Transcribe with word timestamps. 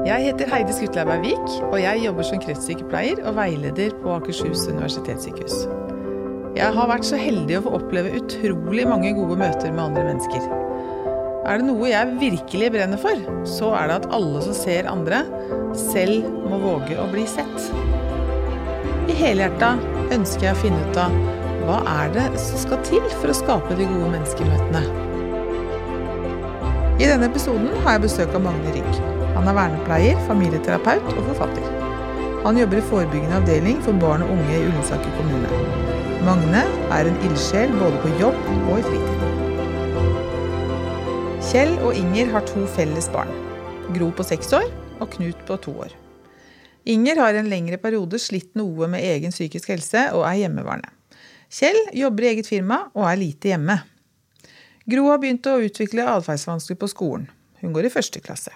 Jeg 0.00 0.24
heter 0.24 0.48
Heidi 0.48 0.72
Skutleiberg 0.72 1.20
Vik, 1.26 1.50
og 1.66 1.74
jeg 1.76 2.00
jobber 2.00 2.24
som 2.24 2.40
kreftsykepleier 2.40 3.18
og 3.28 3.34
veileder 3.36 3.92
på 4.00 4.14
Akershus 4.14 4.62
universitetssykehus. 4.70 5.66
Jeg 6.56 6.72
har 6.72 6.88
vært 6.88 7.04
så 7.04 7.18
heldig 7.20 7.58
å 7.58 7.64
få 7.66 7.74
oppleve 7.76 8.14
utrolig 8.16 8.86
mange 8.88 9.12
gode 9.18 9.36
møter 9.42 9.74
med 9.74 9.82
andre 9.90 10.06
mennesker. 10.08 10.46
Er 11.44 11.60
det 11.60 11.68
noe 11.68 11.92
jeg 11.92 12.16
virkelig 12.22 12.72
brenner 12.72 13.02
for, 13.02 13.20
så 13.44 13.74
er 13.76 13.90
det 13.90 13.98
at 14.00 14.08
alle 14.16 14.40
som 14.46 14.56
ser 14.56 14.88
andre, 14.88 15.20
selv 15.76 16.32
må 16.48 16.62
våge 16.64 16.96
å 16.96 17.06
bli 17.12 17.28
sett. 17.28 17.68
I 19.04 19.20
helhjerta 19.20 19.74
ønsker 20.16 20.48
jeg 20.48 20.56
å 20.56 20.62
finne 20.64 20.80
ut 20.80 21.04
av 21.04 21.22
hva 21.68 21.82
er 22.00 22.16
det 22.16 22.28
som 22.40 22.64
skal 22.64 22.80
til 22.88 23.04
for 23.18 23.34
å 23.34 23.36
skape 23.36 23.76
de 23.76 23.84
gode 23.84 24.14
menneskemøtene. 24.16 24.84
I 26.96 27.04
denne 27.04 27.28
episoden 27.28 27.68
har 27.84 27.98
jeg 27.98 28.08
besøk 28.08 28.32
av 28.32 28.48
Magne 28.48 28.78
Rygg. 28.80 29.19
Han 29.40 29.48
er 29.48 29.54
vernepleier, 29.56 30.18
familieterapeut 30.28 31.06
og 31.14 31.28
forfatter. 31.30 31.64
Han 32.42 32.58
jobber 32.60 32.76
i 32.76 32.82
forebyggende 32.90 33.38
avdeling 33.38 33.78
for 33.80 33.96
barn 33.96 34.20
og 34.26 34.34
unge 34.34 34.52
i 34.52 34.66
Ullensaker 34.66 35.14
kommune. 35.16 35.60
Magne 36.26 36.60
er 36.92 37.08
en 37.08 37.16
ildsjel 37.24 37.72
både 37.80 38.02
på 38.02 38.12
jobb 38.20 38.36
og 38.50 38.74
i 38.74 38.84
fritiden. 38.84 39.32
Kjell 41.48 41.72
og 41.78 41.96
Inger 41.96 42.28
har 42.34 42.44
to 42.52 42.66
felles 42.76 43.08
barn. 43.16 43.32
Gro 43.96 44.12
på 44.12 44.28
seks 44.28 44.52
år 44.60 44.68
og 45.00 45.08
Knut 45.16 45.40
på 45.48 45.56
to 45.64 45.72
år. 45.88 45.96
Inger 46.84 47.24
har 47.24 47.40
en 47.40 47.48
lengre 47.48 47.80
periode 47.80 48.20
slitt 48.20 48.52
noe 48.60 48.92
med 48.92 49.08
egen 49.08 49.32
psykisk 49.32 49.72
helse 49.72 50.10
og 50.12 50.28
er 50.28 50.42
hjemmeværende. 50.44 50.92
Kjell 51.48 51.80
jobber 51.96 52.28
i 52.28 52.34
eget 52.36 52.52
firma 52.52 52.82
og 52.92 53.08
er 53.08 53.24
lite 53.24 53.54
hjemme. 53.54 53.80
Gro 54.84 55.08
har 55.08 55.24
begynt 55.24 55.48
å 55.48 55.62
utvikle 55.64 56.04
atferdsvansker 56.18 56.76
på 56.76 56.92
skolen. 56.92 57.30
Hun 57.64 57.72
går 57.72 57.88
i 57.88 57.96
første 57.96 58.20
klasse. 58.20 58.52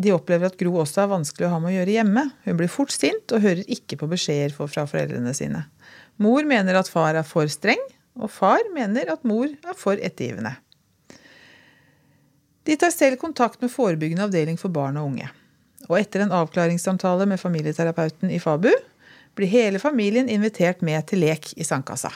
De 0.00 0.14
opplever 0.14 0.48
at 0.48 0.56
Gro 0.60 0.78
også 0.80 1.02
er 1.02 1.10
vanskelig 1.10 1.48
å 1.48 1.52
ha 1.52 1.58
med 1.60 1.74
å 1.74 1.74
gjøre 1.74 1.96
hjemme. 1.98 2.24
Hun 2.46 2.56
blir 2.56 2.72
fort 2.72 2.92
sint 2.94 3.34
og 3.36 3.42
hører 3.44 3.66
ikke 3.68 3.98
på 4.00 4.08
beskjeder 4.08 4.54
fra 4.56 4.86
foreldrene 4.88 5.34
sine. 5.36 5.66
Mor 6.20 6.46
mener 6.48 6.78
at 6.78 6.88
far 6.88 7.18
er 7.18 7.26
for 7.26 7.50
streng, 7.52 7.82
og 8.16 8.32
far 8.32 8.64
mener 8.74 9.12
at 9.12 9.26
mor 9.28 9.48
er 9.48 9.76
for 9.78 10.00
ettergivende. 10.00 10.54
De 12.68 12.76
tar 12.80 12.92
selv 12.94 13.20
kontakt 13.20 13.60
med 13.60 13.72
forebyggende 13.72 14.26
avdeling 14.28 14.58
for 14.60 14.72
barn 14.72 14.98
og 15.00 15.12
unge. 15.12 15.28
Og 15.88 15.98
etter 15.98 16.24
en 16.24 16.34
avklaringssamtale 16.36 17.26
med 17.28 17.40
familieterapeuten 17.40 18.32
i 18.32 18.40
Fabu 18.40 18.70
blir 19.36 19.52
hele 19.52 19.80
familien 19.82 20.28
invitert 20.28 20.84
med 20.86 21.08
til 21.10 21.24
lek 21.24 21.52
i 21.56 21.66
sandkassa. 21.66 22.12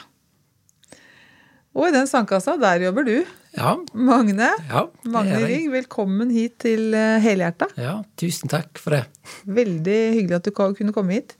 Og 1.75 1.89
i 1.89 1.91
den 1.91 2.07
sandkassa, 2.07 2.53
der 2.55 2.85
jobber 2.85 3.03
du. 3.03 3.17
Ja. 3.55 3.73
Magne. 3.91 4.47
Ja, 4.69 4.85
Magne 5.11 5.41
Rigg, 5.43 5.67
velkommen 5.73 6.29
hit 6.31 6.55
til 6.63 6.93
eh, 6.95 7.17
Helhjerta. 7.23 7.67
Ja, 7.79 7.97
tusen 8.19 8.51
takk 8.51 8.79
for 8.79 8.95
det. 8.95 9.01
Veldig 9.43 9.97
hyggelig 10.15 10.37
at 10.37 10.47
du 10.47 10.53
kunne 10.55 10.95
komme 10.95 11.17
hit. 11.17 11.35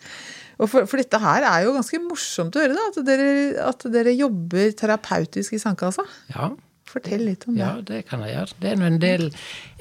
Og 0.60 0.68
for, 0.72 0.88
for 0.92 1.00
dette 1.00 1.20
her 1.24 1.48
er 1.48 1.66
jo 1.66 1.74
ganske 1.76 2.00
morsomt 2.04 2.56
å 2.56 2.64
høre, 2.64 2.76
da, 2.76 2.88
at 2.92 3.00
dere, 3.08 3.30
at 3.64 3.86
dere 3.92 4.16
jobber 4.16 4.76
terapeutisk 4.76 5.56
i 5.56 5.60
sandkassa. 5.62 6.04
Ja. 6.34 6.50
Fortell 6.92 7.24
litt 7.30 7.48
om 7.48 7.56
det. 7.56 7.64
Ja, 7.64 7.72
det 7.88 8.02
kan 8.12 8.24
jeg 8.28 8.36
gjøre. 8.36 8.60
Det 8.60 8.74
er 8.74 8.84
en 8.90 9.00
del, 9.04 9.26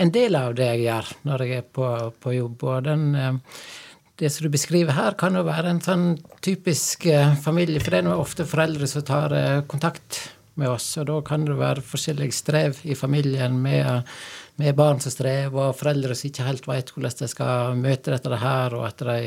en 0.07 0.15
del 0.15 0.39
av 0.39 0.55
det 0.59 0.71
jeg 0.71 0.85
gjør 0.87 1.11
når 1.31 1.45
jeg 1.47 1.65
er 1.65 1.67
på, 1.81 1.91
på 2.23 2.37
jobb. 2.37 2.65
Og 2.71 2.87
den, 2.87 3.05
eh, 3.19 3.59
det 4.23 4.31
som 4.31 4.47
du 4.47 4.55
beskriver 4.55 4.95
her, 4.95 5.19
kan 5.19 5.35
jo 5.35 5.43
være 5.51 5.75
en 5.75 5.83
sånn 5.83 6.09
typisk 6.47 7.11
eh, 7.11 7.35
familie. 7.43 7.83
For 7.83 7.95
det 7.95 8.05
er 8.05 8.15
ofte 8.15 8.47
foreldre 8.47 8.91
som 8.91 9.07
tar 9.11 9.35
kontakt 9.71 10.23
med 10.61 10.71
oss. 10.71 10.87
Og 11.01 11.09
da 11.11 11.19
kan 11.27 11.47
det 11.49 11.59
være 11.59 11.85
forskjellig 11.85 12.31
strev 12.35 12.81
i 12.85 12.97
familien 12.99 13.59
med, 13.63 14.09
med 14.61 14.79
barn 14.79 15.03
som 15.03 15.15
strever, 15.15 15.71
og 15.71 15.79
foreldre 15.79 16.17
som 16.17 16.31
ikke 16.31 16.49
helt 16.49 16.71
vet 16.71 16.95
hvordan 16.95 17.21
de 17.21 17.31
skal 17.31 17.79
møte 17.81 18.15
dette 18.15 18.41
her, 18.45 18.79
og 18.79 18.89
at 18.89 19.05
de 19.05 19.21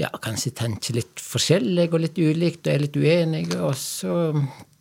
ja, 0.00 0.08
kanskje 0.24 0.54
tenker 0.56 0.96
litt 0.96 1.20
forskjellig 1.20 1.90
og 1.92 2.00
litt 2.06 2.18
ulikt 2.18 2.66
og 2.66 2.72
er 2.72 2.86
litt 2.86 2.96
uenige. 2.96 3.60
Og 3.60 3.76
så 3.78 4.16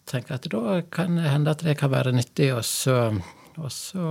tenker 0.09 0.35
jeg 0.35 0.41
at 0.41 0.49
da 0.53 0.79
kan 0.93 1.19
det 1.19 1.29
hende 1.29 1.53
at 1.53 1.63
det 1.65 1.77
kan 1.79 1.93
være 1.93 2.15
nyttig. 2.15 2.53
og 2.55 2.65
så 2.67 2.97
og 3.59 3.71
så 3.71 4.03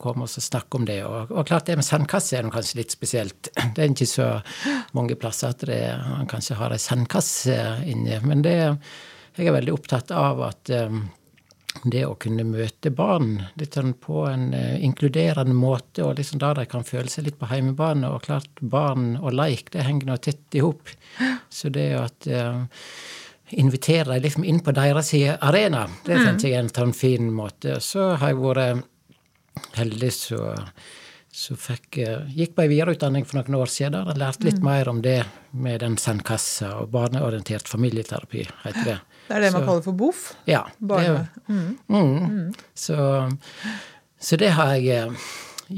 komme 0.00 0.24
og 0.24 0.30
snakke 0.30 0.78
om 0.78 0.86
det. 0.88 1.00
Og, 1.04 1.30
og, 1.30 1.46
klart 1.46 1.68
det 1.68 1.76
med 1.78 1.86
sandkasse 1.86 2.38
er 2.38 2.48
kanskje 2.52 2.80
litt 2.80 2.94
spesielt. 2.94 3.50
Det 3.74 3.82
er 3.82 3.92
ikke 3.92 4.08
så 4.08 4.28
mange 4.96 5.18
plasser 5.20 5.52
at 5.52 5.66
man 6.08 6.30
kanskje 6.30 6.56
har 6.58 6.74
ei 6.74 6.80
sandkasse 6.80 7.58
inni. 7.86 8.16
Men 8.24 8.44
det, 8.46 8.56
jeg 9.36 9.50
er 9.50 9.56
veldig 9.58 9.74
opptatt 9.76 10.12
av 10.14 10.42
at 10.46 10.70
um, 10.72 11.06
det 11.84 12.06
å 12.06 12.16
kunne 12.20 12.46
møte 12.48 12.90
barn 12.94 13.34
litt 13.60 13.76
sånn 13.76 13.92
på 14.00 14.24
en 14.30 14.48
uh, 14.56 14.76
inkluderende 14.82 15.54
måte, 15.56 16.04
og 16.06 16.16
liksom 16.20 16.40
da 16.42 16.54
de 16.56 16.66
kan 16.70 16.86
føle 16.86 17.12
seg 17.12 17.28
litt 17.28 17.38
på 17.40 17.50
heimebane. 17.50 18.08
Og 18.08 18.24
klart, 18.26 18.50
barn 18.60 19.14
og 19.20 19.36
leik, 19.36 19.70
det 19.74 19.86
henger 19.86 20.10
nå 20.10 20.18
tett 20.24 20.56
i 20.56 20.64
hop. 20.64 20.88
Så 21.52 21.72
det 21.74 21.90
at 22.00 22.28
uh, 22.32 22.64
invitere 23.56 24.14
dem 24.14 24.24
liksom 24.24 24.44
inn 24.44 24.62
på 24.64 24.74
deres 24.76 25.12
arena, 25.14 25.86
det 26.06 26.16
mm. 26.18 26.24
tenker 26.24 26.48
jeg 26.48 26.58
er 26.58 26.64
en 26.64 26.74
sånn 26.74 26.94
fin 26.96 27.32
måte. 27.32 27.80
Så 27.84 28.14
har 28.16 28.32
jeg 28.32 28.42
vært 28.42 28.86
heldig 29.76 30.12
så 30.12 30.46
så 31.36 31.52
fikk, 31.60 31.98
gikk 32.32 32.54
på 32.56 32.64
ei 32.64 32.70
videreutdanning 32.70 33.26
for 33.28 33.36
noen 33.36 33.58
år 33.58 33.68
siden 33.68 34.08
og 34.08 34.16
lærte 34.16 34.46
litt 34.46 34.62
mm. 34.62 34.64
mer 34.64 34.88
om 34.88 35.02
det 35.04 35.18
med 35.52 35.82
den 35.82 35.98
sandkassa 36.00 36.70
og 36.80 36.94
barneorientert 36.94 37.68
familieterapi, 37.68 38.46
heter 38.62 38.88
det. 38.88 38.96
Det 39.26 39.34
er 39.34 39.42
det 39.42 39.52
så, 39.52 39.58
man 39.58 39.68
kaller 39.68 39.84
for 39.84 39.98
BOF? 39.98 40.24
Ja. 40.46 40.62
Det, 40.78 41.26
mm. 41.48 41.78
Mm. 41.88 42.52
Så, 42.74 42.96
så, 44.18 44.36
det 44.40 44.52
har 44.54 44.74
jeg 44.74 45.06
eh, 45.06 45.30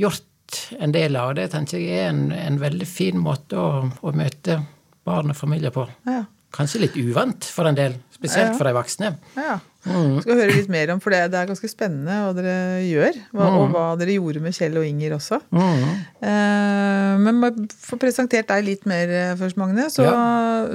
gjort 0.04 0.60
en 0.78 0.92
del 0.92 1.16
av, 1.16 1.32
og 1.32 1.38
det 1.38 1.50
tenker 1.52 1.80
jeg 1.80 2.02
er 2.04 2.10
en, 2.12 2.26
en 2.32 2.58
veldig 2.60 2.88
fin 2.88 3.20
måte 3.20 3.60
å, 3.60 3.86
å, 3.88 4.12
møte 4.16 4.60
barn 5.08 5.32
og 5.32 5.38
familier 5.38 5.72
på. 5.74 5.86
Ja. 6.08 6.24
Kanskje 6.54 6.80
litt 6.86 6.96
uvant 6.96 7.44
for 7.52 7.68
en 7.68 7.76
del, 7.76 7.98
spesielt 8.14 8.54
ja. 8.54 8.56
for 8.56 8.68
de 8.68 8.72
voksne. 8.76 9.10
Ja. 9.36 9.58
Mm. 9.88 10.18
Skal 10.24 10.40
høre 10.40 10.54
litt 10.56 10.70
mer 10.72 10.90
om, 10.92 11.00
for 11.00 11.14
det, 11.14 11.20
det 11.32 11.38
er 11.38 11.48
ganske 11.48 11.68
spennende 11.70 12.16
hva 12.24 12.32
dere 12.36 12.54
gjør. 12.84 13.18
Hva, 13.32 13.46
mm. 13.48 13.58
Og 13.58 13.74
hva 13.74 13.84
dere 14.00 14.16
gjorde 14.16 14.42
med 14.44 14.56
Kjell 14.56 14.78
og 14.80 14.86
Inger 14.88 15.14
også. 15.16 15.40
Mm. 15.54 15.84
Eh, 16.30 17.12
men 17.24 17.68
få 17.72 18.00
presentert 18.00 18.50
deg 18.50 18.66
litt 18.66 18.88
mer 18.90 19.12
eh, 19.12 19.34
først, 19.38 19.60
Magne. 19.60 19.86
Så, 19.92 20.06
ja. 20.08 20.16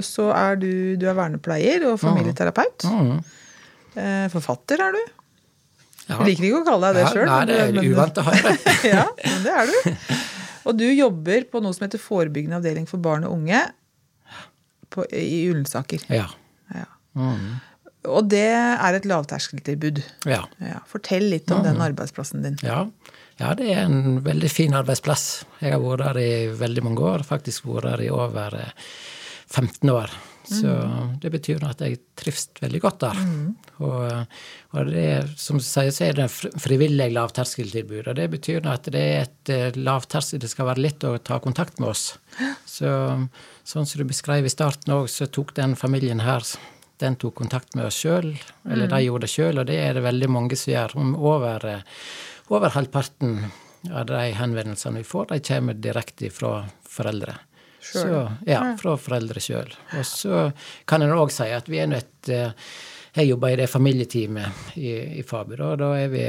så 0.05 0.29
er 0.37 0.61
du, 0.61 0.71
du 0.99 1.07
er 1.09 1.17
vernepleier 1.17 1.89
og 1.91 1.99
familieterapeut. 2.01 2.87
Mm. 2.89 3.11
Mm. 3.11 3.19
Eh, 3.93 4.25
forfatter 4.33 4.87
er 4.87 4.97
du. 4.97 5.03
Ja. 6.03 6.17
Jeg 6.19 6.33
liker 6.33 6.49
ikke 6.49 6.63
å 6.63 6.65
kalle 6.67 6.89
deg 6.89 6.99
det 6.99 7.05
ja, 7.05 7.13
sjøl. 7.15 7.29
Nei, 7.29 7.43
det 7.49 7.59
er 7.59 7.77
men, 7.77 7.91
uvant 7.93 8.19
å 8.19 8.27
høre. 8.27 8.57
ja, 8.93 9.05
men 9.23 9.45
det 9.45 9.53
er 9.61 9.71
du. 9.71 10.17
Og 10.63 10.75
du 10.79 10.85
jobber 10.89 11.45
på 11.51 11.61
noe 11.63 11.75
som 11.75 11.85
heter 11.85 12.01
forebyggende 12.01 12.59
avdeling 12.59 12.85
for 12.89 13.03
barn 13.03 13.25
og 13.27 13.35
unge 13.37 13.61
på, 14.93 15.05
i 15.09 15.43
Ullensaker. 15.51 16.03
Ja. 16.13 16.27
ja. 16.73 16.87
Mm. 17.17 17.61
Og 18.11 18.27
det 18.31 18.45
er 18.51 18.97
et 18.97 19.07
lavterskeltilbud. 19.07 20.01
Ja. 20.29 20.43
ja. 20.63 20.81
Fortell 20.89 21.29
litt 21.31 21.51
om 21.53 21.61
mm. 21.61 21.67
den 21.69 21.83
arbeidsplassen 21.85 22.43
din. 22.45 22.59
Ja. 22.65 22.83
ja. 23.39 23.53
det 23.59 23.69
er 23.71 23.85
en 23.85 24.19
veldig 24.25 24.51
fin 24.51 24.75
arbeidsplass. 24.77 25.45
Jeg 25.63 25.75
har 25.75 25.83
vært 25.83 26.05
der 26.09 26.21
i 26.23 26.33
veldig 26.59 26.85
mange 26.89 27.07
år. 27.13 27.25
Faktisk 27.27 27.69
vært 27.69 27.93
der 27.93 28.05
i 28.07 28.11
over 28.13 28.59
15 28.59 29.87
eh, 29.87 29.95
år. 29.95 30.15
Så 30.43 30.67
mm. 30.67 31.13
det 31.23 31.31
betyr 31.31 31.63
at 31.63 31.81
jeg 31.85 32.01
trives 32.19 32.49
veldig 32.59 32.81
godt 32.83 32.99
der. 33.05 33.19
Mm. 33.23 33.45
Og, 33.85 34.01
og, 34.73 34.91
det, 34.91 35.05
som 35.39 35.59
du 35.59 35.63
sier, 35.63 35.91
så 35.95 36.09
er 36.09 36.17
det 36.17 36.27
frivillig 36.31 37.07
lavterskeltilbud. 37.15 38.09
Og 38.11 38.17
det 38.19 38.27
betyr 38.33 38.67
at 38.69 38.89
det 38.91 39.03
er 39.13 39.23
et 39.23 39.53
eh, 39.53 39.79
lavterskel 39.79 40.43
Det 40.43 40.51
skal 40.51 40.67
være 40.71 40.83
lett 40.83 41.07
å 41.07 41.15
ta 41.23 41.39
kontakt 41.43 41.79
med 41.79 41.93
oss. 41.93 42.05
Så 42.67 42.91
sånn 43.63 43.87
som 43.87 44.01
du 44.01 44.05
beskrev 44.09 44.45
i 44.45 44.51
starten 44.51 44.95
òg, 44.97 45.07
så 45.11 45.29
tok 45.31 45.55
den 45.55 45.77
familien 45.79 46.23
her 46.25 46.43
den 47.01 47.15
tok 47.19 47.35
kontakt 47.41 47.73
med 47.75 47.89
oss 47.89 47.97
sjøl, 47.99 48.29
eller 48.69 48.87
de 48.87 48.99
mm. 48.99 49.05
gjorde 49.07 49.25
det 49.25 49.31
sjøl, 49.33 49.59
og 49.59 49.65
det 49.67 49.79
er 49.81 49.97
det 49.97 50.03
veldig 50.05 50.29
mange 50.31 50.55
som 50.59 50.71
gjør. 50.71 50.93
Over, 51.17 51.65
over 52.53 52.75
halvparten 52.75 53.39
av 53.91 54.05
de 54.07 54.21
henvendelsene 54.37 55.01
vi 55.01 55.07
får, 55.07 55.33
de 55.33 55.41
kommer 55.43 55.79
direkte 55.83 56.29
fra 56.31 56.53
foreldre. 56.87 57.35
Så, 57.83 58.07
ja, 58.47 58.63
fra 58.79 58.95
foreldre 58.99 59.43
sjøl. 59.43 59.69
Og 59.97 60.07
så 60.07 60.47
kan 60.89 61.03
en 61.03 61.15
òg 61.17 61.33
si 61.33 61.49
at 61.51 61.67
vi 61.69 61.81
er 61.83 61.91
nødt 61.91 62.31
eh, 62.31 62.55
jeg 63.13 63.29
jobber 63.29 63.53
i 63.53 63.57
det 63.59 63.69
familieteamet 63.69 64.75
i, 64.79 64.93
i 65.19 65.23
Faber. 65.27 65.61
Og 65.67 65.77
da 65.83 65.91
er 65.99 66.09
vi, 66.09 66.23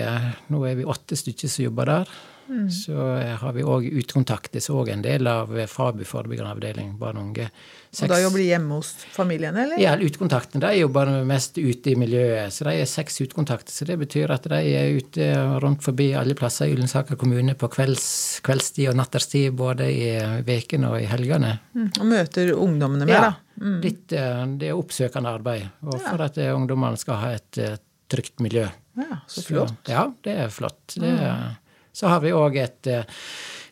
nå 0.53 0.65
er 0.69 0.77
vi 0.77 0.85
åtte 0.85 1.17
stykker 1.17 1.49
som 1.49 1.65
jobber 1.69 1.89
der. 1.89 2.11
Mm. 2.49 2.67
Så 2.71 2.95
har 3.41 3.53
vi 3.57 3.65
òg 3.65 3.87
utkontaktes 4.01 4.69
er 4.69 4.77
òg 4.77 4.91
en 4.93 5.05
del 5.05 5.29
av 5.31 5.53
FABU 5.71 6.05
forebyggende 6.09 6.53
avdeling 6.53 6.95
barn 7.01 7.21
og 7.21 7.31
unge. 7.31 7.49
Seks, 7.95 8.03
og 8.05 8.11
da 8.11 8.19
jobber 8.25 8.43
de 8.43 8.47
hjemme 8.49 8.79
hos 8.81 8.91
familiene, 9.15 9.65
eller? 9.65 9.79
Ja, 9.79 9.95
utkontakten. 9.95 10.63
De 10.65 10.73
jobber 10.77 11.13
mest 11.29 11.61
ute 11.61 11.93
i 11.93 11.97
miljøet. 11.99 12.53
Så 12.53 12.67
de 12.67 12.75
er 12.83 12.91
seks 12.91 13.21
utkontakter. 13.23 13.71
Så 13.73 13.87
det 13.89 13.97
betyr 14.01 14.35
at 14.35 14.49
de 14.51 14.61
er 14.75 14.99
ute 14.99 15.31
rundt 15.63 15.85
forbi 15.87 16.11
alle 16.19 16.37
plasser 16.39 16.69
i 16.69 16.75
Ullensaker 16.75 17.19
kommune 17.21 17.55
på 17.59 17.71
kvelds, 17.71 18.09
kveldstid 18.45 18.91
og 18.91 18.99
natterstid, 18.99 19.55
både 19.57 19.89
i 19.93 20.11
ukene 20.43 20.91
og 20.91 21.01
i 21.01 21.09
helgene. 21.11 21.57
Mm. 21.75 21.91
Og 22.01 22.07
møter 22.11 22.55
ungdommene 22.59 23.07
mer, 23.07 23.15
ja, 23.15 23.25
da? 23.31 23.65
Mm. 23.65 23.81
Litt, 23.85 24.07
eh, 24.13 24.47
det 24.59 24.73
er 24.73 24.79
oppsøkende 24.79 25.35
arbeid. 25.39 25.69
Og 25.87 25.99
for 26.01 26.19
ja. 26.19 26.31
at 26.31 26.41
ungdommene 26.51 26.99
skal 27.01 27.23
ha 27.23 27.35
et 27.39 27.63
trygt 28.11 28.43
miljø. 28.43 28.67
Ja, 28.95 29.19
så 29.27 29.43
flott. 29.43 29.79
Så, 29.87 29.93
ja, 29.93 30.13
det 30.23 30.35
er 30.45 30.51
flott. 30.55 30.83
Det 30.95 31.09
er, 31.09 31.31
mm. 31.35 31.55
Så 31.95 32.11
har 32.11 32.25
vi 32.25 32.35
òg 32.35 32.57
et, 32.59 32.87
eh, 32.91 33.05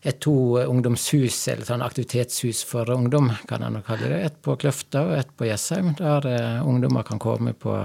er 0.02 0.14
to 0.18 0.58
ungdomshus, 0.58 1.36
eller 1.48 1.66
sånn 1.66 1.82
aktivitetshus 1.82 2.64
for 2.66 2.90
ungdom, 2.90 3.30
kan 3.46 3.62
en 3.62 3.82
kalle 3.86 4.08
det. 4.10 4.20
Et 4.26 4.42
på 4.42 4.56
Kløfta 4.58 5.04
og 5.06 5.14
et 5.18 5.30
på 5.38 5.46
Jessheim, 5.46 5.92
der 5.98 6.26
uh, 6.26 6.66
ungdommer 6.66 7.06
kan 7.06 7.20
komme 7.22 7.52
på 7.54 7.76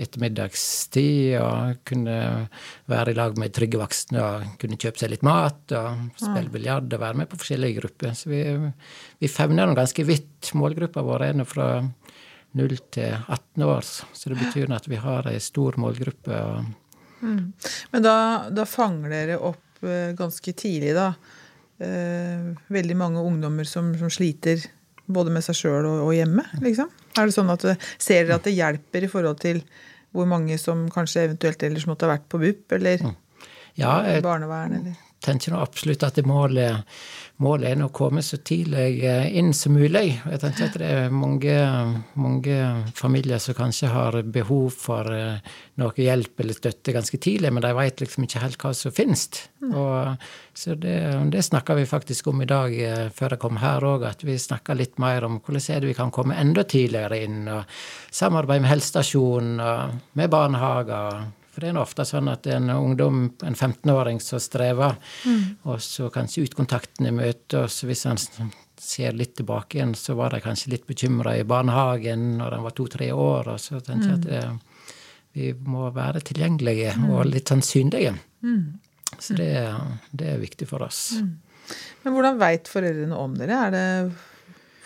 ettermiddagstid 0.00 1.36
og 1.42 1.82
kunne 1.84 2.48
være 2.88 3.12
i 3.12 3.18
lag 3.18 3.36
med 3.36 3.52
trygge 3.52 3.80
voksne 3.82 4.22
og 4.22 4.46
kunne 4.62 4.80
kjøpe 4.80 5.02
seg 5.02 5.12
litt 5.12 5.26
mat 5.28 5.74
og 5.76 6.16
spille 6.16 6.48
biljard 6.52 6.88
og 6.88 7.04
være 7.04 7.20
med 7.20 7.28
på 7.28 7.40
forskjellige 7.42 7.82
grupper. 7.82 8.16
Så 8.16 8.32
vi, 8.32 8.42
vi 9.20 9.28
fevner 9.28 9.68
den 9.68 9.76
ganske 9.76 10.08
vidt. 10.08 10.54
Målgruppa 10.56 11.04
vår 11.04 11.28
er 11.28 11.36
nå 11.36 11.44
fra 11.48 11.68
0 12.56 12.78
til 12.92 13.12
18 13.28 13.64
år, 13.64 13.84
så 13.84 14.32
det 14.32 14.40
betyr 14.40 14.72
at 14.72 14.88
vi 14.88 15.00
har 15.00 15.28
ei 15.28 15.40
stor 15.40 15.76
målgruppe. 15.80 16.40
Mm. 17.22 17.52
Men 17.92 18.04
da, 18.04 18.16
da 18.50 18.66
fanger 18.68 19.12
dere 19.12 19.38
opp 19.38 19.60
Eh, 19.82 20.12
ganske 20.14 20.52
tidlig, 20.52 20.94
da. 20.94 21.14
Eh, 21.78 22.54
veldig 22.66 22.96
mange 22.96 23.20
ungdommer 23.20 23.64
som, 23.64 23.90
som 23.98 24.10
sliter 24.10 24.62
både 25.06 25.32
med 25.34 25.42
seg 25.42 25.58
sjøl 25.58 25.86
og, 25.88 26.04
og, 26.06 26.12
hjemme, 26.14 26.44
liksom. 26.62 26.90
Er 27.18 27.26
det 27.26 27.34
sånn 27.34 27.50
at 27.50 27.64
eh, 27.66 27.88
Ser 27.98 28.28
dere 28.28 28.38
at 28.38 28.46
det 28.46 28.54
hjelper 28.54 29.02
i 29.02 29.10
forhold 29.10 29.40
til 29.42 29.64
hvor 30.12 30.28
mange 30.28 30.58
som 30.60 30.84
kanskje 30.92 31.26
eventuelt 31.26 31.64
ellers 31.66 31.88
måtte 31.88 32.06
ha 32.06 32.12
vært 32.12 32.28
på 32.30 32.38
BUP 32.38 32.76
eller 32.76 33.02
mm. 33.02 33.16
ja, 33.80 33.96
barnevern? 34.22 34.78
eller? 34.78 35.00
tenker 35.22 35.54
absolutt 35.54 36.02
at 36.02 36.16
det 36.18 36.24
målet, 36.26 36.82
målet 37.42 37.72
er 37.72 37.82
å 37.84 37.90
komme 37.94 38.22
så 38.24 38.38
tidlig 38.44 39.02
eh, 39.06 39.26
inn 39.38 39.50
som 39.56 39.74
mulig. 39.76 40.14
Jeg 40.18 40.40
tenker 40.42 40.68
at 40.68 40.78
det 40.80 40.88
er 40.88 41.14
mange, 41.14 41.56
mange 42.18 42.58
familier 42.98 43.42
som 43.42 43.56
kanskje 43.58 43.90
har 43.92 44.18
behov 44.34 44.70
for 44.76 45.10
eh, 45.12 45.42
noe 45.82 45.92
hjelp 45.98 46.40
eller 46.44 46.58
støtte 46.58 46.94
ganske 46.94 47.20
tidlig, 47.22 47.52
men 47.52 47.64
de 47.64 47.74
vet 47.76 48.04
liksom 48.04 48.26
ikke 48.26 48.44
helt 48.44 48.62
hva 48.62 48.72
som 48.76 48.94
finnes. 48.94 49.26
Mm. 49.62 49.74
Og, 49.74 50.30
så 50.56 50.76
det, 50.78 50.96
det 51.32 51.44
snakka 51.46 51.76
vi 51.78 51.88
faktisk 51.88 52.30
om 52.32 52.42
i 52.44 52.48
dag 52.48 52.78
eh, 52.78 53.04
før 53.14 53.36
jeg 53.36 53.44
kom 53.44 53.60
her 53.62 53.88
òg, 53.90 54.06
at 54.08 54.24
vi 54.26 54.38
snakka 54.38 54.78
litt 54.78 54.98
mer 55.02 55.28
om 55.28 55.40
hvordan 55.42 55.68
er 55.76 55.84
det 55.84 55.92
vi 55.92 55.98
kan 55.98 56.14
komme 56.14 56.38
enda 56.38 56.64
tidligere 56.68 57.22
inn. 57.26 57.44
og 57.50 57.68
Samarbeide 58.12 58.64
med 58.64 58.74
helsestasjonen 58.76 59.62
med 60.18 60.32
barnehager 60.32 61.22
for 61.52 61.60
det 61.60 61.68
er 61.68 61.78
ofte 61.82 62.04
sånn 62.08 62.30
at 62.32 62.46
en 62.48 62.70
ungdom, 62.72 63.24
en 63.44 63.56
15-åring 63.56 64.22
som 64.24 64.40
strever, 64.40 64.96
mm. 65.28 65.42
og 65.68 65.82
så 65.84 66.08
kanskje 66.12 66.46
utkontakten 66.46 67.10
i 67.10 67.14
møtet, 67.14 67.58
og 67.60 67.70
så 67.70 67.88
Hvis 67.90 68.06
han 68.08 68.20
ser 68.82 69.12
litt 69.14 69.36
tilbake 69.36 69.78
igjen, 69.78 69.92
så 69.94 70.16
var 70.18 70.32
de 70.32 70.40
kanskje 70.42 70.72
litt 70.72 70.86
bekymra 70.88 71.36
i 71.38 71.44
barnehagen 71.46 72.38
når 72.40 72.56
han 72.56 72.64
var 72.64 72.74
to-tre 72.74 73.12
år. 73.12 73.52
Og 73.52 73.60
så 73.60 73.78
tenker 73.84 74.08
jeg 74.08 74.16
mm. 74.16 74.22
at 74.22 74.26
det, 74.26 74.72
vi 75.38 75.52
må 75.68 75.86
være 75.94 76.24
tilgjengelige 76.32 76.96
mm. 76.98 77.06
og 77.12 77.28
litt 77.28 77.52
sånn 77.52 77.62
synlige. 77.64 78.16
Mm. 78.42 78.80
Så 79.18 79.36
det, 79.38 79.52
det, 80.10 80.32
er 80.32 80.42
viktig 80.42 80.66
for 80.68 80.84
oss. 80.88 81.20
Mm. 81.20 81.76
Men 82.02 82.16
hvordan 82.16 82.40
veit 82.40 82.68
foreldrene 82.70 83.16
om 83.16 83.36
dere? 83.38 83.60
Er 83.68 83.74
det, 83.76 83.86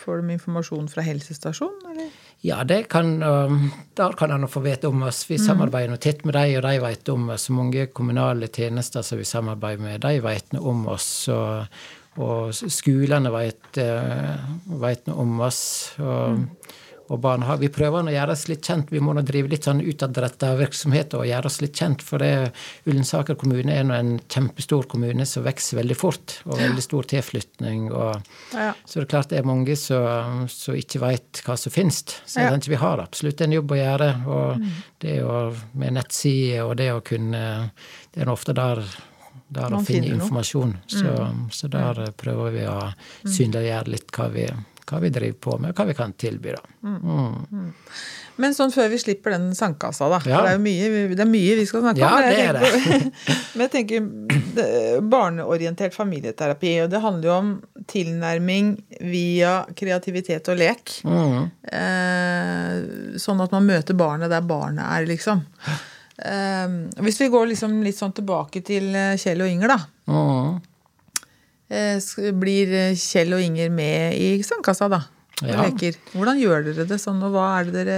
får 0.03 0.21
de 0.21 0.35
informasjon 0.37 0.91
fra 0.91 1.05
helsestasjonen, 1.07 1.93
eller? 1.93 2.11
Ja, 2.47 2.61
det 2.63 2.85
kan, 2.91 3.17
um, 3.23 3.69
der 3.99 4.15
kan 4.15 4.31
han 4.31 4.47
få 4.47 4.63
vite 4.63 4.87
om 4.87 5.03
oss. 5.03 5.25
Vi 5.27 5.35
mm. 5.35 5.43
samarbeider 5.43 5.91
nå 5.91 5.99
tett 5.99 6.23
med 6.23 6.37
dem, 6.37 6.55
og 6.57 6.63
de 6.63 6.73
vet 6.85 7.11
om 7.11 7.29
oss. 7.35 7.49
Mange 7.51 7.87
kommunale 7.91 8.47
tjenester 8.47 9.03
som 9.03 9.19
vi 9.19 9.27
samarbeider 9.27 9.83
med, 9.83 10.01
de 10.05 10.21
vet 10.23 10.55
noe 10.55 10.71
om 10.71 10.85
oss. 10.95 11.09
Og, 11.33 11.79
og 12.23 12.55
skolene 12.55 13.33
vet, 13.35 13.81
uh, 13.83 14.51
vet 14.79 15.09
noe 15.11 15.25
om 15.25 15.39
oss. 15.49 15.63
Og, 15.99 16.37
mm 16.39 16.83
og 17.07 17.19
barnehage. 17.23 17.63
Vi 17.65 17.69
prøver 17.73 18.07
å 18.07 18.13
gjøre 18.13 18.35
oss 18.35 18.45
litt 18.51 18.67
kjent. 18.67 18.91
Vi 18.91 19.01
må 19.03 19.13
nå 19.15 19.23
drive 19.25 19.51
litt 19.51 19.67
sånn 19.67 19.81
utadretta 19.83 20.53
virksomhet 20.59 21.15
og 21.17 21.27
gjøre 21.29 21.49
oss 21.49 21.59
litt 21.63 21.79
kjent. 21.79 22.03
For 22.05 22.23
det, 22.23 22.51
Ullensaker 22.89 23.37
kommune 23.39 23.73
er 23.73 23.87
nå 23.87 23.95
en 23.95 24.13
kjempestor 24.27 24.87
kommune 24.91 25.25
som 25.29 25.45
vokser 25.47 25.79
veldig 25.81 25.97
fort. 25.97 26.37
Og 26.45 26.59
veldig 26.59 26.83
stor 26.83 27.09
tilflytning. 27.15 27.89
Og, 27.91 28.31
ja. 28.53 28.71
Så 28.83 28.99
det 28.99 29.07
er 29.07 29.11
klart 29.15 29.33
det 29.33 29.41
er 29.41 29.49
mange 29.49 29.77
som, 29.79 30.45
som 30.51 30.77
ikke 30.77 31.03
veit 31.03 31.43
hva 31.45 31.57
som 31.59 31.73
finnes. 31.73 32.03
Så 32.25 32.43
ja. 32.43 32.53
vi 32.53 32.79
har 32.79 33.03
absolutt 33.03 33.41
en 33.43 33.55
jobb 33.55 33.75
å 33.75 33.81
gjøre. 33.81 34.09
Og 34.27 34.63
mm. 34.63 34.71
det 35.03 35.19
å, 35.23 35.43
med 35.79 35.99
nettsider 35.99 36.65
og 36.67 36.75
det 36.79 36.91
å 36.93 37.03
kunne 37.05 37.45
Det 38.11 38.23
er 38.23 38.29
ofte 38.31 38.53
der 38.57 38.81
der 39.47 39.73
å 39.73 39.81
finne 39.85 40.15
informasjon. 40.17 40.77
Så, 40.91 41.05
mm. 41.07 41.43
så, 41.55 41.69
der 41.71 42.01
prøver 42.19 42.55
vi 42.55 42.65
å 42.67 42.79
mm. 42.89 43.31
synliggjøre 43.31 43.93
litt 43.93 44.11
hva 44.15 44.27
vi, 44.33 44.47
hva 44.87 45.01
vi 45.03 45.11
driver 45.13 45.39
på 45.43 45.57
med, 45.59 45.75
hva 45.75 45.85
vi 45.89 45.95
kan 45.97 46.13
tilby. 46.15 46.55
da. 46.55 46.61
Mm. 46.87 47.45
Mm. 47.51 47.71
Men 48.37 48.53
sånn 48.53 48.71
før 48.73 48.91
vi 48.91 48.99
slipper 49.01 49.33
den 49.33 49.49
sandkassa, 49.57 50.07
da. 50.11 50.19
Ja. 50.29 50.43
Det, 50.45 50.53
er 50.55 50.61
mye, 50.61 50.89
det, 51.09 51.23
er 51.23 51.29
mye, 51.29 51.55
vi 51.57 51.65
skal 51.67 51.83
snakke 51.83 52.03
ja, 52.03 52.11
om. 52.13 52.21
Men 52.21 52.37
jeg, 52.37 52.53
det 52.53 52.69
tenker, 52.75 53.31
men 53.53 53.65
jeg 53.65 53.73
tenker 53.73 55.01
barneorientert 55.13 55.97
familieterapi, 55.97 56.75
og 56.83 56.91
det 56.93 57.01
handler 57.03 57.29
jo 57.29 57.35
om 57.35 57.51
tilnærming 57.89 58.71
via 59.09 59.57
kreativitet 59.77 60.53
og 60.53 60.61
lek. 60.61 60.95
Mm. 61.07 61.49
Eh, 61.81 63.17
sånn 63.25 63.43
at 63.43 63.53
man 63.57 63.67
møter 63.67 63.97
barnet 63.97 64.31
der 64.33 64.45
barnet 64.45 64.85
er, 64.85 65.09
liksom. 65.09 65.41
Eh, 66.17 66.79
hvis 67.03 67.21
vi 67.23 67.31
går 67.33 67.51
liksom 67.55 67.81
litt 67.85 67.97
sånn 67.97 68.15
tilbake 68.17 68.61
til 68.65 68.93
eh, 68.93 69.17
Kjell 69.17 69.43
og 69.45 69.53
Inger, 69.55 69.73
da. 69.73 69.81
Mm. 71.67 71.77
Eh, 71.77 72.31
blir 72.39 72.73
eh, 72.73 72.97
Kjell 72.99 73.35
og 73.37 73.43
Inger 73.43 73.71
med 73.73 74.17
i 74.17 74.33
Sandkassa, 74.47 74.89
da? 74.91 75.03
Ja. 75.45 75.61
leker. 75.67 75.97
Hvordan 76.15 76.39
gjør 76.41 76.63
dere 76.65 76.87
det 76.89 76.97
sånn, 77.01 77.19
og 77.21 77.35
hva 77.35 77.47
er 77.59 77.67
det 77.69 77.81
dere 77.83 77.97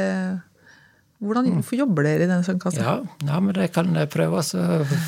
hvordan, 1.20 1.50
Hvorfor 1.58 1.76
jobber 1.76 2.06
dere 2.08 2.24
i 2.24 2.30
den 2.32 2.46
sandkassa? 2.48 2.80
Ja, 2.80 2.96
ja, 3.28 3.40
men 3.44 3.52
det 3.58 3.74
kan 3.76 3.92
jeg 3.92 4.08
prøve 4.12 4.40
å 4.40 4.66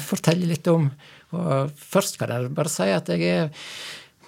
fortelle 0.09 0.49
litt 0.49 0.67
om. 0.67 0.89
Og 1.31 1.71
først 1.79 2.19
kan 2.19 2.33
jeg 2.33 2.49
bare 2.55 2.71
si 2.71 2.87
at 2.91 3.07
jeg 3.13 3.29
er 3.31 3.69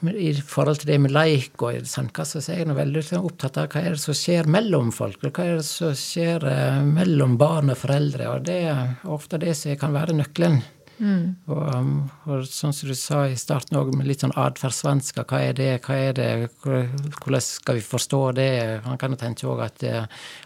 i 0.04 0.32
forhold 0.36 0.80
til 0.82 0.94
det 0.94 1.00
med 1.04 1.14
leik 1.16 1.60
og 1.64 1.76
i 1.76 1.82
sandkassa, 1.88 2.40
så 2.44 2.54
er 2.54 2.64
jeg 2.64 2.76
veldig 2.76 3.04
opptatt 3.20 3.60
av 3.60 3.68
hva 3.72 3.84
er 3.84 3.98
det 3.98 4.04
som 4.04 4.16
skjer 4.16 4.48
mellom 4.52 4.94
folk. 4.96 5.20
Hva 5.28 5.44
er 5.44 5.60
det 5.60 5.68
som 5.68 5.92
skjer 5.96 6.48
eh, 6.48 6.80
mellom 6.88 7.36
barn 7.40 7.72
og 7.72 7.80
foreldre. 7.84 8.32
Og 8.32 8.48
det 8.48 8.58
er 8.72 9.12
ofte 9.12 9.40
det 9.44 9.56
som 9.60 9.76
kan 9.80 9.96
være 9.96 10.16
nøkkelen 10.16 10.62
Mm. 11.04 11.24
Og, 11.52 11.62
um, 11.76 11.94
og, 12.30 12.46
sånn 12.48 12.74
som 12.76 12.90
du 12.90 12.96
sa 12.98 13.24
i 13.28 13.36
starten 13.40 13.78
òg, 13.80 13.92
med 13.98 14.08
litt 14.08 14.24
sånn 14.24 14.36
atferdssvensker. 14.40 15.26
Hva 15.28 15.42
er 15.50 15.58
det? 15.58 15.70
Hva 15.84 15.98
er 16.00 16.18
det? 16.18 16.30
Hvordan 16.64 17.44
skal 17.44 17.80
vi 17.80 17.86
forstå 17.86 18.22
det? 18.40 18.50
Man 18.88 19.00
kan 19.02 19.16
jo 19.16 19.20
tenke 19.20 19.50
òg 19.52 19.64
at 19.68 19.86
eh, 19.88 20.06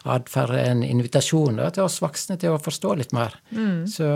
atferd 0.09 0.55
er 0.57 0.71
en 0.73 0.83
invitasjon 0.87 1.61
da, 1.61 1.69
til 1.73 1.85
oss 1.85 1.99
voksne 2.03 2.39
til 2.41 2.55
å 2.55 2.61
forstå 2.63 2.95
litt 3.01 3.13
mer. 3.17 3.37
Mm. 3.51 3.85
Så, 3.91 4.11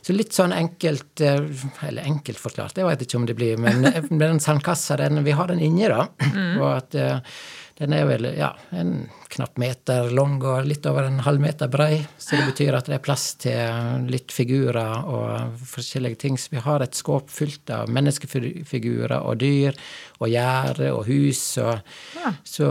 så, 0.00 0.16
litt 0.16 0.36
sånn 0.36 0.54
enkelt 0.56 1.22
eh, 1.24 1.40
Eller 1.88 2.06
enkelt 2.06 2.40
forklart, 2.40 2.76
det 2.76 2.86
vet 2.86 3.02
jeg 3.02 3.10
ikke 3.10 3.22
om 3.22 3.26
det 3.28 3.38
blir, 3.38 3.58
men 3.60 3.82
med 4.10 4.22
den 4.22 4.42
sandkassa, 4.42 5.00
den, 5.00 5.24
vi 5.26 5.34
har 5.36 5.50
den 5.50 5.62
inni, 5.64 5.88
da. 5.90 6.06
Mm. 6.30 6.54
Og 6.60 6.68
at 6.70 6.98
eh, 6.98 7.40
den 7.80 7.94
er 7.96 8.04
vel 8.04 8.26
ja, 8.36 8.50
en 8.76 9.06
knapp 9.32 9.56
meter 9.60 10.10
lang 10.12 10.34
og 10.44 10.66
litt 10.68 10.84
over 10.90 11.06
en 11.08 11.22
halv 11.24 11.40
meter 11.40 11.70
brei. 11.72 12.02
Så 12.20 12.36
det 12.36 12.50
betyr 12.50 12.76
at 12.76 12.90
det 12.90 12.98
er 12.98 13.04
plass 13.04 13.24
til 13.40 14.04
litt 14.12 14.34
figurer 14.36 15.06
og 15.08 15.62
forskjellige 15.70 16.20
ting. 16.26 16.36
Så 16.36 16.52
vi 16.52 16.60
har 16.60 16.84
et 16.84 16.98
skåp 16.98 17.32
fullt 17.32 17.72
av 17.72 17.88
menneskefigurer 17.88 19.16
og 19.16 19.40
dyr 19.40 19.78
og 20.20 20.28
gjerde 20.28 20.92
og 20.92 21.08
hus. 21.08 21.42
Og, 21.64 21.80
ja. 22.20 22.34
Så 22.44 22.68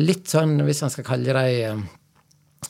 litt 0.00 0.32
sånn, 0.32 0.62
hvis 0.64 0.80
man 0.86 0.96
skal 0.96 1.08
kalle 1.12 1.36
det 1.36 1.68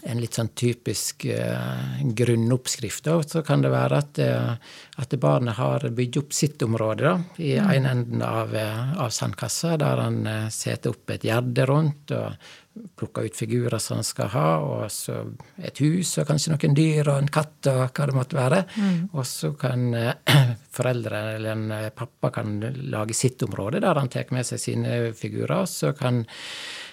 en 0.07 0.21
litt 0.21 0.37
sånn 0.37 0.51
typisk 0.55 1.25
eh, 1.31 2.03
grunnoppskrift. 2.17 3.07
Da. 3.07 3.17
Så 3.23 3.43
kan 3.47 3.63
det 3.65 3.73
være 3.73 4.03
at, 4.03 4.21
uh, 4.23 4.77
at 5.01 5.17
barnet 5.23 5.59
har 5.59 5.87
bygd 5.97 6.21
opp 6.21 6.37
sitt 6.37 6.63
område 6.67 7.07
da, 7.07 7.15
i 7.43 7.57
mm. 7.57 7.73
en 7.73 7.89
enden 7.93 8.23
av, 8.27 8.55
uh, 8.55 8.95
av 9.03 9.11
sandkassa, 9.15 9.77
der 9.81 10.05
han 10.05 10.21
uh, 10.29 10.47
setter 10.53 10.95
opp 10.95 11.15
et 11.15 11.27
gjerde 11.27 11.67
rundt 11.71 12.15
og 12.17 12.53
plukker 13.01 13.25
ut 13.25 13.39
figurer 13.39 13.81
som 13.81 14.03
han 14.03 14.07
skal 14.07 14.29
ha, 14.35 14.49
og 14.61 14.91
så 14.93 15.23
et 15.65 15.81
hus 15.81 16.11
og 16.21 16.27
kanskje 16.29 16.53
noen 16.53 16.77
dyr 16.77 17.09
og 17.09 17.23
en 17.23 17.31
katt 17.33 17.71
og 17.73 17.83
hva 17.89 18.09
det 18.11 18.17
måtte 18.19 18.37
være. 18.39 18.63
Mm. 18.77 18.99
Og 19.17 19.25
så 19.27 19.55
kan 19.59 19.89
foreldre 20.77 21.23
eller 21.39 21.55
en 21.55 21.77
pappa 21.97 22.35
kan 22.37 22.59
lage 22.93 23.17
sitt 23.17 23.43
område 23.49 23.81
der 23.81 23.97
han 23.97 24.13
tar 24.13 24.29
med 24.37 24.45
seg 24.47 24.61
sine 24.61 24.99
figurer, 25.17 25.63
og 25.63 25.71
så 25.73 25.97
kan 25.97 26.27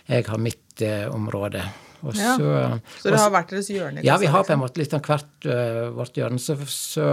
jeg 0.07 0.31
ha 0.31 0.39
mitt 0.39 0.83
område. 1.11 1.67
Og 2.03 2.17
ja. 2.19 2.33
så, 2.35 2.79
så 2.99 3.11
det 3.13 3.19
har 3.21 3.31
vært 3.33 3.53
deres 3.53 3.69
hjørne? 3.71 4.03
Ja, 4.03 4.17
vi 4.19 4.31
har 4.31 4.43
på 4.43 4.55
en 4.55 4.61
måte 4.63 4.81
litt 4.81 4.95
av 4.95 5.03
hvert 5.07 5.47
uh, 5.47 5.87
vårt 5.95 6.17
hjørne. 6.19 6.41
Så, 6.41 6.57
så, 6.67 7.07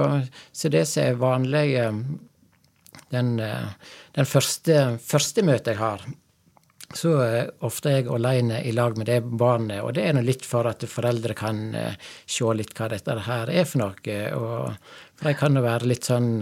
så, 0.50 0.72
det 0.72 0.86
som 0.90 1.04
er 1.04 1.20
vanlig 1.20 1.66
Den, 3.10 3.36
uh, 3.38 3.70
den 4.18 4.26
første, 4.26 4.80
første, 5.02 5.46
møtet 5.46 5.74
jeg 5.74 5.80
har, 5.80 6.02
så 6.94 7.14
er 7.22 7.52
ofte 7.66 7.92
jeg 7.94 8.08
alene 8.10 8.64
i 8.66 8.74
lag 8.74 8.98
med 8.98 9.06
det 9.06 9.20
barnet. 9.22 9.84
Og 9.84 9.94
det 9.94 10.08
er 10.08 10.18
nå 10.18 10.24
litt 10.26 10.46
for 10.46 10.66
at 10.66 10.82
foreldre 10.90 11.38
kan 11.38 11.62
uh, 11.76 12.10
se 12.26 12.56
litt 12.58 12.74
hva 12.74 12.90
dette 12.90 13.18
her 13.28 13.54
er 13.54 13.70
for 13.70 13.84
noe. 13.84 14.18
Og, 14.34 14.92
for 15.14 15.30
jeg 15.30 15.38
kan 15.38 15.58
jo 15.58 15.66
være 15.66 15.90
litt 15.90 16.10
sånn 16.10 16.32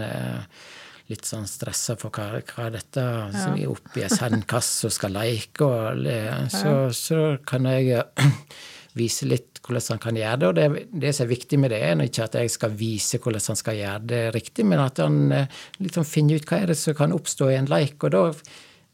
litt 1.08 1.24
sånn 1.24 1.46
stressa 1.48 1.96
for 1.96 2.12
hva, 2.12 2.40
hva 2.44 2.66
er 2.68 2.74
dette 2.76 3.04
som 3.32 3.54
er 3.56 3.70
oppi 3.70 4.04
ei 4.04 4.10
sandkasse 4.12 4.88
og 4.88 4.94
skal 4.94 5.14
leke, 5.16 5.64
og 5.64 6.08
så, 6.52 6.74
så, 6.92 7.20
kan 7.48 7.68
jeg 7.70 8.02
vise 8.98 9.28
litt 9.28 9.60
hvordan 9.64 9.94
han 9.94 10.02
kan 10.02 10.18
gjøre 10.20 10.38
det. 10.38 10.48
Og 10.48 10.56
det, 10.58 10.86
det 11.04 11.12
som 11.16 11.26
er 11.26 11.32
viktig 11.32 11.60
med 11.60 11.72
det, 11.72 11.82
er 11.84 12.04
ikke 12.04 12.28
at 12.28 12.38
jeg 12.40 12.52
skal 12.52 12.76
vise 12.76 13.20
hvordan 13.24 13.50
han 13.52 13.60
skal 13.60 13.78
gjøre 13.80 14.06
det 14.12 14.22
riktig, 14.36 14.66
men 14.68 14.84
at 14.84 15.00
han 15.02 15.20
liksom 15.80 16.08
finner 16.08 16.40
ut 16.40 16.48
hva 16.48 16.62
er 16.62 16.72
det 16.72 16.78
som 16.80 16.96
kan 16.96 17.16
oppstå 17.16 17.52
i 17.52 17.60
en 17.60 17.70
leik. 17.70 18.00
Og 18.04 18.14
da 18.16 18.24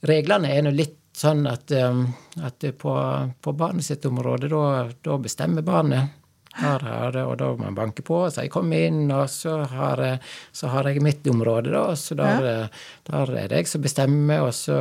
Reglene 0.05 0.51
er 0.53 0.67
nå 0.67 0.71
litt 0.75 0.99
sånn 1.17 1.47
at, 1.49 1.73
at 1.73 2.67
på, 2.77 2.95
på 3.41 3.53
barnet 3.57 3.87
sitt 3.87 4.05
område, 4.05 4.51
da, 4.53 4.91
da 5.07 5.17
bestemmer 5.23 5.65
barnet 5.65 6.13
her, 6.61 6.85
her, 6.87 7.19
og 7.25 7.37
da 7.41 7.51
må 7.53 7.65
man 7.65 7.79
banke 7.79 8.05
på 8.07 8.21
og 8.27 8.33
si 8.33 8.47
'kom 8.49 8.73
inn', 8.73 9.11
og 9.13 9.29
så 9.31 9.65
har, 9.67 10.19
så 10.53 10.69
har 10.69 10.85
jeg 10.89 11.03
mitt 11.03 11.27
område, 11.27 11.73
da. 11.73 11.95
Så 11.97 12.15
der, 12.15 12.45
ja. 12.45 12.69
der 13.11 13.35
er 13.37 13.49
det 13.49 13.57
jeg 13.57 13.69
som 13.69 13.83
bestemmer, 13.83 14.41
og 14.41 14.55
så, 14.55 14.79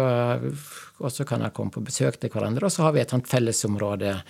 og 1.00 1.12
så 1.12 1.26
kan 1.26 1.42
jeg 1.42 1.54
komme 1.54 1.72
på 1.72 1.82
besøk 1.82 2.20
til 2.20 2.30
hverandre, 2.30 2.66
og 2.66 2.72
så 2.72 2.84
har 2.84 2.94
vi 2.94 3.02
et 3.02 3.10
sånt 3.10 3.28
fellesområde 3.28 4.22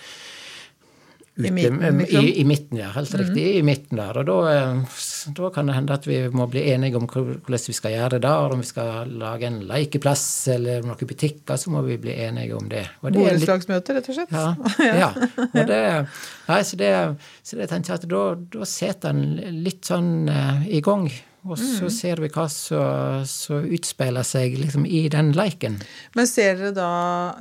Ute, 1.36 1.48
I, 1.48 1.52
midten, 1.52 1.98
liksom? 1.98 2.25
i, 2.25 2.40
I, 2.40 2.44
midten, 2.46 2.78
ja. 2.78 2.92
Helt 2.94 3.16
riktig. 3.16 3.44
Mm. 3.44 3.58
I 3.58 3.62
midten 3.66 3.98
der. 3.98 4.18
Og 4.22 4.28
da, 4.28 4.36
eh, 4.52 5.00
da, 5.34 5.50
kan 5.56 5.66
det 5.66 5.78
hende 5.80 5.96
at 5.98 6.06
vi 6.06 6.20
må 6.30 6.46
bli 6.46 6.62
enige 6.70 7.00
om 7.00 7.08
hvordan 7.10 7.63
vi 7.68 7.74
skal 7.74 7.96
gjøre 7.96 8.12
det 8.16 8.20
der. 8.28 8.54
Om 8.54 8.62
vi 8.62 8.70
skal 8.70 9.16
lage 9.18 9.50
en 9.50 9.58
lekeplass 9.66 10.28
eller 10.54 10.86
noen 10.86 11.10
butikker, 11.10 11.58
så 11.58 11.74
må 11.74 11.82
vi 11.88 11.98
bli 11.98 12.13
enige 12.28 12.54
om 12.60 12.70
det. 12.70 12.86
Borettslagsmøte, 13.02 13.98
rett 13.98 14.13
og 14.13 14.20
slett? 14.20 14.38
Ja. 14.84 14.94
ja. 15.00 15.10
Og 15.48 15.68
det, 15.70 15.82
nei, 16.48 16.62
så, 16.68 16.78
det, 16.78 16.94
så 17.42 17.58
det 17.58 17.70
tenker 17.72 17.94
jeg 17.94 18.04
at 18.04 18.10
da, 18.13 18.24
da 18.54 18.68
setter 18.70 19.13
en 19.13 19.62
litt 19.66 19.90
sånn 19.90 20.30
uh, 20.30 20.66
i 20.70 20.82
gang 20.86 21.08
og 21.44 21.58
så 21.60 21.90
mm. 21.90 21.92
ser 21.92 22.22
vi 22.24 22.30
hva 22.32 22.46
som 22.48 23.66
utspeiler 23.76 24.24
seg 24.28 24.56
liksom, 24.62 24.86
i 24.88 25.02
den 25.12 25.34
leiken. 25.36 25.76
Men 26.16 26.30
ser 26.30 26.56
dere 26.60 26.72
da, 26.78 26.92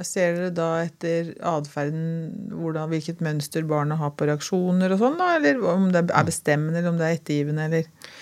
ser 0.07 0.35
dere 0.39 0.51
da 0.57 0.71
etter 0.83 1.31
atferden 1.53 2.51
hvilket 2.91 3.23
mønster 3.23 3.67
barna 3.69 4.01
har 4.01 4.17
på 4.19 4.27
reaksjoner 4.27 4.97
og 4.97 5.05
sånn, 5.05 5.21
da? 5.21 5.37
Eller 5.39 5.63
om 5.71 5.89
det 5.95 6.09
er 6.09 6.27
bestemmende, 6.27 6.81
eller 6.81 6.91
om 6.91 6.99
det 6.99 7.09
er 7.09 7.21
ettergivende, 7.21 7.71
eller? 7.71 8.13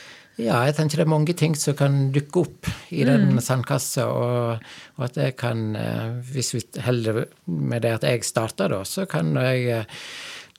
Ja, 0.40 0.60
jeg 0.64 0.76
tenker 0.76 1.00
det 1.00 1.04
er 1.04 1.12
mange 1.12 1.34
ting 1.36 1.54
som 1.58 1.76
kan 1.76 1.96
dukke 2.14 2.44
opp 2.44 2.68
i 2.94 3.02
den 3.08 3.34
mm. 3.34 3.40
sandkassa. 3.44 4.06
Og, 4.08 4.68
og, 4.96 5.06
at 5.08 5.18
jeg 5.20 5.36
kan, 5.40 5.64
eh, 5.76 6.20
hvis 6.32 6.54
vi 6.54 6.62
heller 6.84 7.24
med 7.44 7.84
det 7.84 7.96
at 7.98 8.06
jeg 8.08 8.24
starter, 8.28 8.72
da, 8.72 8.84
så 8.88 9.08
kan 9.10 9.32
jeg 9.36 9.84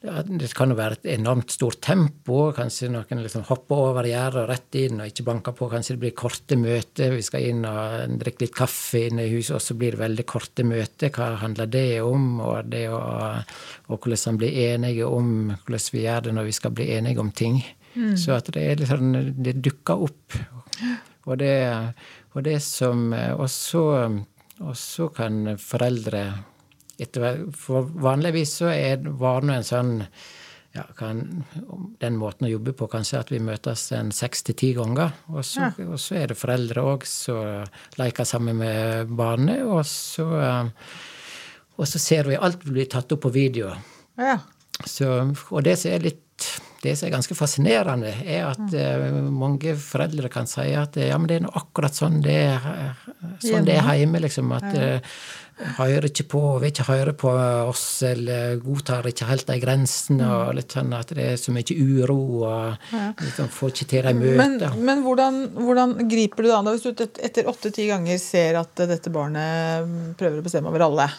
ja, 0.01 0.23
det 0.25 0.47
kan 0.57 0.71
jo 0.73 0.75
være 0.79 0.95
et 0.97 1.03
enormt 1.13 1.53
stort 1.53 1.77
tempo. 1.85 2.47
Kanskje 2.57 2.87
noen 2.89 3.19
liksom 3.21 3.43
hopper 3.45 3.83
over 3.91 4.07
gjerdet 4.09 4.39
og 4.41 4.47
rett 4.49 4.77
inn 4.81 4.97
og 5.03 5.11
ikke 5.11 5.25
banker 5.27 5.53
på. 5.53 5.67
Kanskje 5.69 5.93
det 5.93 6.01
blir 6.01 6.15
korte 6.17 6.57
møter. 6.57 7.13
Vi 7.13 7.25
skal 7.25 7.45
inn 7.51 7.67
og 7.69 8.15
drikke 8.23 8.47
litt 8.47 8.55
kaffe 8.57 9.03
inne 9.11 9.27
i 9.27 9.35
huset, 9.35 9.59
og 9.59 9.61
så 9.61 9.77
blir 9.77 9.93
det 9.93 10.01
veldig 10.01 10.25
korte 10.31 10.65
møter. 10.65 11.13
Hva 11.13 11.35
handler 11.43 11.69
det 11.69 11.85
om? 12.01 12.25
Og, 12.41 12.71
det 12.73 12.87
å, 12.89 12.97
og 12.97 13.93
hvordan 13.99 14.25
man 14.31 14.41
blir 14.41 14.59
enige 14.71 15.05
om 15.05 15.31
hvordan 15.51 15.87
vi 15.93 16.05
gjør 16.07 16.25
det 16.25 16.35
når 16.39 16.49
vi 16.49 16.57
skal 16.57 16.75
bli 16.81 16.91
enige 16.97 17.21
om 17.21 17.31
ting. 17.43 17.61
Mm. 17.93 18.15
Så 18.17 18.33
at 18.33 18.49
det 18.55 18.63
er 18.63 18.79
litt 18.79 18.89
sånn 18.89 19.33
Det 19.37 19.59
dukker 19.61 20.01
opp. 20.09 20.39
Og 21.29 21.37
det, 21.37 21.57
og 22.33 22.45
det 22.47 22.57
som 22.65 23.11
Og 23.11 23.45
så 23.51 25.11
kan 25.13 25.59
foreldre 25.61 26.23
etter, 27.01 27.45
For 27.57 27.89
vanligvis 28.03 28.59
så 28.61 28.71
er, 28.73 29.01
var 29.19 29.41
det 29.45 29.57
en 29.57 29.67
sånn 29.67 29.91
ja, 30.71 30.85
kan, 30.95 31.23
Den 31.99 32.19
måten 32.19 32.47
å 32.47 32.51
jobbe 32.53 32.73
på 32.77 32.87
kanskje 32.91 33.19
at 33.19 33.31
vi 33.33 33.41
møtes 33.43 33.89
en 33.97 34.13
seks 34.15 34.45
til 34.47 34.57
ti 34.61 34.71
ganger. 34.77 35.11
Og 35.33 35.43
så, 35.43 35.67
ja. 35.67 35.87
og 35.87 35.99
så, 35.99 36.15
er 36.21 36.31
det 36.31 36.39
foreldre 36.39 36.85
òg 36.93 37.07
som 37.09 37.65
leker 37.99 38.27
sammen 38.27 38.61
med 38.61 39.11
barnet. 39.19 39.65
Og 39.67 39.83
så, 39.87 40.29
og 41.75 41.89
så 41.89 42.01
ser 42.01 42.31
vi 42.31 42.39
alt 42.39 42.63
blir 42.63 42.87
tatt 42.91 43.11
opp 43.11 43.25
på 43.27 43.33
video. 43.35 43.73
Ja. 44.19 44.39
Så, 44.87 45.11
og 45.51 45.65
det 45.67 45.75
som 45.81 45.91
er 45.91 46.07
litt 46.07 46.47
det 46.81 46.95
som 46.97 47.07
er 47.07 47.13
ganske 47.13 47.37
fascinerende, 47.37 48.13
er 48.25 48.47
at 48.49 48.73
uh, 48.73 49.19
mange 49.29 49.75
foreldre 49.77 50.31
kan 50.33 50.49
si 50.49 50.71
at 50.77 50.97
ja, 50.97 51.19
men 51.21 51.29
det 51.29 51.37
er 51.41 51.59
akkurat 51.61 51.97
sånn 51.97 52.19
det 52.25 52.39
er, 52.47 52.97
sånn 53.43 53.67
det 53.67 53.77
er 53.77 53.93
hjemme. 54.01 54.21
liksom, 54.23 54.51
At 54.57 54.67
uh, 54.73 55.15
hører 55.77 56.07
ikke 56.09 56.25
på, 56.31 56.41
vil 56.61 56.71
ikke 56.71 56.87
høre 56.87 57.13
på 57.17 57.31
oss, 57.69 57.85
eller 58.07 58.57
godtar 58.63 59.07
ikke 59.09 59.27
helt 59.29 59.47
de 59.49 59.57
grensene. 59.61 60.25
Mm. 60.25 60.35
og 60.37 60.53
litt 60.57 60.75
sånn 60.75 60.93
At 60.97 61.13
det 61.17 61.27
er 61.33 61.39
så 61.39 61.53
mye 61.55 61.77
uro, 61.77 62.19
og 62.49 62.93
ja. 62.93 63.07
liksom, 63.21 63.51
får 63.53 63.75
ikke 63.75 63.89
til 63.93 64.07
de 64.07 64.13
møtene. 64.17 64.37
Men, 64.41 64.85
men 64.89 65.03
hvordan, 65.05 65.41
hvordan, 65.57 65.97
griper 66.11 66.45
du 66.45 66.51
det 66.51 66.55
an 66.57 66.71
hvis 66.71 66.87
du 66.87 67.05
etter 67.05 67.49
åtte-ti 67.51 67.89
ganger 67.91 68.21
ser 68.21 68.61
at 68.61 68.85
dette 68.89 69.13
barnet 69.13 70.15
prøver 70.19 70.41
å 70.41 70.47
bestemme 70.47 70.71
over 70.73 70.87
alle? 70.89 71.11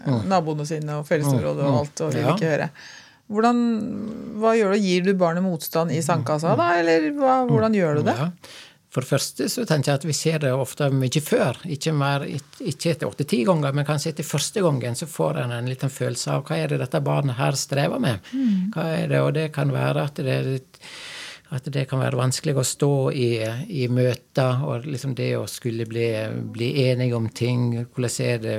Mm. 0.00 0.24
Naboene 0.30 0.64
sine 0.64 1.00
og 1.00 1.06
fellesområdet 1.08 1.66
og 1.66 1.70
mm. 1.70 1.78
alt, 1.82 2.02
og 2.06 2.14
vil 2.14 2.24
ja. 2.24 2.34
ikke 2.34 2.54
høre. 2.54 2.70
Hvordan, 3.30 3.60
hva 4.42 4.56
gjør 4.58 4.74
du? 4.74 4.82
Gir 4.82 5.06
du 5.06 5.12
barnet 5.18 5.44
motstand 5.44 5.94
i 5.94 6.00
sandkassa, 6.02 6.56
da, 6.58 6.72
eller 6.80 7.12
hva, 7.14 7.44
hvordan 7.46 7.76
gjør 7.78 8.00
du 8.00 8.08
det? 8.08 8.16
Ja. 8.18 8.28
For 8.90 9.04
det 9.04 9.10
første 9.12 9.46
så 9.46 9.62
tenker 9.68 9.92
jeg 9.92 10.00
at 10.00 10.04
vi 10.08 10.14
ser 10.18 10.40
det 10.42 10.50
ofte 10.50 10.88
mye 10.90 11.22
før. 11.22 11.60
Ikke, 11.70 11.92
mer, 11.94 12.24
ikke 12.26 12.90
etter 12.90 13.06
åtte-ti 13.06 13.44
ganger, 13.46 13.76
men 13.76 13.86
kanskje 13.86 14.10
etter 14.10 14.26
første 14.26 14.64
gangen 14.64 14.98
så 14.98 15.06
får 15.06 15.38
en 15.44 15.54
en 15.54 15.70
liten 15.70 15.92
følelse 15.94 16.34
av 16.34 16.42
hva 16.48 16.58
er 16.58 16.72
det 16.72 16.80
dette 16.82 17.02
barnet 17.06 17.38
her 17.38 17.58
strever 17.58 18.02
med. 18.02 18.18
Mm. 18.34 18.72
Hva 18.74 18.88
er 18.96 19.06
det, 19.12 19.20
Og 19.22 19.32
det 19.38 19.52
kan 19.54 19.70
være 19.70 20.08
at 20.10 20.18
det, 20.26 20.40
at 21.54 21.70
det 21.70 21.86
kan 21.90 22.02
være 22.02 22.18
vanskelig 22.18 22.56
å 22.58 22.66
stå 22.66 22.92
i, 23.14 23.30
i 23.68 23.86
møter, 23.86 24.66
og 24.66 24.90
liksom 24.90 25.14
det 25.14 25.36
å 25.38 25.46
skulle 25.46 25.86
bli, 25.86 26.08
bli 26.50 26.72
enige 26.88 27.14
om 27.14 27.30
ting. 27.30 27.86
Hvordan 27.94 28.26
er 28.26 28.42
det 28.42 28.58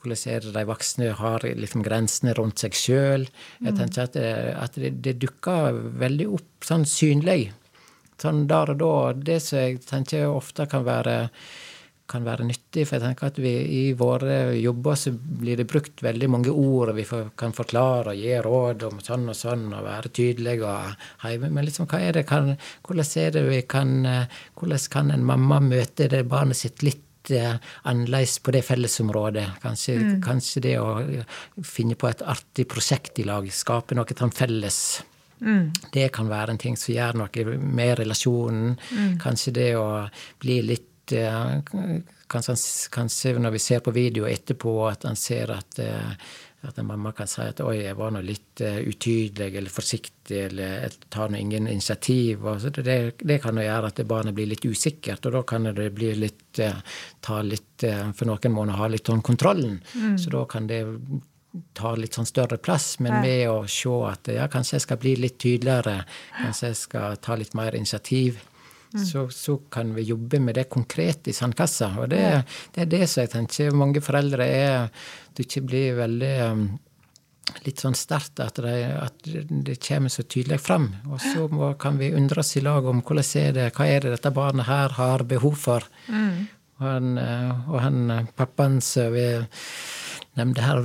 hvordan 0.00 0.32
er 0.32 0.44
det 0.44 0.56
de 0.56 0.66
voksne 0.68 1.12
har 1.20 1.44
liksom 1.44 1.84
grensene 1.84 2.34
rundt 2.38 2.62
seg 2.62 2.76
sjøl. 2.76 3.26
Jeg 3.60 3.72
mm. 3.74 3.78
tenker 3.78 4.04
at, 4.08 4.16
det, 4.16 4.28
at 4.56 4.78
det, 4.80 4.94
det 5.04 5.18
dukker 5.20 5.80
veldig 6.00 6.28
opp 6.40 6.68
sånn 6.68 6.88
synlig 6.88 7.50
sånn 8.20 8.46
der 8.50 8.74
og 8.74 8.80
da. 8.80 8.94
Det 9.32 9.40
som 9.44 9.60
jeg 9.60 9.82
tenker 9.86 10.28
ofte 10.30 10.66
kan 10.70 10.84
være, 10.86 11.16
kan 12.10 12.24
være 12.26 12.46
nyttig. 12.48 12.86
For 12.86 12.98
jeg 12.98 13.04
tenker 13.04 13.30
at 13.30 13.40
vi 13.42 13.54
i 13.80 13.82
våre 13.98 14.38
jobber 14.58 14.98
så 14.98 15.12
blir 15.14 15.60
det 15.60 15.68
brukt 15.70 16.02
veldig 16.04 16.30
mange 16.32 16.54
ord, 16.54 16.92
og 16.92 16.98
vi 17.00 17.06
kan 17.40 17.56
forklare 17.56 18.14
og 18.14 18.24
gi 18.24 18.38
råd 18.46 18.88
om 18.90 19.02
sånn 19.04 19.28
og 19.32 19.38
sånn, 19.38 19.68
og 19.72 19.86
være 19.86 20.14
tydelige 20.20 20.68
og 20.68 21.06
heime. 21.26 21.52
Men 21.52 21.68
liksom, 21.68 21.88
hva 21.90 22.02
er 22.04 22.18
det, 22.20 22.26
kan, 22.30 22.54
hvordan 22.86 23.14
er 23.24 23.36
det 23.36 23.46
vi 23.48 23.62
kan 23.68 23.96
Hvordan 24.60 24.90
kan 24.92 25.10
en 25.10 25.24
mamma 25.24 25.60
møte 25.64 26.08
det 26.10 26.26
barnet 26.28 26.58
sitt 26.58 26.84
litt 26.84 27.06
eh, 27.34 27.56
annerledes 27.82 28.38
på 28.44 28.54
det 28.54 28.62
fellesområdet. 28.66 29.46
Kanskje, 29.62 29.96
mm. 30.00 30.18
kanskje, 30.24 30.64
det 30.64 30.76
å 30.80 30.90
finne 31.66 31.98
på 32.00 32.08
et 32.10 32.24
artig 32.24 32.68
prosjekt 32.70 33.20
i 33.20 33.26
lag, 33.28 33.48
skape 33.52 33.98
noe 33.98 34.16
sånn 34.16 34.34
felles. 34.34 34.80
Mm. 35.40 35.70
Det 35.92 36.08
kan 36.12 36.28
være 36.30 36.54
en 36.54 36.60
ting 36.60 36.76
som 36.80 36.94
gjør 36.94 37.20
noe 37.22 37.58
med 37.60 37.98
relasjonen. 38.00 38.78
Mm. 38.92 39.12
Kanskje 39.22 39.56
det 39.56 39.70
å 39.80 39.86
bli 40.40 40.60
litt 40.72 41.16
eh, 41.16 41.60
kanskje, 42.30 42.56
kanskje, 42.94 43.34
når 43.38 43.56
vi 43.56 43.62
ser 43.62 43.82
på 43.84 43.94
video 43.94 44.28
etterpå, 44.30 44.74
at 44.90 45.06
han 45.08 45.18
ser 45.18 45.52
at, 45.56 45.78
eh, 45.82 46.14
at 46.68 46.78
en 46.78 46.86
mamma 46.86 47.12
kan 47.16 47.28
si 47.28 47.40
at 47.40 47.60
'oi, 47.64 47.78
jeg 47.86 47.96
var 47.96 48.10
nå 48.12 48.20
litt 48.24 48.60
uh, 48.60 48.80
utydelig 48.84 49.56
eller 49.56 49.72
forsiktig', 49.72 50.42
eller 50.50 50.82
'jeg 50.82 51.08
tar 51.08 51.32
nå 51.32 51.38
ingen 51.38 51.68
initiativ'. 51.68 52.44
Og 52.44 52.60
det, 52.84 53.14
det, 53.16 53.38
kan 53.42 53.56
jo 53.56 53.64
gjøre 53.64 53.86
at 53.86 54.02
barnet 54.06 54.34
blir 54.34 54.50
litt 54.50 54.64
usikkert, 54.64 55.26
og 55.26 55.32
da 55.32 55.42
kan 55.42 55.70
det 55.72 55.88
bli 55.96 56.12
litt 56.14 56.60
uh, 56.60 56.82
ta 57.20 57.40
litt 57.42 57.84
uh, 57.88 58.12
For 58.12 58.28
noen 58.28 58.52
må 58.52 58.66
ha 58.76 58.88
litt 58.88 59.06
sånn 59.06 59.22
kontrollen. 59.22 59.80
Mm. 59.94 60.18
Så 60.18 60.30
da 60.30 60.44
kan 60.44 60.66
det 60.66 60.84
tar 61.74 61.96
litt 61.98 62.14
sånn 62.14 62.28
større 62.28 62.60
plass, 62.62 62.98
men 63.00 63.22
med 63.24 63.48
å 63.50 63.64
se 63.66 63.90
at 64.06 64.28
ja, 64.30 64.46
kanskje 64.50 64.76
jeg 64.76 64.84
skal 64.86 65.00
bli 65.02 65.16
litt 65.18 65.38
tydeligere, 65.42 66.04
kanskje 66.36 66.70
jeg 66.70 66.78
skal 66.78 67.16
ta 67.24 67.34
litt 67.40 67.56
mer 67.58 67.74
initiativ. 67.74 68.38
Mm. 68.90 69.04
Så, 69.06 69.28
så, 69.30 69.56
kan 69.70 69.92
vi 69.94 70.02
jobbe 70.08 70.40
med 70.42 70.56
det 70.58 70.66
konkret 70.72 71.28
i 71.30 71.34
sandkassa. 71.34 71.92
Og 72.02 72.08
det, 72.10 72.22
det, 72.74 72.84
er 72.84 72.90
det 72.90 73.06
som 73.06 73.22
jeg 73.22 73.32
tenker 73.36 73.76
mange 73.76 74.02
foreldre 74.02 74.46
er 74.46 74.88
Du 75.34 75.44
ikke 75.44 75.62
blir 75.62 75.94
veldig 76.00 76.32
um, 76.50 76.64
litt 77.64 77.82
sånn 77.82 77.96
sterkt 77.98 78.40
at, 78.42 78.58
de, 78.62 78.74
at 78.98 79.28
det 79.50 79.76
kommer 79.82 80.12
så 80.12 80.24
tydelig 80.26 80.60
fram. 80.62 80.88
Og 81.10 81.20
så 81.22 81.46
må, 81.52 81.72
kan 81.80 81.98
vi 82.00 82.12
undre 82.16 82.42
oss 82.42 82.56
i 82.58 82.64
lag 82.64 82.86
om 82.86 83.02
hvordan 83.02 83.30
er 83.40 83.54
det, 83.56 83.68
hva 83.76 83.86
er 83.86 84.04
det 84.04 84.14
dette 84.16 84.34
barnet 84.34 84.68
her 84.68 84.96
har 84.98 85.26
behov 85.28 85.58
for. 85.58 85.86
Mm. 86.10 86.48
Og 86.80 86.86
han, 86.86 87.16
eh, 87.20 87.70
og 87.70 87.80
han 87.84 87.98
eh, 88.14 88.28
pappaen 88.36 88.80
som 88.84 89.12
vi 89.14 89.26
nevnte 90.38 90.62
her, 90.62 90.78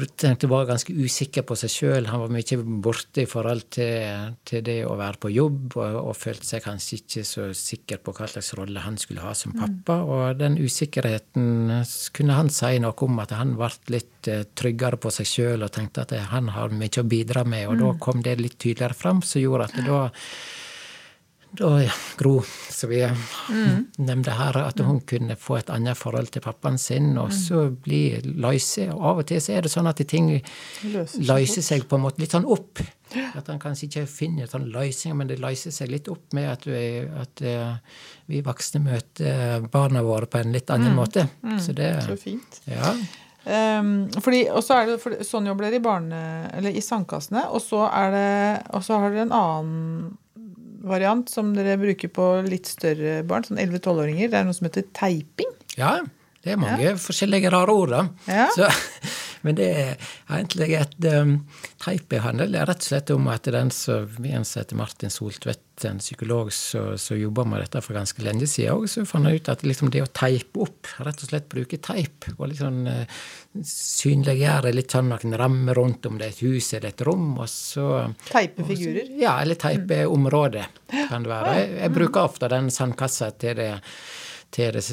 var 0.50 0.66
ganske 0.68 0.94
usikker 0.94 1.46
på 1.46 1.58
seg 1.60 1.72
sjøl. 1.72 2.08
Han 2.10 2.24
var 2.24 2.34
mye 2.34 2.58
borte 2.84 3.24
i 3.24 3.30
forhold 3.30 3.68
til, 3.76 4.34
til, 4.48 4.64
det 4.66 4.80
å 4.88 4.96
være 4.98 5.22
på 5.22 5.32
jobb, 5.34 5.76
og, 5.78 6.00
og, 6.02 6.16
følte 6.18 6.48
seg 6.48 6.66
kanskje 6.66 7.00
ikke 7.00 7.26
så 7.30 7.48
sikker 7.58 8.02
på 8.02 8.16
hva 8.18 8.30
slags 8.32 8.54
rolle 8.58 8.84
han 8.84 8.98
skulle 9.02 9.24
ha 9.26 9.36
som 9.38 9.54
pappa. 9.56 10.00
Mm. 10.02 10.12
Og 10.16 10.42
den 10.42 10.60
usikkerheten 10.62 11.74
kunne 12.18 12.40
han 12.40 12.52
si 12.54 12.74
noe 12.82 12.98
om, 13.06 13.22
at 13.22 13.36
han 13.38 13.56
ble 13.60 13.72
litt 13.94 14.32
eh, 14.32 14.46
tryggere 14.58 15.00
på 15.02 15.14
seg 15.14 15.30
sjøl 15.30 15.66
og 15.66 15.74
tenkte 15.76 16.06
at 16.06 16.16
han 16.32 16.50
har 16.56 16.74
mye 16.74 17.02
å 17.02 17.08
bidra 17.08 17.46
med, 17.46 17.68
og 17.70 17.78
mm. 17.78 17.84
da 17.86 17.96
kom 18.02 18.26
det 18.26 18.40
litt 18.42 18.58
tydeligere 18.58 18.98
fram, 18.98 19.22
som 19.26 19.44
gjorde 19.44 19.70
at 19.70 19.78
det 19.78 19.88
da 19.90 20.04
da 21.60 21.70
Gro, 22.20 22.40
som 22.70 22.90
vi 22.92 23.02
mm. 23.06 23.86
nevnte 23.98 24.36
her, 24.36 24.58
at 24.62 24.80
hun 24.84 25.00
kunne 25.08 25.38
få 25.40 25.60
et 25.60 25.72
annet 25.74 25.98
forhold 25.98 26.32
til 26.34 26.44
pappaen 26.46 26.78
sin, 26.82 27.14
og 27.18 27.32
mm. 27.32 27.38
så 27.38 27.64
bli 27.70 28.04
løse. 28.26 28.90
Og 28.94 29.10
av 29.12 29.24
og 29.24 29.30
til 29.30 29.42
så 29.44 29.56
er 29.56 29.66
det 29.66 29.74
sånn 29.74 29.90
at 29.92 30.04
ting 30.10 30.32
løser 30.86 31.66
seg 31.66 31.88
på 31.90 32.00
en 32.00 32.06
måte 32.06 32.24
litt 32.24 32.36
sånn 32.36 32.48
opp. 32.48 32.84
At 33.16 33.48
han 33.52 33.62
kanskje 33.62 33.88
ikke 33.88 34.06
finner 34.10 34.50
sånn 34.52 34.70
løsninger, 34.74 35.18
men 35.18 35.30
det 35.30 35.42
løser 35.44 35.74
seg 35.74 35.92
litt 35.92 36.10
opp 36.12 36.34
med 36.36 36.50
at, 36.52 36.66
vi, 36.68 36.86
at 37.06 37.46
uh, 37.46 38.02
vi 38.32 38.42
voksne 38.46 38.82
møter 38.84 39.70
barna 39.72 40.04
våre 40.06 40.30
på 40.30 40.42
en 40.42 40.56
litt 40.56 40.74
annen 40.74 40.96
mm. 40.96 40.98
måte. 41.00 41.28
Mm. 41.46 41.60
Så 41.62 41.78
det 41.78 41.94
Så 42.08 42.18
fint. 42.20 42.60
Ja. 42.70 42.96
Um, 43.46 44.08
fordi, 44.26 44.48
og 44.50 44.64
så 44.66 44.80
er 44.80 44.88
det, 44.90 44.96
for, 45.04 45.14
Sånn 45.22 45.46
jobber 45.46 45.68
dere 45.68 45.78
i 45.78 45.84
barne, 45.84 46.20
eller 46.58 46.74
i 46.74 46.82
sandkassene. 46.82 47.46
Og 47.54 47.62
så, 47.62 47.84
er 47.86 48.14
det, 48.16 48.30
og 48.74 48.86
så 48.86 49.00
har 49.00 49.14
dere 49.14 49.28
en 49.28 49.36
annen 49.38 50.16
variant 50.86 51.30
som 51.32 51.54
dere 51.56 51.78
bruker 51.82 52.12
på 52.14 52.28
litt 52.48 52.70
større 52.70 53.20
barn, 53.28 53.46
sånn 53.48 53.62
11-12-åringer. 53.62 54.32
Det 54.32 54.40
er 54.40 54.48
noe 54.48 54.58
som 54.58 54.70
heter 54.70 54.88
teiping. 54.96 55.52
Ja, 55.80 55.98
det 56.46 56.54
er 56.54 56.62
mange 56.62 56.84
ja. 56.84 56.96
forskjellige 57.02 57.50
rare 57.54 57.74
ord, 57.74 57.96
da. 57.96 58.04
Ja. 58.30 58.48
Så, 58.54 58.70
men 59.46 59.58
det 59.60 59.68
er 59.78 59.92
egentlig 60.26 60.72
et 60.80 61.08
um, 61.14 61.36
Det 61.86 62.22
handler 62.24 62.66
rett 62.66 62.82
og 62.82 62.88
slett 62.88 63.12
om 63.14 63.28
at 63.30 63.46
den 63.54 63.70
som 63.74 64.10
vi 64.18 64.34
ansetter 64.34 64.78
Martin 64.80 65.14
Soltvedt, 65.14 65.62
en 65.86 66.00
psykolog 66.00 66.54
som 66.54 67.18
jobba 67.20 67.44
med 67.44 67.60
dette 67.60 67.82
for 67.84 67.98
ganske 67.98 68.24
lenge 68.24 68.48
siden, 68.48 68.80
og 68.80 68.90
så 68.90 69.04
fant 69.06 69.28
han 69.28 69.36
ut 69.36 69.50
at 69.52 69.66
liksom 69.68 69.92
det 69.92 70.06
å 70.06 70.08
teipe 70.08 70.64
opp, 70.64 70.88
rett 71.04 71.20
og 71.20 71.30
slett 71.30 71.50
bruke 71.52 71.82
teip, 71.84 72.30
og 72.38 72.48
liksom 72.54 72.86
uh, 72.88 73.26
synliggjøre 73.60 74.72
litt 74.74 74.96
sånn 74.96 75.12
noen 75.12 75.38
rammer 75.38 75.78
rundt 75.78 76.08
om 76.08 76.18
det 76.20 76.30
er 76.30 76.36
et 76.38 76.44
hus 76.48 76.72
eller 76.74 76.94
et 76.94 77.06
rom, 77.06 77.34
og 77.38 77.50
så 77.52 77.90
Teipe 78.32 78.66
figurer? 78.68 79.12
Ja, 79.20 79.38
eller 79.44 79.60
teipe 79.60 80.06
området, 80.10 80.66
kan 81.10 81.28
det 81.28 81.34
være. 81.34 81.58
Jeg, 81.60 81.74
jeg 81.84 81.98
bruker 82.00 82.30
ofte 82.32 82.50
den 82.56 82.72
sandkassa 82.74 83.34
til 83.36 83.60
det 83.60 83.74
til 84.56 84.72
det, 84.72 84.84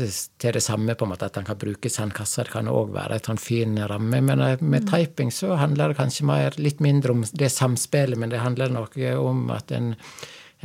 til 0.43 0.57
det, 0.57 0.63
samme, 0.63 0.95
på 0.99 1.07
en 1.07 1.13
måte, 1.13 1.29
at 1.29 1.39
han 1.39 1.47
kan 1.47 1.59
bruke 1.59 1.91
sandkasser. 1.91 2.49
Det 2.49 2.57
kan 2.57 2.71
òg 2.71 2.93
være 2.97 3.19
et 3.19 3.29
sånn 3.31 3.41
fin 3.41 3.79
ramme. 3.79 4.23
Men 4.25 4.43
eh, 4.43 4.61
med 4.61 4.87
mm. 4.87 4.91
typing 4.91 5.33
så 5.35 5.57
handler 5.61 5.93
det 5.93 6.01
kanskje 6.01 6.27
mer, 6.29 6.59
litt 6.59 6.83
mindre 6.83 7.15
om 7.15 7.25
det 7.39 7.51
samspillet, 7.55 8.19
men 8.19 8.33
det 8.33 8.43
handler 8.43 8.75
noe 8.75 9.15
om 9.23 9.45
at 9.55 9.71
en, 9.77 9.93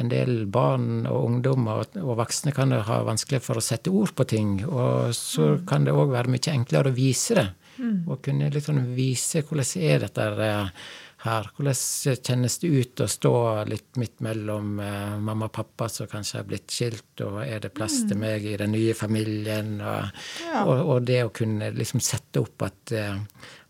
en 0.02 0.12
del 0.14 0.48
barn 0.50 1.06
og 1.10 1.30
ungdommer 1.30 1.84
og, 1.84 2.00
og, 2.02 2.16
voksne 2.24 2.54
kan 2.58 2.74
ha 2.74 3.02
vanskelig 3.06 3.44
for 3.46 3.62
å 3.62 3.66
sette 3.66 3.94
ord 3.94 4.16
på 4.18 4.26
ting. 4.34 4.60
Og 4.66 5.14
så 5.18 5.54
mm. 5.54 5.66
kan 5.70 5.86
det 5.86 5.96
òg 5.96 6.16
være 6.16 6.34
mye 6.34 6.56
enklere 6.56 6.94
å 6.94 6.98
vise 6.98 7.38
det. 7.38 7.50
å 7.78 8.16
kunne 8.18 8.24
kunne 8.26 8.50
liksom 8.50 8.80
vise 8.98 9.44
hvordan 9.46 9.84
er 9.86 10.08
dette 10.08 10.24
eh, 10.48 10.88
her. 11.24 11.50
Hvordan 11.58 11.78
kjennes 12.22 12.58
det 12.62 12.70
ut 12.70 13.02
å 13.02 13.08
stå 13.10 13.34
litt 13.70 13.98
midt 13.98 14.20
mellom 14.26 14.78
eh, 14.84 15.16
mamma 15.18 15.50
og 15.50 15.56
pappa 15.56 15.88
som 15.90 16.10
kanskje 16.12 16.42
har 16.42 16.50
blitt 16.50 16.74
skilt, 16.74 17.24
og 17.26 17.40
er 17.46 17.64
det 17.64 17.74
plass 17.78 18.04
til 18.04 18.20
mm. 18.20 18.22
meg 18.26 18.46
i 18.46 18.58
den 18.62 18.76
nye 18.76 18.94
familien? 18.98 19.78
Og, 19.82 20.22
ja. 20.46 20.66
og, 20.66 20.84
og 20.84 21.08
det 21.10 21.24
å 21.26 21.34
kunne 21.34 21.72
liksom 21.76 22.04
sette 22.04 22.44
opp 22.44 22.68
at 22.68 22.94
eh, 22.94 23.18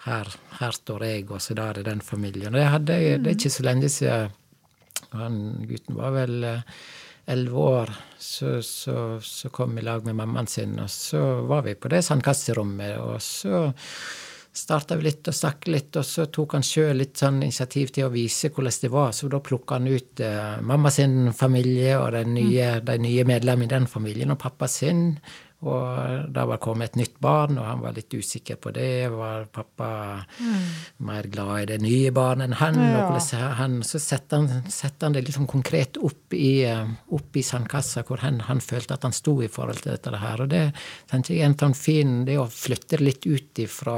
her, 0.07 0.35
her, 0.59 0.75
står 0.75 1.07
jeg, 1.07 1.25
og 1.31 1.41
så 1.43 1.55
da 1.57 1.71
er 1.71 1.79
det 1.79 1.87
den 1.89 2.03
familien. 2.03 2.53
Og 2.53 2.59
det, 2.59 2.67
hadde, 2.73 2.99
det 3.23 3.31
er 3.31 3.39
ikke 3.39 3.55
så 3.57 3.67
lenge 3.67 3.91
siden 3.91 4.35
han 5.15 5.41
gutten 5.69 5.95
var 5.95 6.15
vel 6.15 6.43
eh, 6.43 6.77
elleve 7.31 7.57
år, 7.59 7.91
så, 8.19 8.57
så, 8.63 9.19
så 9.23 9.49
kom 9.53 9.77
i 9.77 9.83
lag 9.83 10.05
med 10.07 10.15
mammaen 10.15 10.47
sin, 10.47 10.77
og 10.79 10.89
så 10.91 11.21
var 11.47 11.65
vi 11.65 11.75
på 11.75 11.91
det 11.91 11.99
sandkasserommet, 12.07 12.95
og 13.03 13.19
så 13.23 13.67
starta 14.57 14.97
vi 14.97 15.07
litt 15.07 15.27
og 15.29 15.35
snakket 15.37 15.71
litt, 15.71 15.97
og 15.99 16.05
så 16.07 16.25
tok 16.33 16.57
han 16.57 16.65
sjøl 16.65 16.97
litt 16.97 17.19
sånn 17.21 17.41
initiativ 17.43 17.91
til 17.95 18.07
å 18.07 18.13
vise 18.13 18.49
hvordan 18.53 18.79
det 18.81 18.91
var. 18.93 19.11
Så 19.15 19.29
da 19.31 19.41
plukka 19.43 19.77
han 19.77 19.89
ut 19.89 20.23
eh, 20.23 20.57
mamma 20.65 20.91
sin 20.93 21.33
familie 21.37 21.97
og 21.99 22.17
nye, 22.31 22.71
mm. 22.81 22.93
nye 23.03 23.27
medlemmene 23.27 23.69
i 23.69 23.73
den 23.75 23.89
familien, 23.91 24.33
og 24.33 24.41
pappa 24.41 24.69
sin. 24.71 25.11
Og 25.65 26.27
da 26.29 26.43
var 26.45 26.59
det 26.59 26.61
kommet 26.61 26.91
et 26.91 26.99
nytt 26.99 27.15
barn, 27.23 27.57
og 27.57 27.65
han 27.65 27.79
var 27.81 27.95
litt 27.95 28.13
usikker 28.13 28.59
på 28.61 28.69
det. 28.75 29.07
Var 29.09 29.47
pappa 29.49 29.89
mm. 30.37 30.67
mer 31.07 31.25
glad 31.33 31.63
i 31.63 31.69
det 31.71 31.77
nye 31.81 32.11
barnet 32.13 32.51
enn 32.51 32.59
han? 32.59 32.77
Ja. 32.77 33.07
Og 33.09 33.55
han 33.57 33.79
så 33.81 33.97
setter 34.01 34.43
han, 34.43 34.67
han, 34.69 35.15
det 35.15 35.25
liksom 35.25 35.47
konkret 35.49 35.97
opp 35.97 36.35
i, 36.37 36.61
eh, 36.69 36.85
opp 37.09 37.39
i 37.41 37.45
sandkassa, 37.45 38.05
hvor 38.05 38.21
han, 38.21 38.43
han, 38.45 38.61
følte 38.61 38.99
at 38.99 39.07
han 39.07 39.17
sto 39.17 39.39
i 39.41 39.49
forhold 39.49 39.81
til 39.81 39.95
dette 39.95 40.21
her. 40.21 40.45
Og 40.45 40.53
det 40.53 40.63
tenker 41.09 41.34
jeg 41.34 41.41
er 41.41 41.49
en 41.49 41.58
sånn 41.58 41.77
fin 41.77 42.13
Det 42.27 42.38
å 42.38 42.45
flytte 42.51 43.01
litt 43.01 43.25
ut 43.25 43.63
ifra 43.63 43.97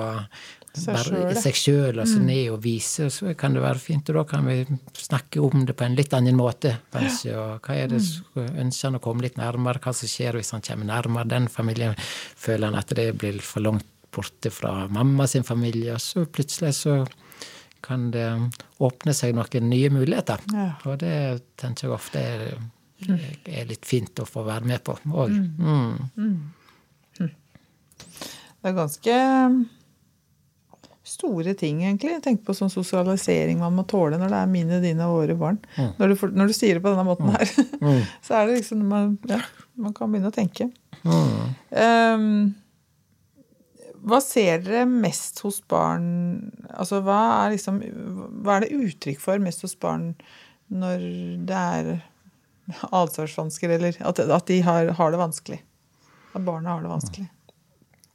seg 0.80 1.58
sjøl, 1.58 2.00
altså 2.00 2.20
mm. 2.20 2.26
ned 2.28 2.52
og 2.54 2.60
vise, 2.64 3.10
så 3.14 3.34
kan 3.38 3.56
det 3.56 3.64
være 3.64 3.82
fint. 3.84 4.10
Og 4.12 4.20
da 4.20 4.26
kan 4.30 4.48
vi 4.48 4.58
snakke 4.98 5.44
om 5.44 5.66
det 5.68 5.76
på 5.78 5.86
en 5.88 5.98
litt 5.98 6.16
annen 6.18 6.38
måte, 6.40 6.76
kanskje. 6.94 7.36
Og 7.38 7.66
hva 7.66 7.78
er 7.78 7.92
det 7.94 8.02
mm. 8.02 8.60
ønsker 8.66 8.90
han 8.90 9.00
å 9.00 9.04
komme 9.04 9.26
litt 9.26 9.40
nærmere? 9.40 9.82
Hva 9.84 9.94
som 9.96 10.12
skjer 10.12 10.40
hvis 10.40 10.54
han 10.56 10.66
kommer 10.66 10.90
nærmere 10.90 11.32
den 11.32 11.50
familien? 11.52 11.98
Føler 12.40 12.70
han 12.70 12.80
at 12.80 12.94
det 12.98 13.12
blir 13.20 13.42
for 13.46 13.66
langt 13.66 13.88
borte 14.16 14.52
fra 14.54 14.88
mamma 14.92 15.28
sin 15.30 15.48
familie? 15.48 15.96
Og 15.98 16.04
så 16.04 16.26
plutselig 16.26 16.76
så 16.82 17.02
kan 17.86 18.10
det 18.12 18.28
åpne 18.84 19.16
seg 19.16 19.36
noen 19.38 19.70
nye 19.72 19.90
muligheter. 19.94 20.44
Ja. 20.54 20.72
Og 20.90 21.00
det 21.04 21.16
tenker 21.60 21.88
jeg 21.88 21.96
ofte 21.96 22.22
er, 22.22 22.48
er, 23.08 23.68
litt 23.70 23.88
fint 23.88 24.20
å 24.20 24.28
få 24.28 24.44
være 24.48 24.68
med 24.68 24.84
på 24.84 24.98
òg. 25.00 25.36
Mm. 25.36 25.52
Mm. 25.60 26.16
mm. 26.20 26.40
Det 28.60 28.68
er 28.68 28.76
ganske 28.76 29.14
store 31.10 31.56
ting, 31.58 31.82
egentlig. 31.84 32.16
Tenk 32.24 32.46
på 32.46 32.56
sånn 32.58 32.72
sosialisering 32.74 33.60
man 33.62 33.76
må 33.78 33.86
tåle 33.90 34.20
når 34.20 34.34
det 34.34 34.40
er 34.40 34.54
mine, 34.54 34.80
dine 34.84 35.08
og 35.10 35.22
våre 35.24 35.36
barn. 35.40 35.60
Mm. 35.76 35.92
Når, 35.98 36.14
du, 36.14 36.26
når, 36.38 36.52
du, 36.52 36.56
sier 36.58 36.78
det 36.78 36.86
på 36.86 36.94
denne 36.94 37.08
måten 37.08 37.32
her, 37.34 37.54
mm. 37.86 38.02
så 38.26 38.40
er 38.40 38.50
det 38.50 38.60
liksom 38.62 38.84
man, 38.90 39.14
ja, 39.30 39.42
man 39.80 39.96
kan 39.98 40.12
begynne 40.12 40.32
å 40.32 40.36
tenke. 40.36 40.70
Mm. 41.04 41.54
Um, 41.74 42.34
hva 44.10 44.20
ser 44.24 44.62
dere 44.64 44.86
mest 44.88 45.42
hos 45.46 45.60
barn 45.68 46.06
Altså 46.72 47.00
hva 47.04 47.18
er 47.46 47.54
liksom 47.54 47.78
Hva 48.44 48.58
er 48.58 48.66
det 48.66 48.76
uttrykk 48.76 49.20
for 49.24 49.42
mest 49.44 49.64
hos 49.66 49.76
barn 49.80 50.14
når 50.70 51.04
det 51.50 51.58
er 51.58 51.88
atferdsvansker, 52.94 53.72
eller 53.74 53.96
at, 54.06 54.20
at 54.22 54.46
de 54.46 54.60
har, 54.62 54.92
har, 54.94 55.10
det 55.10 55.18
vanskelig? 55.18 55.58
At 56.38 56.44
barna 56.46 56.76
har 56.76 56.84
det 56.86 56.92
vanskelig? 56.92 57.26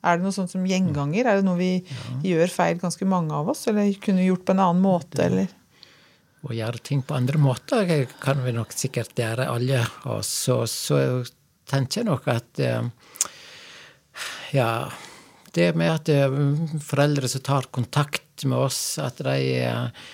Er 0.04 0.18
det 0.18 0.26
noe 0.26 0.36
sånt 0.36 0.52
som 0.52 0.64
gjenganger? 0.68 1.24
Er 1.24 1.40
det 1.40 1.46
noe 1.46 1.58
vi 1.58 1.72
ja. 1.80 2.08
gjør 2.34 2.52
feil, 2.52 2.80
ganske 2.82 3.08
mange 3.08 3.32
av 3.34 3.48
oss? 3.54 3.64
Eller 3.70 3.94
kunne 4.04 4.26
gjort 4.26 4.44
på 4.44 4.54
en 4.54 4.64
annen 4.66 4.82
måte, 4.84 5.22
eller? 5.24 5.52
Å 6.44 6.52
gjøre 6.52 6.82
ting 6.84 7.00
på 7.00 7.16
andre 7.16 7.40
måter 7.40 7.88
kan 8.20 8.42
vi 8.44 8.52
nok 8.52 8.74
sikkert 8.76 9.16
gjøre, 9.16 9.48
alle. 9.48 9.80
Og 10.12 10.20
så, 10.28 10.60
så 10.68 10.98
tenker 11.70 12.02
jeg 12.02 12.10
nok 12.10 12.28
at 12.34 12.60
eh, 12.60 12.84
Ja, 14.54 14.68
det 15.56 15.70
med 15.78 15.94
at 15.94 16.10
eh, 16.12 16.36
foreldre 16.84 17.30
som 17.30 17.44
tar 17.46 17.70
kontakt 17.72 18.44
med 18.44 18.58
oss, 18.58 18.98
at 19.00 19.22
de 19.24 19.38
eh, 19.62 20.04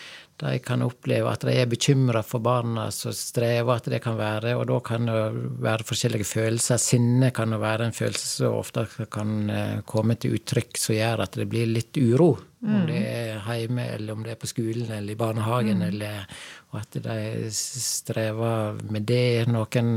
de 0.40 0.58
kan 0.64 0.82
oppleve 0.84 1.28
at 1.28 1.44
de 1.44 1.54
er 1.60 1.68
bekymra 1.68 2.22
for 2.24 2.42
barna 2.44 2.86
som 2.94 3.12
strever, 3.16 3.74
at 3.74 3.88
det 3.92 4.00
kan 4.04 4.16
være. 4.18 4.54
Og 4.56 4.66
da 4.70 4.78
kan 4.84 5.08
det 5.08 5.16
være 5.60 5.86
forskjellige 5.88 6.28
følelser. 6.28 6.80
Sinne 6.80 7.30
kan 7.36 7.52
være 7.60 7.88
en 7.88 7.96
følelse 7.96 8.28
som 8.38 8.56
ofte 8.56 8.86
kan 9.12 9.50
eh, 9.52 9.82
komme 9.88 10.16
til 10.20 10.38
uttrykk 10.38 10.80
som 10.80 10.96
gjør 10.96 11.24
at 11.26 11.36
det 11.40 11.48
blir 11.50 11.68
litt 11.68 12.00
uro. 12.00 12.32
Mm. 12.60 12.72
Om 12.76 12.88
det 12.88 13.02
er 13.08 13.44
hjemme, 13.56 13.86
eller 13.96 14.16
om 14.16 14.24
det 14.24 14.34
er 14.34 14.40
på 14.40 14.50
skolen 14.50 14.88
eller 14.88 15.12
i 15.12 15.20
barnehagen. 15.20 15.84
Mm. 15.84 15.86
Eller, 15.88 16.40
og 16.72 16.80
at 16.82 16.98
de 17.04 17.52
strever 17.56 18.80
med 18.92 19.06
det. 19.08 19.46
Noen 19.52 19.94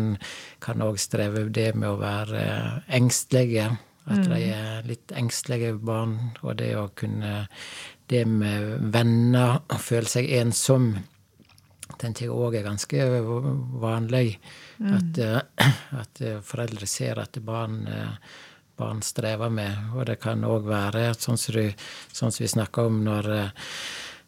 kan 0.63 0.84
òg 0.84 0.99
streve 1.01 1.47
det 1.53 1.71
med 1.75 1.89
å 1.91 1.99
være 2.03 2.45
engstelige. 2.99 3.71
At 4.03 4.25
de 4.27 4.36
mm. 4.36 4.39
er 4.51 4.88
litt 4.88 5.12
engstelige 5.15 5.77
barn. 5.79 6.17
Og 6.43 6.58
det 6.60 6.73
å 6.75 6.89
kunne 6.99 7.45
det 8.13 8.23
med 8.30 8.91
venner, 8.93 9.60
og 9.67 9.82
føle 9.82 10.10
seg 10.10 10.30
ensom, 10.39 10.93
tenker 11.99 12.28
jeg 12.28 12.36
òg 12.36 12.58
er 12.60 12.67
ganske 12.67 13.10
vanlig. 13.82 14.38
Mm. 14.80 14.95
At, 14.97 15.21
eh, 15.23 15.69
at, 16.02 16.23
foreldre 16.45 16.89
ser 16.89 17.21
at 17.21 17.38
barn, 17.45 17.84
eh, 17.88 18.15
barn 18.80 19.04
strever 19.06 19.52
med. 19.54 19.93
Og 19.95 20.08
det 20.10 20.19
kan 20.23 20.43
òg 20.47 20.67
være 20.69 21.12
sånn 21.17 21.39
som, 21.39 21.58
du, 21.58 21.86
sånn 22.13 22.34
som 22.34 22.43
vi 22.43 22.52
snakker 22.56 22.89
om 22.89 23.04
når 23.06 23.32
eh, 23.38 23.54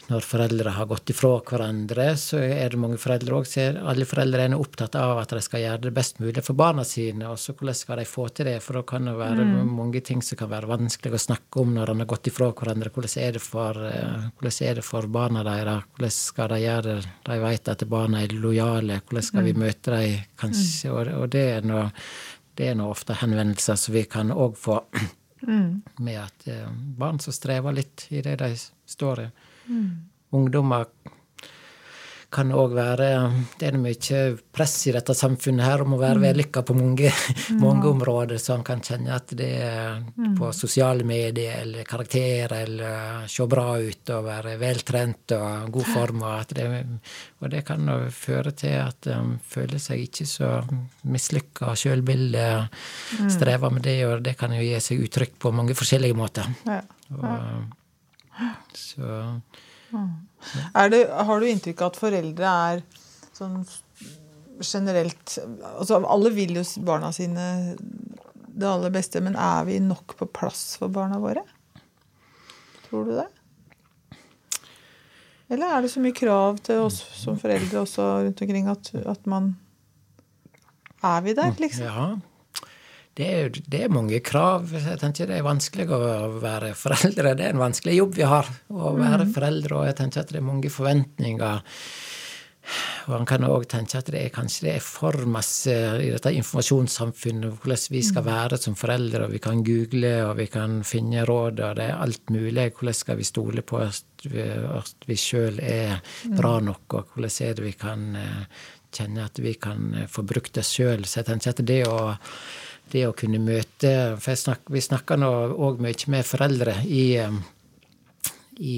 når 0.10 0.26
foreldre 0.26 0.74
har 0.76 0.88
gått 0.90 1.10
ifra 1.10 1.32
hverandre, 1.42 2.08
så 2.20 2.38
er 2.44 2.74
det 2.74 2.80
mange 2.82 3.00
foreldre 3.02 3.40
òg 3.40 3.48
Alle 3.90 4.06
foreldre 4.06 4.46
er 4.46 4.56
opptatt 4.58 4.96
av 5.00 5.18
at 5.22 5.34
de 5.34 5.42
skal 5.42 5.64
gjøre 5.64 5.82
det 5.88 5.94
best 5.96 6.20
mulig 6.20 6.44
for 6.46 6.58
barna 6.58 6.84
sine. 6.86 7.28
Og 7.32 7.40
så 7.42 7.56
hvordan 7.56 7.78
skal 7.78 8.02
de 8.02 8.06
få 8.10 8.28
til 8.30 8.50
det? 8.50 8.60
For 8.64 8.80
da 8.80 8.84
kan 8.86 9.10
det 9.10 9.16
være 9.18 9.48
mm. 9.48 9.74
mange 9.78 10.02
ting 10.06 10.22
som 10.22 10.38
kan 10.38 10.52
være 10.52 10.70
vanskelig 10.70 11.18
å 11.18 11.24
snakke 11.26 11.64
om 11.64 11.74
når 11.74 11.92
de 11.92 11.98
har 12.04 12.12
gått 12.14 12.30
ifra 12.32 12.52
hverandre. 12.52 12.94
Hvordan 12.94 13.26
er 13.26 13.36
det 13.40 13.44
for, 13.44 13.82
eh, 13.90 14.30
hvordan 14.38 14.70
er 14.70 14.80
det 14.80 14.86
for 14.86 15.10
barna 15.18 15.44
deres? 15.48 15.90
Hvordan 15.96 16.16
skal 16.20 16.54
de 16.54 16.62
gjøre 16.62 16.88
det? 16.88 17.12
De 17.26 17.42
vet 17.48 17.74
at 17.76 17.90
barna 17.90 18.24
er 18.24 18.40
lojale. 18.46 19.02
Hvordan 19.02 19.30
skal 19.32 19.50
vi 19.50 19.58
mm. 19.58 19.66
møte 19.66 19.98
dem? 19.98 20.32
Kanskje? 20.38 20.90
Mm. 20.90 20.96
Og, 20.96 21.14
og 21.24 21.30
det 21.34 21.46
er 21.58 21.70
noe 21.74 21.90
det 22.56 22.70
er 22.72 22.78
nå 22.80 22.88
ofte 22.88 23.18
henvendelser 23.20 23.76
som 23.80 23.96
vi 23.96 24.06
kan 24.08 24.32
òg 24.32 24.56
få, 24.56 24.78
mm. 25.44 26.00
med 26.06 26.22
at 26.22 26.48
eh, 26.52 26.70
barn 26.72 27.20
som 27.20 27.36
strever 27.36 27.76
litt 27.76 28.08
i 28.16 28.22
det 28.24 28.38
de 28.40 28.54
står 28.56 29.26
i. 29.26 29.28
Mm. 29.68 29.90
Ungdommer 30.36 30.88
kan 32.36 32.52
òg 32.52 32.74
være 32.76 33.08
Det 33.60 33.70
er 33.70 33.78
mye 33.80 34.22
press 34.56 34.74
i 34.90 34.94
dette 34.96 35.16
samfunnet 35.16 35.66
her 35.66 35.84
om 35.86 35.96
å 35.96 36.00
være 36.00 36.22
vellykka 36.24 36.64
på 36.68 36.76
mange, 36.78 37.12
mange 37.64 37.88
områder, 37.90 38.40
så 38.42 38.56
en 38.56 38.66
kan 38.66 38.82
kjenne 38.84 39.14
at 39.16 39.32
det 39.38 39.52
er 39.64 40.02
på 40.38 40.50
sosiale 40.56 41.06
medier 41.08 41.62
eller 41.62 41.88
karakterer 41.88 42.58
eller 42.64 43.28
se 43.32 43.48
bra 43.52 43.68
ut 43.80 44.12
og 44.16 44.28
være 44.28 44.56
veltrent 44.62 45.36
og 45.38 45.72
god 45.76 45.90
form. 45.94 46.26
Og, 46.26 46.56
det, 46.56 46.68
og 47.44 47.52
det 47.54 47.64
kan 47.68 47.94
føre 48.16 48.56
til 48.58 48.78
at 48.82 49.12
en 49.16 49.36
føler 49.56 49.82
seg 49.82 50.06
ikke 50.08 50.28
så 50.30 50.52
mislykka 51.12 51.76
sjølbilde, 51.80 52.50
strever 53.32 53.76
med 53.76 53.88
det, 53.88 54.00
og 54.10 54.26
det 54.26 54.36
kan 54.40 54.56
jo 54.56 54.64
gi 54.64 54.76
seg 54.84 55.08
uttrykk 55.08 55.40
på 55.46 55.56
mange 55.56 55.78
forskjellige 55.78 56.18
måter. 56.18 56.52
Ja. 56.68 56.82
Og, 57.16 57.82
så 58.74 59.32
Det, 60.92 61.02
har 61.10 61.40
du 61.40 61.48
inntrykk 61.50 61.82
av 61.82 61.94
at 61.94 62.00
foreldre 62.00 62.56
er 62.70 62.84
sånn 63.36 63.62
generelt 64.64 65.38
altså 65.76 66.00
Alle 66.04 66.32
vil 66.36 66.56
jo 66.60 66.64
barna 66.88 67.12
sine 67.16 67.76
det 68.56 68.68
aller 68.70 68.92
beste, 68.94 69.20
men 69.20 69.36
er 69.36 69.66
vi 69.68 69.82
nok 69.84 70.14
på 70.16 70.30
plass 70.32 70.78
for 70.80 70.88
barna 70.88 71.18
våre? 71.20 71.42
Tror 72.86 73.10
du 73.10 73.18
det? 73.18 73.26
Eller 75.52 75.76
er 75.76 75.84
det 75.84 75.92
så 75.92 76.00
mye 76.02 76.16
krav 76.16 76.62
til 76.66 76.86
oss 76.86 77.02
som 77.20 77.36
foreldre 77.42 77.84
også 77.84 78.06
rundt 78.26 78.46
omkring 78.46 78.70
at, 78.72 78.94
at 78.96 79.28
man 79.30 79.56
Er 81.04 81.20
vi 81.22 81.36
der, 81.38 81.52
liksom? 81.60 81.86
Ja. 81.86 82.08
Det 83.16 83.28
er, 83.32 83.54
det 83.72 83.80
er, 83.86 83.92
mange 83.96 84.20
krav. 84.20 84.68
Jeg 84.76 85.00
tenker 85.00 85.30
Det 85.30 85.38
er 85.38 85.46
vanskelig 85.46 85.88
å 85.88 86.00
være 86.42 86.74
foreldre. 86.76 87.32
Det 87.40 87.46
er 87.46 87.54
en 87.54 87.64
vanskelig 87.64 87.96
jobb 88.02 88.18
vi 88.18 88.28
har, 88.28 88.50
å 88.68 88.92
være 88.98 89.30
mm. 89.30 89.32
foreldre. 89.38 89.78
Og 89.78 89.88
jeg 89.88 89.98
tenker 90.02 90.26
at 90.26 90.34
det 90.34 90.42
er 90.42 90.50
mange 90.50 90.72
forventninger. 90.74 91.62
Og 93.06 93.14
han 93.14 93.28
kan 93.30 93.46
òg 93.48 93.68
tenke 93.70 94.00
at 94.02 94.10
det 94.12 94.20
er 94.20 94.34
kanskje 94.34 94.66
det 94.66 94.74
er 94.74 94.84
for 94.84 95.28
masse 95.30 95.72
i 95.72 96.10
dette 96.10 96.34
informasjonssamfunnet 96.34 97.60
hvordan 97.62 97.84
vi 97.94 98.02
skal 98.04 98.26
mm. 98.26 98.30
være 98.34 98.60
som 98.66 98.78
foreldre. 98.80 99.24
og 99.28 99.36
Vi 99.38 99.44
kan 99.48 99.64
google 99.64 100.14
og 100.26 100.36
vi 100.42 100.50
kan 100.52 100.80
finne 100.84 101.24
råd, 101.30 101.62
og 101.62 101.80
det 101.80 101.88
er 101.88 102.02
alt 102.02 102.36
mulig. 102.36 102.72
Hvordan 102.76 103.00
skal 103.00 103.22
vi 103.22 103.32
stole 103.32 103.64
på 103.64 103.80
at 103.86 104.28
vi, 104.28 104.44
at 104.44 105.08
vi 105.08 105.20
sjøl 105.22 105.62
er 105.64 106.02
bra 106.36 106.58
nok, 106.60 107.00
og 107.00 107.14
hvordan 107.14 107.38
er 107.48 107.56
det 107.56 107.70
vi 107.70 107.76
kan 107.80 108.10
eh, 108.20 108.64
kjenne 108.96 109.26
at 109.28 109.40
vi 109.44 109.56
kan 109.60 109.94
eh, 109.94 110.08
få 110.12 110.26
brukt 110.28 110.56
det 110.58 110.66
sjøl. 110.68 111.06
Så 111.06 111.22
jeg 111.22 111.30
tenker 111.30 111.56
at 111.56 111.68
det 111.68 111.84
å 111.88 112.16
det 112.92 113.06
å 113.08 113.16
kunne 113.18 113.42
møte 113.42 113.92
For 114.22 114.38
snakker, 114.40 114.74
vi 114.74 114.84
snakker 114.84 115.20
nå 115.20 115.32
òg 115.68 115.82
mye 115.84 116.12
med 116.14 116.28
foreldre 116.28 116.78
i, 116.86 117.08
i 118.62 118.76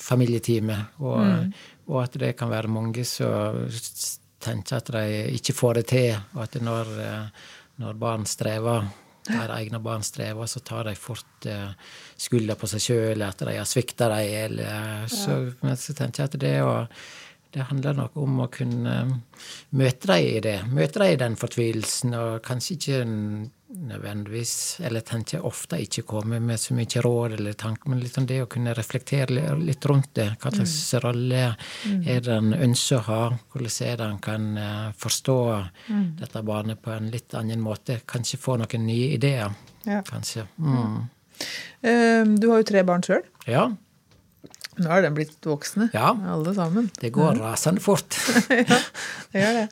familieteamet. 0.00 0.98
Og, 1.00 1.20
mm. 1.20 1.54
og, 1.88 1.98
at 2.02 2.18
det 2.20 2.34
kan 2.38 2.52
være 2.52 2.72
mange 2.72 3.06
som 3.08 3.62
tenker 4.44 4.80
at 4.80 4.92
de 4.96 5.06
ikke 5.38 5.56
får 5.56 5.80
det 5.80 5.86
til. 5.94 6.12
Og 6.34 6.44
at 6.44 6.60
når, 6.60 6.92
når 7.80 7.98
barn 8.00 8.26
strever, 8.28 8.88
der 9.24 9.52
egne 9.56 9.80
barn 9.80 10.02
strever, 10.04 10.46
så 10.46 10.60
tar 10.60 10.84
de 10.90 10.94
fort 11.00 11.46
uh, 11.48 11.70
skylda 12.20 12.56
på 12.60 12.68
seg 12.68 12.82
sjøl, 12.84 13.22
at 13.24 13.40
de 13.46 13.56
har 13.56 13.68
svikta 13.68 14.10
dem. 14.12 14.32
Eller, 14.44 15.06
så, 15.08 15.38
men 15.64 15.78
så 15.80 15.96
tenker 15.96 16.24
jeg 16.24 16.32
at 16.32 16.40
det 16.42 16.56
å 16.64 16.74
det 17.54 17.68
handler 17.68 17.94
nok 17.94 18.16
om 18.18 18.40
å 18.42 18.48
kunne 18.50 18.94
møte 19.78 20.08
dem 20.10 20.24
i 20.26 20.40
det. 20.42 20.56
Møte 20.74 20.98
dem 21.02 21.12
i 21.12 21.18
den 21.20 21.36
fortvilelsen, 21.38 22.16
og 22.18 22.40
kanskje 22.46 22.74
ikke 22.78 23.02
nødvendigvis 23.74 24.80
Eller 24.86 25.02
tenker 25.02 25.42
ofte 25.42 25.80
ikke 25.82 26.04
komme 26.06 26.38
med 26.40 26.60
så 26.62 26.76
mye 26.76 27.00
råd 27.02 27.32
eller 27.38 27.56
tanker, 27.58 27.90
men 27.90 27.98
litt 28.02 28.18
om 28.20 28.26
det 28.26 28.40
å 28.44 28.46
kunne 28.50 28.74
reflektere 28.76 29.56
litt 29.58 29.86
rundt 29.90 30.12
det. 30.14 30.28
Hva 30.42 30.52
slags 30.54 30.76
mm. 30.94 31.00
rolle 31.02 31.40
er 32.06 32.20
det 32.22 32.36
en 32.36 32.54
ønsker 32.54 33.00
å 33.00 33.06
ha? 33.08 33.22
Hvordan 33.50 33.88
er 33.88 33.98
det 33.98 34.06
en 34.06 34.20
kan 34.22 34.46
eh, 34.62 34.92
forstå 34.98 35.38
mm. 35.88 36.06
dette 36.20 36.44
barnet 36.46 36.82
på 36.84 36.94
en 36.94 37.10
litt 37.10 37.34
annen 37.34 37.62
måte? 37.64 37.98
Kanskje 38.06 38.38
få 38.38 38.58
noen 38.62 38.86
nye 38.86 39.10
ideer. 39.16 39.54
Ja. 39.88 40.04
Kanskje. 40.06 40.46
Mm. 40.58 41.00
Um, 41.82 42.36
du 42.38 42.48
har 42.52 42.62
jo 42.62 42.70
tre 42.70 42.86
barn 42.86 43.02
sjøl. 43.02 43.26
Ja. 43.50 43.72
Nå 44.74 44.90
er 44.90 45.04
den 45.04 45.14
blitt 45.14 45.46
voksne, 45.46 45.86
ja, 45.94 46.08
alle 46.34 46.54
sammen. 46.56 46.88
Det 46.98 47.12
går 47.14 47.38
rasende 47.38 47.82
fort. 47.82 48.16
ja, 48.50 48.78
det 49.30 49.42
gjør 49.42 49.58
det. 49.60 49.64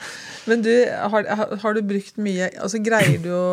Men 0.46 0.62
du, 0.62 0.70
har, 1.14 1.28
har, 1.62 1.74
du 1.74 1.82
brukt 1.86 2.18
mye 2.22 2.48
altså 2.62 2.78
Greier 2.82 3.18
du 3.22 3.30
å, 3.34 3.46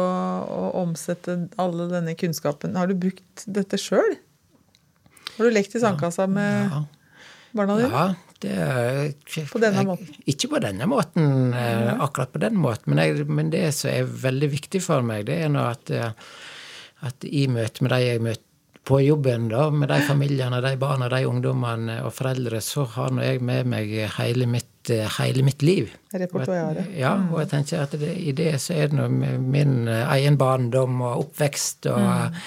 å, 0.46 0.62
omsette 0.84 1.36
alle 1.62 1.88
denne 1.90 2.14
kunnskapen? 2.20 2.78
Har 2.78 2.90
du 2.90 2.98
brukt 2.98 3.46
dette 3.50 3.80
sjøl? 3.82 4.18
Har 5.38 5.48
du 5.48 5.56
lekt 5.56 5.78
i 5.78 5.82
sandkassa 5.82 6.28
med 6.30 6.74
ja. 6.74 6.84
barna 7.58 7.78
dine? 7.80 7.90
Ja, 7.94 8.30
det 8.46 8.54
er, 8.66 9.48
På 9.50 9.62
denne 9.64 9.86
måten? 9.88 10.12
Ikke 10.30 10.52
på 10.54 10.62
denne 10.64 10.90
måten, 10.90 11.54
eh, 11.58 11.90
akkurat 11.96 12.34
på 12.36 12.42
den 12.44 12.60
måten. 12.62 12.94
Men, 12.94 13.02
jeg, 13.06 13.26
men, 13.26 13.50
det 13.54 13.66
som 13.78 13.90
er 13.92 14.06
veldig 14.28 14.52
viktig 14.54 14.84
for 14.86 15.06
meg, 15.06 15.26
det 15.32 15.42
er 15.46 15.50
nå 15.54 15.66
at, 15.72 15.90
eh, 15.90 16.14
at 17.10 17.26
i 17.26 17.48
møte 17.52 17.86
med 17.86 17.96
de 17.96 18.04
jeg 18.06 18.24
møter 18.28 18.46
på 18.90 19.02
jobben 19.04 19.48
da, 19.52 19.68
med 19.70 19.92
de 19.92 20.00
familiene, 20.08 20.62
de 20.66 20.74
barna, 20.82 21.10
de 21.12 21.22
ungdommene 21.30 22.00
og 22.02 22.14
foreldre, 22.18 22.62
så 22.66 22.88
har 22.96 23.14
nå 23.14 23.22
jeg 23.22 23.44
med 23.46 23.70
meg 23.70 23.94
hele 24.16 24.48
mitt, 24.50 24.90
hele 25.20 25.46
mitt 25.46 25.62
liv. 25.62 25.92
Repertoaret. 26.16 26.90
Ja, 26.98 27.14
og 27.30 27.44
jeg 27.44 27.52
tenker 27.54 27.86
at 27.86 27.94
det, 28.02 28.16
i 28.18 28.34
det 28.34 28.56
så 28.64 28.74
er 28.80 28.90
det 28.90 28.98
nå 28.98 29.08
min 29.12 29.86
egen 29.92 30.40
barndom 30.42 31.04
og 31.06 31.28
oppvekst 31.28 31.90
og 31.94 32.02
mm. 32.02 32.44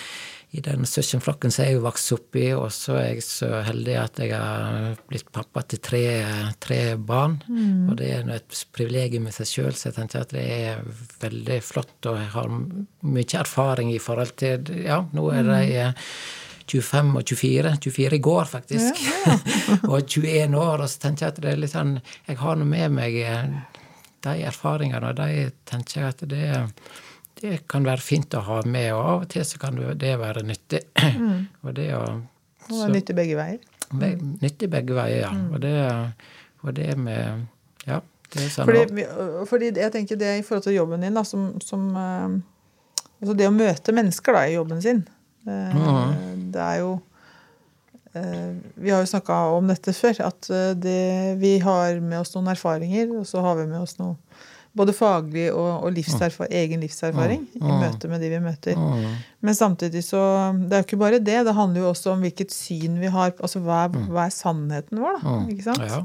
I 0.53 0.61
den 0.61 0.85
søskenflokken 0.85 1.53
som 1.53 1.65
jeg 1.65 1.81
vokste 1.81 1.93
vokst 1.93 2.13
opp 2.17 2.37
i, 2.37 2.49
og 2.53 2.69
så 2.75 2.97
er 3.01 3.07
jeg 3.15 3.25
så 3.25 3.49
heldig 3.65 3.95
at 3.97 4.21
jeg 4.21 4.37
har 4.37 4.99
blitt 5.09 5.31
pappa 5.33 5.63
til 5.65 5.81
tre, 5.81 6.05
tre 6.61 6.81
barn. 6.97 7.39
Mm. 7.49 7.89
Og 7.89 7.97
det 7.97 8.11
er 8.13 8.29
et 8.37 8.61
privilegium 8.75 9.29
i 9.29 9.33
seg 9.33 9.49
sjøl, 9.49 9.73
så 9.73 9.89
jeg 9.89 9.97
tenker 9.97 10.27
at 10.27 10.35
det 10.37 10.45
er 10.45 10.85
veldig 11.23 11.59
flott, 11.65 11.97
og 12.05 12.21
jeg 12.21 12.31
har 12.35 12.53
mye 12.53 13.41
erfaring 13.41 13.93
i 13.95 14.01
forhold 14.03 14.37
til 14.41 14.73
Ja, 14.83 15.03
nå 15.13 15.29
er 15.33 15.49
de 15.49 15.89
mm. 15.93 16.01
25 16.73 17.17
og 17.19 17.29
24. 17.29 17.77
24 17.83 18.17
i 18.17 18.23
går, 18.23 18.45
faktisk. 18.45 19.01
Ja, 19.03 19.17
ja. 19.27 19.79
og 19.93 20.05
21 20.07 20.57
år. 20.57 20.83
Og 20.85 20.89
så 20.89 21.01
tenker 21.03 21.27
jeg 21.27 21.35
at 21.35 21.41
det 21.43 21.53
er 21.53 21.61
litt 21.61 21.73
sånn 21.75 21.99
Jeg 22.29 22.39
har 22.41 22.57
nå 22.57 22.69
med 22.69 22.95
meg 22.97 23.17
eh, 23.21 23.57
de 24.23 24.37
erfaringene, 24.47 25.11
og 25.11 25.19
de 25.19 25.49
tenker 25.69 26.01
jeg 26.01 26.15
at 26.15 26.23
det, 26.31 26.47
det 27.41 27.63
kan 27.71 27.87
være 27.87 28.05
fint 28.05 28.35
å 28.39 28.43
ha 28.47 28.61
med, 28.67 28.91
og 28.95 29.03
av 29.03 29.25
og 29.25 29.31
til 29.33 29.47
så 29.47 29.61
kan 29.63 29.81
det 29.99 30.13
være 30.21 30.45
nyttig. 30.47 30.83
Mm. 31.01 31.49
og 31.65 31.75
det 31.79 31.89
å 31.97 32.05
så, 32.69 32.87
nyttig 32.93 33.17
begge 33.19 33.37
veier. 33.39 33.59
Be, 33.93 34.15
nyttig 34.41 34.71
begge 34.73 34.97
veier, 34.97 35.25
ja. 35.25 35.33
Mm. 35.35 35.49
Og, 35.53 35.63
det, 35.65 35.75
og 36.63 36.77
det 36.79 36.93
med 37.01 37.49
Ja. 37.89 38.01
Det 38.33 38.47
er 38.47 38.49
sånn 38.49 38.65
fordi, 38.65 39.03
fordi, 39.45 39.67
jeg 39.77 39.93
tenker 39.93 40.17
det 40.17 40.39
i 40.39 40.45
forhold 40.47 40.63
til 40.65 40.79
jobben 40.79 41.03
din, 41.05 41.13
da, 41.19 41.21
som, 41.27 41.51
som 41.61 41.91
uh, 41.93 42.39
Altså 43.21 43.35
det 43.37 43.45
å 43.45 43.53
møte 43.53 43.93
mennesker 43.93 44.33
da, 44.33 44.47
i 44.49 44.55
jobben 44.57 44.81
sin 44.81 45.03
Mm. 45.43 46.53
Det 46.55 46.61
er 46.63 46.77
jo 46.83 46.91
eh, 48.15 48.53
Vi 48.75 48.91
har 48.91 49.01
jo 49.03 49.09
snakka 49.11 49.39
om 49.57 49.67
dette 49.67 49.95
før, 49.97 50.21
at 50.29 50.51
eh, 50.51 50.75
det, 50.79 51.39
vi 51.41 51.57
har 51.59 51.99
med 52.01 52.21
oss 52.21 52.35
noen 52.37 52.53
erfaringer, 52.53 53.11
og 53.19 53.27
så 53.27 53.43
har 53.43 53.59
vi 53.59 53.67
med 53.67 53.83
oss 53.83 53.97
noe 53.99 54.15
både 54.73 54.95
faglig 54.97 55.47
og, 55.53 55.85
og 55.85 55.93
livserfar 55.93 56.49
egen 56.55 56.81
livserfaring 56.81 57.45
mm. 57.51 57.65
i 57.67 57.79
møte 57.83 58.09
med 58.09 58.23
de 58.25 58.31
vi 58.33 58.41
møter. 58.41 58.79
Mm. 58.79 59.17
Men 59.45 59.57
samtidig 59.59 60.05
så 60.07 60.23
Det 60.57 60.77
er 60.77 60.83
jo 60.83 60.87
ikke 60.87 61.01
bare 61.03 61.21
det. 61.21 61.41
Det 61.47 61.57
handler 61.57 61.85
jo 61.85 61.91
også 61.91 62.15
om 62.15 62.23
hvilket 62.25 62.55
syn 62.55 62.97
vi 63.03 63.11
har. 63.13 63.35
altså 63.39 63.61
Hva 63.65 63.85
er, 63.87 63.99
hva 64.09 64.27
er 64.27 64.35
sannheten 64.35 65.03
vår, 65.03 65.19
da? 65.21 65.35
ikke 65.53 65.67
sant? 65.67 65.85
Ja. 65.85 66.01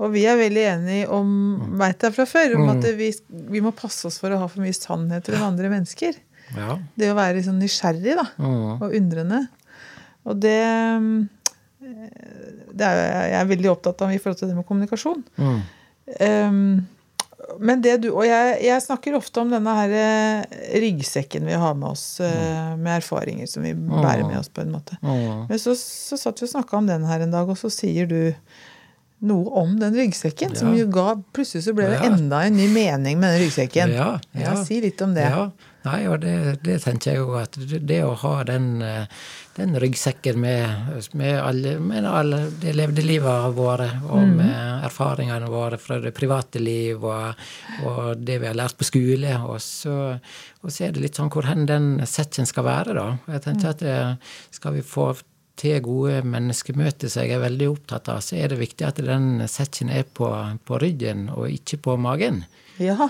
Og 0.00 0.14
vi 0.14 0.22
er 0.24 0.38
veldig 0.38 0.62
enige 0.64 1.08
om, 1.12 1.30
veit 1.76 2.00
jeg 2.06 2.16
fra 2.16 2.24
før, 2.28 2.54
om 2.56 2.70
at 2.72 2.86
vi, 2.96 3.10
vi, 3.28 3.60
må 3.60 3.72
passe 3.76 4.06
oss 4.08 4.16
for 4.22 4.32
å 4.32 4.38
ha 4.40 4.46
for 4.48 4.64
mye 4.64 4.76
sannheter 4.76 5.36
om 5.36 5.50
andre 5.50 5.68
mennesker. 5.72 6.16
Ja. 6.56 6.78
Det 6.96 7.10
å 7.12 7.18
være 7.18 7.36
liksom 7.36 7.58
nysgjerrig 7.60 8.16
da, 8.16 8.24
mm. 8.40 8.62
og 8.78 8.94
undrende. 8.96 9.42
Og 10.30 10.40
det, 10.40 10.56
det 11.82 12.88
er 12.88 13.02
jeg 13.02 13.36
er 13.42 13.52
veldig 13.52 13.70
opptatt 13.74 14.06
av 14.06 14.14
i 14.14 14.22
forhold 14.22 14.40
til 14.40 14.48
det 14.48 14.56
med 14.56 14.68
kommunikasjon. 14.68 15.20
Mm. 15.36 15.60
Um, 16.16 16.64
men 17.58 17.82
det 17.84 17.96
du, 18.04 18.10
Og 18.12 18.24
jeg, 18.26 18.56
jeg, 18.64 18.82
snakker 18.84 19.16
ofte 19.18 19.42
om 19.42 19.52
denne 19.52 19.74
her 19.76 19.94
eh, 19.96 20.58
ryggsekken 20.82 21.46
vi 21.48 21.56
har 21.58 21.76
med 21.78 21.92
oss, 21.92 22.04
uh, 22.22 22.74
med 22.76 22.98
erfaringer 22.98 23.48
som 23.50 23.64
vi 23.64 23.74
bærer 23.74 24.26
med 24.26 24.38
oss. 24.40 24.50
på 24.52 24.64
en 24.64 24.74
måte. 24.74 24.98
Mm. 25.02 25.46
Men 25.50 25.62
så, 25.62 25.74
så 25.78 26.18
satt 26.20 26.40
vi 26.40 26.48
og 26.48 26.54
snakka 26.54 26.80
om 26.80 26.90
den 26.90 27.06
her 27.08 27.24
en 27.24 27.32
dag, 27.34 27.48
og 27.48 27.58
så 27.60 27.72
sier 27.72 28.10
du 28.10 28.32
noe 29.20 29.52
om 29.60 29.74
den 29.80 29.96
ryggsekken. 29.96 30.54
Ja. 30.54 30.60
Som 30.62 30.76
jo 30.76 30.86
ga 30.92 31.14
Plutselig 31.36 31.66
så 31.66 31.74
ble 31.76 31.90
det 31.92 32.00
ja. 32.00 32.12
enda 32.12 32.44
en 32.46 32.56
ny 32.56 32.68
mening 32.72 33.20
med 33.20 33.34
den 33.34 33.44
ryggsekken. 33.44 33.92
Ja, 33.96 34.14
ja. 34.36 34.54
Si 34.64 34.80
litt 34.84 35.00
om 35.04 35.16
det. 35.16 35.28
Ja. 35.28 35.50
Nei, 35.80 36.00
og 36.12 36.18
det, 36.20 36.34
det 36.60 36.76
tenker 36.84 37.14
jeg 37.14 37.22
òg, 37.24 37.36
at 37.40 37.56
det 37.88 38.00
å 38.04 38.12
ha 38.20 38.32
den, 38.44 38.82
eh, 38.84 39.06
den 39.56 39.78
ryggsekken 39.80 40.36
med, 40.42 40.90
med, 41.16 41.38
alle, 41.40 41.72
med 41.80 42.08
alle 42.08 42.42
det 42.60 42.74
levde 42.76 43.04
livet 43.06 43.56
våre, 43.56 43.88
og 44.10 44.26
mm. 44.26 44.34
med 44.42 44.84
erfaringene 44.90 45.48
våre 45.48 45.80
fra 45.80 45.96
det 46.04 46.12
private 46.16 46.60
liv, 46.60 47.00
og, 47.00 47.40
og, 47.80 48.20
det 48.20 48.42
vi 48.42 48.50
har 48.50 48.60
lært 48.60 48.76
på 48.76 48.90
skole, 48.90 49.32
og 49.40 49.56
så, 49.64 49.96
og 50.60 50.68
så 50.68 50.86
er 50.86 50.92
det 50.92 51.06
litt 51.06 51.16
sånn 51.16 51.32
hvor 51.32 51.48
hen 51.48 51.64
den 51.70 51.90
sekken 52.04 52.48
skal 52.48 52.68
være, 52.68 52.96
da. 53.00 53.08
Jeg 53.32 53.46
tenker 53.48 53.64
mm. 53.64 53.72
at 53.72 53.84
det, 53.88 53.98
skal 54.60 54.76
vi 54.76 54.84
få 54.84 55.14
til 55.60 55.80
gode 55.84 56.20
menneskemøter 56.28 57.08
som 57.12 57.24
jeg 57.24 57.36
er 57.36 57.44
veldig 57.44 57.68
opptatt 57.72 58.08
av, 58.12 58.20
så 58.24 58.36
er 58.36 58.52
det 58.52 58.60
viktig 58.60 58.84
at 58.84 59.00
den 59.04 59.46
sekken 59.48 59.92
er 59.92 60.04
på, 60.04 60.28
på 60.64 60.80
ryggen 60.80 61.28
og 61.32 61.48
ikke 61.52 61.80
på 61.88 61.96
magen. 62.00 62.44
Ja. 62.80 62.96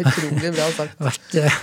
Utrolig 0.00 0.52
bra 0.54 0.64
sagt. 0.74 1.00
At, 1.00 1.34
eh, 1.34 1.58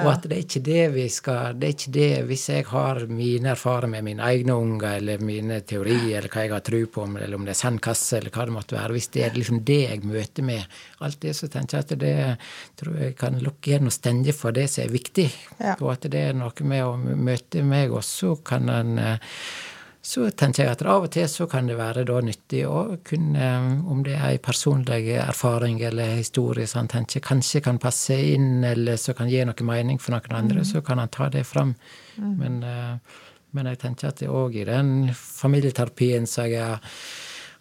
og 0.00 0.06
at 0.14 0.22
det 0.24 0.36
er 0.36 0.44
ikke 0.46 0.62
det 0.64 0.84
vi 0.94 1.02
skal 1.12 1.58
Det 1.60 1.66
er 1.66 1.74
ikke 1.74 1.92
det 1.92 2.08
hvis 2.30 2.44
jeg 2.48 2.66
har 2.70 3.02
mine 3.10 3.50
erfaringer 3.52 3.90
med 3.98 4.06
mine 4.06 4.24
egne 4.24 4.56
unger, 4.56 4.94
eller 4.96 5.20
mine 5.20 5.60
teorier, 5.60 6.22
eller 6.22 6.32
hva 6.32 6.46
jeg 6.46 6.54
har 6.54 6.64
tro 6.64 6.80
på, 6.94 7.04
eller 7.20 7.36
om 7.36 7.44
det 7.44 7.52
er 7.52 7.60
sandkasse, 7.60 8.16
eller 8.16 8.32
hva 8.32 8.46
det 8.48 8.54
måtte 8.56 8.78
være. 8.78 8.96
Hvis 8.96 9.10
det 9.12 9.26
er 9.26 9.36
liksom 9.36 9.60
det 9.68 9.80
jeg 9.82 10.04
møter 10.08 10.46
med 10.46 10.78
alt 11.04 11.20
det, 11.20 11.34
så 11.36 11.50
tenker 11.52 11.76
jeg 11.76 11.86
at 11.88 12.00
det 12.00 12.14
tror 12.80 13.00
jeg 13.04 13.16
kan 13.20 13.36
lukke 13.44 13.74
igjen 13.74 13.90
og 13.90 13.96
stenge 13.96 14.36
for 14.36 14.56
det 14.56 14.70
som 14.72 14.86
er 14.86 14.94
viktig. 14.94 15.28
Ja. 15.58 15.76
Og 15.82 15.92
at 15.98 16.08
det 16.08 16.24
er 16.30 16.38
noe 16.38 16.70
med 16.72 16.86
å 16.86 16.96
møte 16.96 17.66
meg, 17.66 17.92
og 17.92 18.06
så 18.08 18.38
kan 18.40 18.72
en 18.72 18.96
så 20.02 20.30
tenker 20.32 20.64
jeg 20.64 20.72
at 20.72 20.82
av 20.88 21.04
og 21.04 21.10
til 21.12 21.26
så 21.28 21.44
kan 21.50 21.66
det 21.68 21.76
være 21.76 22.06
da 22.08 22.22
nyttig 22.24 22.62
å 22.64 22.96
kunne, 23.04 23.48
om 23.84 24.00
det 24.04 24.14
er 24.16 24.32
en 24.32 24.42
personlig 24.42 25.12
erfaring 25.20 25.80
eller 25.84 26.14
historie 26.16 26.64
som 26.68 26.82
han 26.82 26.92
tenker 26.94 27.24
kanskje 27.24 27.60
kan 27.66 27.80
passe 27.82 28.16
inn, 28.16 28.64
eller 28.64 28.96
så 28.96 29.12
kan 29.16 29.28
gi 29.28 29.42
noe 29.44 29.66
mening 29.68 30.00
for 30.00 30.16
noen 30.16 30.38
andre, 30.38 30.64
mm. 30.64 30.68
så 30.72 30.80
kan 30.84 31.02
han 31.02 31.12
ta 31.12 31.28
det 31.28 31.44
fram. 31.44 31.74
Mm. 32.16 32.32
Men, 32.40 32.62
eh, 32.64 33.18
men, 33.52 33.68
jeg 33.74 33.82
tenker 33.82 34.08
at 34.08 34.22
det 34.22 34.32
òg 34.32 34.56
i 34.56 34.68
den 34.68 35.10
familieterapien 35.16 36.28
som 36.30 36.48
jeg 36.48 36.80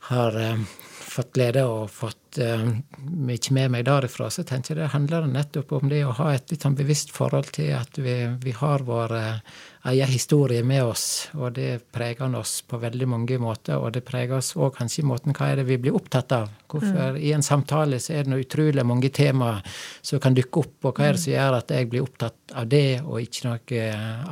har 0.08 0.40
eh, 0.40 0.68
fått 1.10 1.34
glede 1.36 1.66
og 1.68 1.90
fått 1.92 2.38
mye 2.40 3.54
med 3.58 3.72
meg 3.74 3.88
derifra, 3.88 4.28
så 4.32 4.46
tenker 4.48 4.76
jeg 4.76 4.84
det 4.84 4.92
handler 4.94 5.26
nettopp 5.28 5.74
om 5.76 5.90
det 5.90 6.04
å 6.06 6.14
ha 6.22 6.30
et 6.36 6.54
litt 6.54 6.64
sånn 6.64 6.78
bevisst 6.78 7.10
forhold 7.12 7.50
til 7.58 7.74
at 7.74 7.98
vi, 7.98 8.14
vi 8.44 8.54
har 8.54 8.86
vår 8.86 9.16
uh, 9.18 9.58
egen 9.88 10.08
historie 10.12 10.64
med 10.64 10.84
oss, 10.84 11.30
og 11.40 11.54
det 11.56 11.86
preger 11.96 12.34
oss 12.36 12.60
på 12.68 12.78
veldig 12.82 13.08
mange 13.08 13.38
måter. 13.40 13.80
Og 13.80 13.94
det 13.96 14.02
preger 14.08 14.36
oss 14.40 14.52
òg 14.58 14.74
kanskje 14.76 15.04
i 15.04 15.08
måten 15.08 15.36
hva 15.36 15.52
er 15.52 15.62
det 15.62 15.68
vi 15.70 15.78
blir 15.80 15.96
opptatt 15.96 16.34
av. 16.36 16.50
Hvorfor 16.70 17.16
mm. 17.16 17.20
I 17.24 17.32
en 17.38 17.46
samtale 17.46 18.02
så 18.04 18.18
er 18.18 18.28
det 18.28 18.34
noe 18.34 18.44
utrolig 18.44 18.84
mange 18.86 19.12
temaer 19.16 19.64
som 20.06 20.20
kan 20.20 20.36
dukke 20.36 20.66
opp, 20.66 20.76
og 20.90 21.00
hva 21.00 21.08
er 21.08 21.16
det 21.16 21.24
som 21.24 21.34
gjør 21.34 21.60
at 21.62 21.72
jeg 21.76 21.90
blir 21.94 22.04
opptatt 22.04 22.56
av 22.60 22.68
det, 22.72 23.00
og 23.06 23.22
ikke 23.24 23.48
noe 23.48 23.86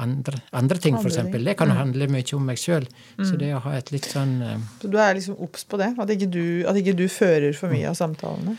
andre, 0.04 0.42
andre 0.60 0.82
ting, 0.84 1.00
f.eks. 1.00 1.22
Det 1.32 1.56
kan 1.60 1.72
mm. 1.72 1.78
handle 1.80 2.10
mye 2.18 2.36
om 2.36 2.52
meg 2.52 2.60
sjøl. 2.62 2.90
Mm. 3.16 3.24
Så 3.30 3.40
det 3.40 3.54
å 3.56 3.64
ha 3.70 3.78
et 3.78 3.94
litt 3.96 4.10
sånn 4.10 4.36
uh, 4.44 4.58
Så 4.82 4.92
du 4.92 5.00
er 5.00 5.16
liksom 5.16 5.40
obs 5.48 5.64
på 5.70 5.80
det? 5.80 5.94
At 5.96 6.12
ikke, 6.12 6.30
du, 6.34 6.44
at 6.68 6.80
ikke 6.82 6.98
du 6.98 7.08
fører 7.12 7.56
for 7.56 7.72
mye 7.72 7.88
av 7.88 7.96
samtalene? 8.00 8.58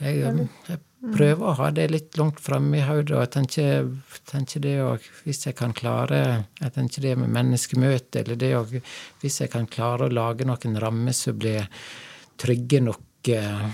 Jeg, 0.00 0.20
jeg 0.68 0.80
prøve 1.00 1.46
å 1.48 1.56
ha 1.56 1.70
det 1.72 1.86
litt 1.90 2.18
langt 2.20 2.40
framme 2.44 2.76
i 2.78 2.84
hodet. 2.84 3.14
Og 3.16 3.22
jeg 3.24 3.32
tenker, 3.36 3.86
tenker 4.28 4.64
det 4.64 4.74
òg 4.84 5.06
Hvis 5.24 5.46
jeg 5.46 5.56
kan 5.58 5.72
klare 5.76 6.20
jeg 6.60 6.74
tenker 6.76 7.06
det 7.06 7.14
med 7.22 7.32
menneskemøte, 7.36 8.22
eller 8.22 8.40
det 8.40 8.50
òg 8.58 8.74
Hvis 9.22 9.40
jeg 9.40 9.52
kan 9.52 9.68
klare 9.70 10.08
å 10.08 10.12
lage 10.12 10.48
noen 10.48 10.76
rammer 10.82 11.16
som 11.16 11.38
blir 11.40 11.68
trygge 12.40 12.80
nok 12.84 13.32
eh, 13.32 13.64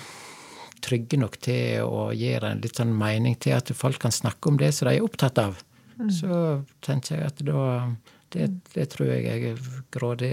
trygge 0.87 1.19
nok 1.19 1.39
til 1.43 1.87
å 1.87 2.11
gi 2.15 2.35
en 2.39 2.63
litt 2.63 2.79
sånn 2.79 2.95
mening 2.95 3.37
til 3.43 3.57
at 3.57 3.71
folk 3.75 3.99
kan 4.03 4.15
snakke 4.15 4.51
om 4.51 4.59
det 4.61 4.73
som 4.75 4.89
de 4.89 4.99
er 4.99 5.07
opptatt 5.07 5.39
av, 5.43 5.57
mm. 5.99 6.11
så 6.15 6.39
tenker 6.85 7.17
jeg 7.17 7.31
at 7.33 7.43
da 7.47 7.65
det, 8.35 8.49
det, 8.75 8.89
tror 8.93 9.09
jeg 9.09 9.27
er 9.31 9.61
grådig, 9.95 10.33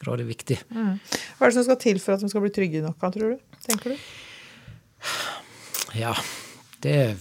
grådig 0.00 0.26
viktig. 0.30 0.58
Mm. 0.72 0.96
Hva 1.38 1.46
er 1.46 1.52
det 1.52 1.58
som 1.58 1.66
skal 1.68 1.80
til 1.82 2.00
for 2.02 2.16
at 2.16 2.24
de 2.24 2.30
skal 2.32 2.44
bli 2.44 2.52
trygge 2.56 2.82
nok, 2.84 3.04
tror 3.14 3.36
du? 3.36 3.58
Tenker 3.68 3.94
du? 3.94 4.08
Ja, 5.96 6.14
det 6.84 7.16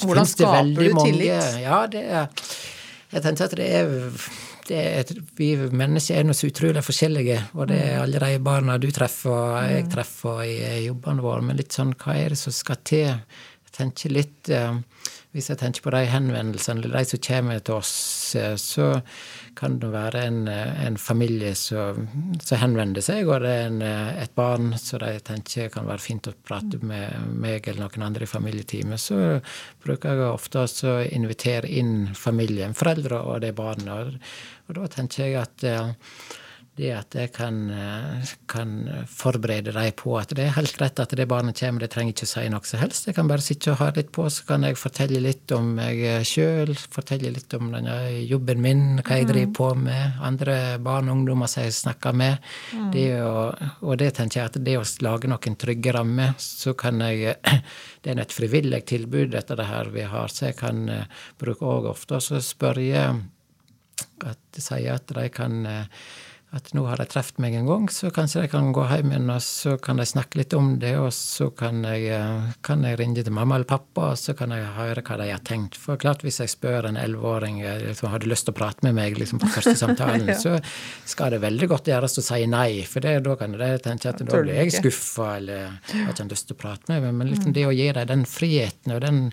Hvordan 0.00 0.28
skaper 0.28 0.64
du 0.76 1.02
tillit? 1.04 1.58
Ja, 1.62 1.86
det 1.90 2.04
er 2.04 2.28
Jeg 3.10 3.24
tenkte 3.24 3.48
at 3.48 3.56
det 3.58 3.68
er, 3.80 3.94
det 4.68 4.80
er 4.80 5.22
Vi 5.36 5.50
mennesker 5.56 6.20
er 6.20 6.26
nå 6.28 6.36
så 6.36 6.50
utrolig 6.50 6.82
forskjellige, 6.86 7.40
og 7.54 7.70
det 7.72 7.78
er 7.80 7.96
mm. 7.96 8.02
alle 8.04 8.24
de 8.26 8.42
barna 8.44 8.78
du 8.78 8.90
treffer, 8.94 9.32
og 9.32 9.70
jeg 9.70 9.86
mm. 9.86 9.90
treffer 9.96 10.42
i 10.46 10.58
jobbene 10.86 11.24
våre, 11.24 11.42
men 11.46 11.58
litt 11.58 11.74
sånn 11.76 11.96
hva 11.98 12.16
er 12.16 12.34
det 12.34 12.40
som 12.40 12.54
skal 12.54 12.80
til? 12.86 13.08
Jeg 13.66 13.76
tenker 13.76 14.14
litt 14.14 14.52
eh, 14.54 14.78
hvis 15.30 15.46
jeg 15.46 15.60
tenker 15.60 15.84
på 15.84 15.92
de 15.94 16.00
henvendelsene, 16.10 16.82
eller 16.82 16.96
de 16.98 17.06
som 17.12 17.20
kommer 17.22 17.60
til 17.62 17.76
oss, 17.76 17.92
eh, 18.34 18.56
så 18.58 18.88
kan 19.58 19.76
det 19.78 19.92
være 19.92 20.24
en, 20.26 20.40
eh, 20.50 20.80
en 20.86 20.96
familie 20.98 21.54
som, 21.54 22.08
som, 22.42 22.58
henvender 22.58 23.04
seg, 23.04 23.28
og 23.28 23.44
det 23.44 23.52
er 23.54 23.68
en, 23.68 23.80
eh, 23.86 24.22
et 24.24 24.34
barn 24.34 24.72
som 24.78 24.98
de 25.04 25.12
tenker 25.22 25.70
kan 25.70 25.86
være 25.86 26.02
fint 26.02 26.26
å 26.26 26.34
prate 26.34 26.82
med 26.82 27.30
meg 27.30 27.68
eller 27.68 27.86
noen 27.86 28.08
andre 28.08 28.26
i 28.26 28.32
familieteamet. 28.32 28.98
Så 28.98 29.20
bruker 29.84 30.18
jeg 30.18 30.26
ofte 30.26 30.66
å 30.66 30.98
invitere 31.06 31.70
inn 31.70 32.10
familien, 32.18 32.74
foreldre 32.74 33.22
og 33.22 33.42
det 33.46 33.54
barnet. 33.54 33.88
Og, 33.94 34.18
og 34.68 34.80
da 34.80 34.90
tenker 34.90 35.28
jeg 35.28 35.38
at 35.44 35.68
det 36.80 36.90
at 36.96 37.16
jeg 37.16 37.32
kan, 37.34 37.58
eh, 37.70 38.30
kan, 38.48 38.72
forberede 39.10 39.74
dem 39.74 39.92
på 39.96 40.14
at 40.18 40.32
det 40.36 40.46
er 40.46 40.54
helt 40.56 40.76
greit 40.78 41.00
at 41.02 41.12
det 41.16 41.26
barnet 41.28 41.58
kommer, 41.60 41.84
det 41.84 41.90
trenger 41.92 42.14
ikke 42.14 42.28
å 42.28 42.30
si 42.30 42.44
noe 42.52 42.68
som 42.68 42.80
helst. 42.80 43.08
Jeg 43.08 43.16
kan 43.18 43.28
bare 43.28 43.44
sitte 43.44 43.74
og 43.74 43.80
ha 43.82 43.90
litt 43.96 44.12
på, 44.16 44.26
så 44.32 44.46
kan 44.48 44.64
jeg 44.64 44.78
fortelle 44.80 45.20
litt 45.22 45.52
om 45.56 45.74
meg 45.76 46.00
sjøl, 46.26 46.72
fortelle 46.92 47.32
litt 47.34 47.52
om 47.58 47.72
denne 47.74 47.96
jobben 48.24 48.62
min, 48.64 48.84
hva 49.02 49.20
jeg 49.20 49.28
driver 49.30 49.52
på 49.60 49.68
med, 49.82 50.20
andre 50.24 50.56
barn 50.82 51.10
og 51.10 51.20
ungdommer 51.20 51.50
som 51.50 51.66
jeg 51.66 51.76
snakker 51.76 52.16
med. 52.16 52.48
Mm. 52.72 52.88
Det 52.94 53.06
å, 53.26 53.34
og 53.84 54.00
det 54.00 54.12
tenker 54.16 54.40
jeg 54.40 54.52
at 54.52 54.60
det 54.70 54.78
å 54.80 54.86
lage 55.04 55.30
noen 55.30 55.58
trygge 55.60 55.94
rammer, 55.96 56.34
så 56.40 56.74
kan 56.78 57.02
jeg 57.04 57.36
Det 58.00 58.14
er 58.14 58.20
et 58.22 58.32
frivillig 58.32 58.78
tilbud, 58.88 59.34
dette 59.34 59.56
det 59.58 59.66
her 59.68 59.90
vi 59.92 60.06
har, 60.08 60.32
så 60.32 60.46
jeg 60.46 60.56
kan 60.56 60.78
uh, 60.88 61.02
bruke 61.36 61.66
òg 61.68 61.90
ofte 61.90 62.16
å 62.16 62.40
spørre 62.40 63.02
at 64.24 64.60
sier 64.60 64.94
at 64.94 65.12
de 65.12 65.26
kan 65.34 65.58
uh, 65.68 66.06
at 66.50 66.72
nå 66.74 66.82
har 66.88 66.98
de 66.98 67.04
truffet 67.06 67.36
meg 67.38 67.54
en 67.54 67.68
gang, 67.68 67.84
så 67.94 68.08
kanskje 68.10 68.42
de 68.42 68.48
kan 68.50 68.72
gå 68.74 68.82
hjem 68.90 69.12
igjen, 69.12 69.28
og 69.30 69.42
så 69.44 69.76
kan 69.78 70.00
de 70.00 70.06
snakke 70.08 70.40
litt 70.40 70.54
om 70.58 70.72
det, 70.82 70.96
og 70.98 71.12
så 71.14 71.46
kan 71.54 71.84
jeg, 71.86 72.08
eh, 72.16 72.48
kan 72.66 72.82
jeg 72.82 72.98
ringe 72.98 73.22
til 73.22 73.36
mamma 73.36 73.54
eller 73.54 73.68
pappa, 73.70 74.08
og 74.10 74.18
så 74.18 74.34
kan 74.34 74.50
jeg 74.56 74.66
høre 74.74 75.04
hva 75.06 75.18
de 75.20 75.28
har 75.30 75.44
tenkt. 75.46 75.78
For 75.78 76.00
klart, 76.00 76.24
hvis 76.26 76.40
jeg 76.42 76.50
spør 76.50 76.90
en 76.90 76.98
elleveåring 76.98 77.62
som 77.62 77.86
liksom, 77.86 78.10
hadde 78.16 78.32
lyst 78.32 78.48
til 78.48 78.56
å 78.56 78.58
prate 78.58 78.88
med 78.88 78.98
meg 78.98 79.20
liksom, 79.20 79.38
på 79.38 79.52
første 79.54 79.76
samtalen, 79.78 80.26
ja. 80.32 80.38
så 80.42 80.58
skal 81.06 81.36
det 81.36 81.42
veldig 81.46 81.70
godt 81.70 81.92
gjøres 81.92 82.18
å 82.18 82.26
si 82.32 82.42
nei, 82.50 82.82
for 82.90 83.06
det, 83.06 83.20
da 83.28 83.38
kan 83.38 83.54
de 83.54 83.72
tenke 83.86 84.10
at 84.10 84.26
da 84.26 84.42
blir 84.42 84.58
jeg 84.64 84.74
skuffa, 84.80 85.36
eller 85.38 85.78
har 85.94 86.14
ikke 86.16 86.30
lyst 86.34 86.50
til 86.50 86.58
å 86.58 86.62
prate 86.66 86.90
med 86.90 87.06
meg. 87.06 87.18
Men 87.22 87.30
liksom, 87.30 87.54
det 87.54 87.68
å 87.68 87.74
gi 87.76 87.92
dem 87.94 88.10
den 88.10 88.26
friheten 88.26 88.98
og 88.98 89.04
den 89.06 89.28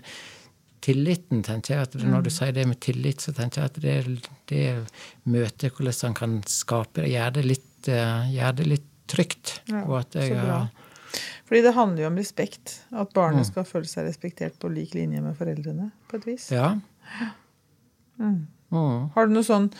tilliten, 0.88 1.44
tenker 1.46 1.74
jeg. 1.74 1.88
at 1.88 1.96
Når 2.00 2.26
du 2.26 2.32
mm. 2.32 2.36
sier 2.40 2.56
det 2.56 2.66
med 2.70 2.80
tillit, 2.84 3.24
så 3.24 3.34
tenker 3.36 3.62
jeg 3.62 3.72
at 3.72 3.80
det, 3.84 3.96
det 4.50 4.66
møtet, 5.28 5.70
hvordan 5.76 6.02
han 6.08 6.18
kan 6.18 6.36
skape 6.48 7.04
det, 7.04 7.12
gjør 7.14 7.38
det 7.38 7.46
litt, 7.46 7.72
uh, 7.92 8.28
gjør 8.32 8.60
det 8.60 8.68
litt 8.74 8.92
trygt. 9.08 9.58
Ja, 9.70 9.84
jeg, 9.84 10.28
så 10.32 10.42
bra. 10.42 10.60
Fordi 11.48 11.64
det 11.64 11.72
handler 11.72 12.04
jo 12.04 12.10
om 12.10 12.20
respekt. 12.20 12.74
At 12.92 13.12
barnet 13.16 13.46
mm. 13.46 13.48
skal 13.48 13.66
føle 13.68 13.88
seg 13.88 14.08
respektert 14.08 14.58
på 14.60 14.70
lik 14.72 14.94
linje 14.96 15.22
med 15.24 15.36
foreldrene, 15.38 15.90
på 16.10 16.20
et 16.20 16.28
vis. 16.28 16.50
Ja. 16.52 16.74
Mm. 18.20 18.46
Mm. 18.68 19.08
Har 19.14 19.28
du 19.28 19.32
noe 19.32 19.46
sånn 19.46 19.70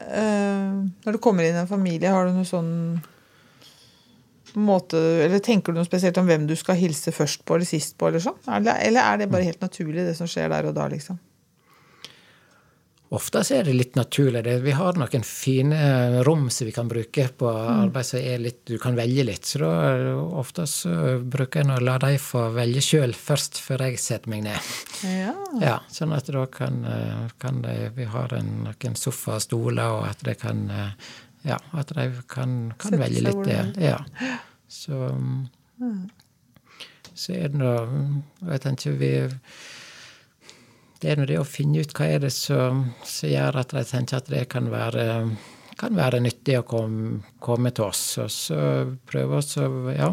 øh, 0.00 0.76
Når 1.04 1.16
du 1.16 1.18
kommer 1.20 1.44
inn 1.44 1.58
i 1.58 1.60
en 1.60 1.68
familie, 1.68 2.08
har 2.14 2.24
du 2.24 2.38
noe 2.38 2.48
sånn 2.48 2.70
måte, 4.58 4.98
eller 5.24 5.42
Tenker 5.44 5.72
du 5.72 5.80
noe 5.80 5.88
spesielt 5.88 6.18
om 6.20 6.28
hvem 6.28 6.46
du 6.48 6.56
skal 6.58 6.78
hilse 6.78 7.12
først 7.14 7.44
på 7.46 7.56
eller 7.56 7.68
sist 7.68 7.96
på? 7.98 8.10
Eller 8.10 8.22
sånn? 8.24 8.38
Eller, 8.48 8.80
eller 8.86 9.06
er 9.06 9.20
det 9.20 9.32
bare 9.32 9.48
helt 9.48 9.64
naturlig, 9.64 10.06
det 10.06 10.16
som 10.18 10.30
skjer 10.30 10.50
der 10.52 10.70
og 10.70 10.76
da? 10.76 10.88
liksom? 10.90 11.18
Ofte 13.10 13.40
er 13.56 13.64
det 13.66 13.72
litt 13.74 13.96
naturlig. 13.98 14.44
Vi 14.62 14.72
har 14.78 14.98
noen 15.00 15.24
fine 15.26 15.78
rom 16.22 16.44
som 16.54 16.68
vi 16.68 16.74
kan 16.74 16.86
bruke 16.86 17.24
på 17.34 17.48
mm. 17.50 17.80
arbeid 17.88 18.06
som 18.06 18.20
er 18.20 18.38
litt 18.38 18.60
Du 18.70 18.76
kan 18.78 18.94
velge 18.94 19.24
litt. 19.26 19.48
Så 19.50 19.58
da 19.58 20.12
ofte 20.38 20.66
så 20.70 21.16
bruker 21.18 21.64
jeg 21.64 21.72
å 21.74 21.80
la 21.82 21.96
de 22.04 22.12
få 22.22 22.44
velge 22.54 22.84
sjøl 22.86 23.16
først, 23.18 23.58
før 23.66 23.88
jeg 23.88 23.98
setter 23.98 24.30
meg 24.30 24.44
ned. 24.46 24.70
Ja. 25.02 25.34
ja 25.58 25.74
sånn 25.90 26.14
at 26.14 26.30
da 26.30 26.44
kan, 26.54 26.84
kan 27.42 27.58
de 27.64 27.90
Vi 27.98 28.06
har 28.14 28.36
en, 28.36 28.52
noen 28.68 28.94
sofa 29.00 29.40
og 29.40 29.42
stoler, 29.48 29.90
og 29.90 30.06
at 30.12 30.22
de 30.28 30.36
kan 30.38 30.62
ja, 31.46 31.58
at 31.72 31.92
de 31.96 32.06
kan, 32.28 32.72
kan 32.80 32.98
velge 33.00 33.24
litt 33.24 33.44
det. 33.46 33.60
Ja. 33.80 33.98
Så, 34.70 35.10
så 37.14 37.34
er 37.34 37.50
det 37.50 37.58
nå 37.58 37.70
Jeg 38.52 38.60
tenker 38.62 38.92
vi 39.00 39.08
Det 41.00 41.10
er 41.10 41.18
nå 41.18 41.26
det 41.26 41.40
å 41.40 41.48
finne 41.48 41.82
ut 41.82 41.94
hva 41.96 42.06
er 42.06 42.22
det 42.22 42.30
som, 42.36 42.84
som 43.02 43.32
gjør 43.32 43.58
at 43.64 43.74
de 43.74 43.82
tenker 43.88 44.20
at 44.20 44.30
det 44.30 44.44
kan 44.52 44.70
være 44.70 45.08
kan 45.80 45.96
være 45.96 46.18
nyttig 46.20 46.58
å 46.58 46.64
komme, 46.68 47.22
komme 47.40 47.70
til 47.72 47.86
oss. 47.86 48.02
Og 48.20 48.28
så 48.32 48.60
prøve 49.08 49.40
å 49.40 49.68
ja, 49.94 50.10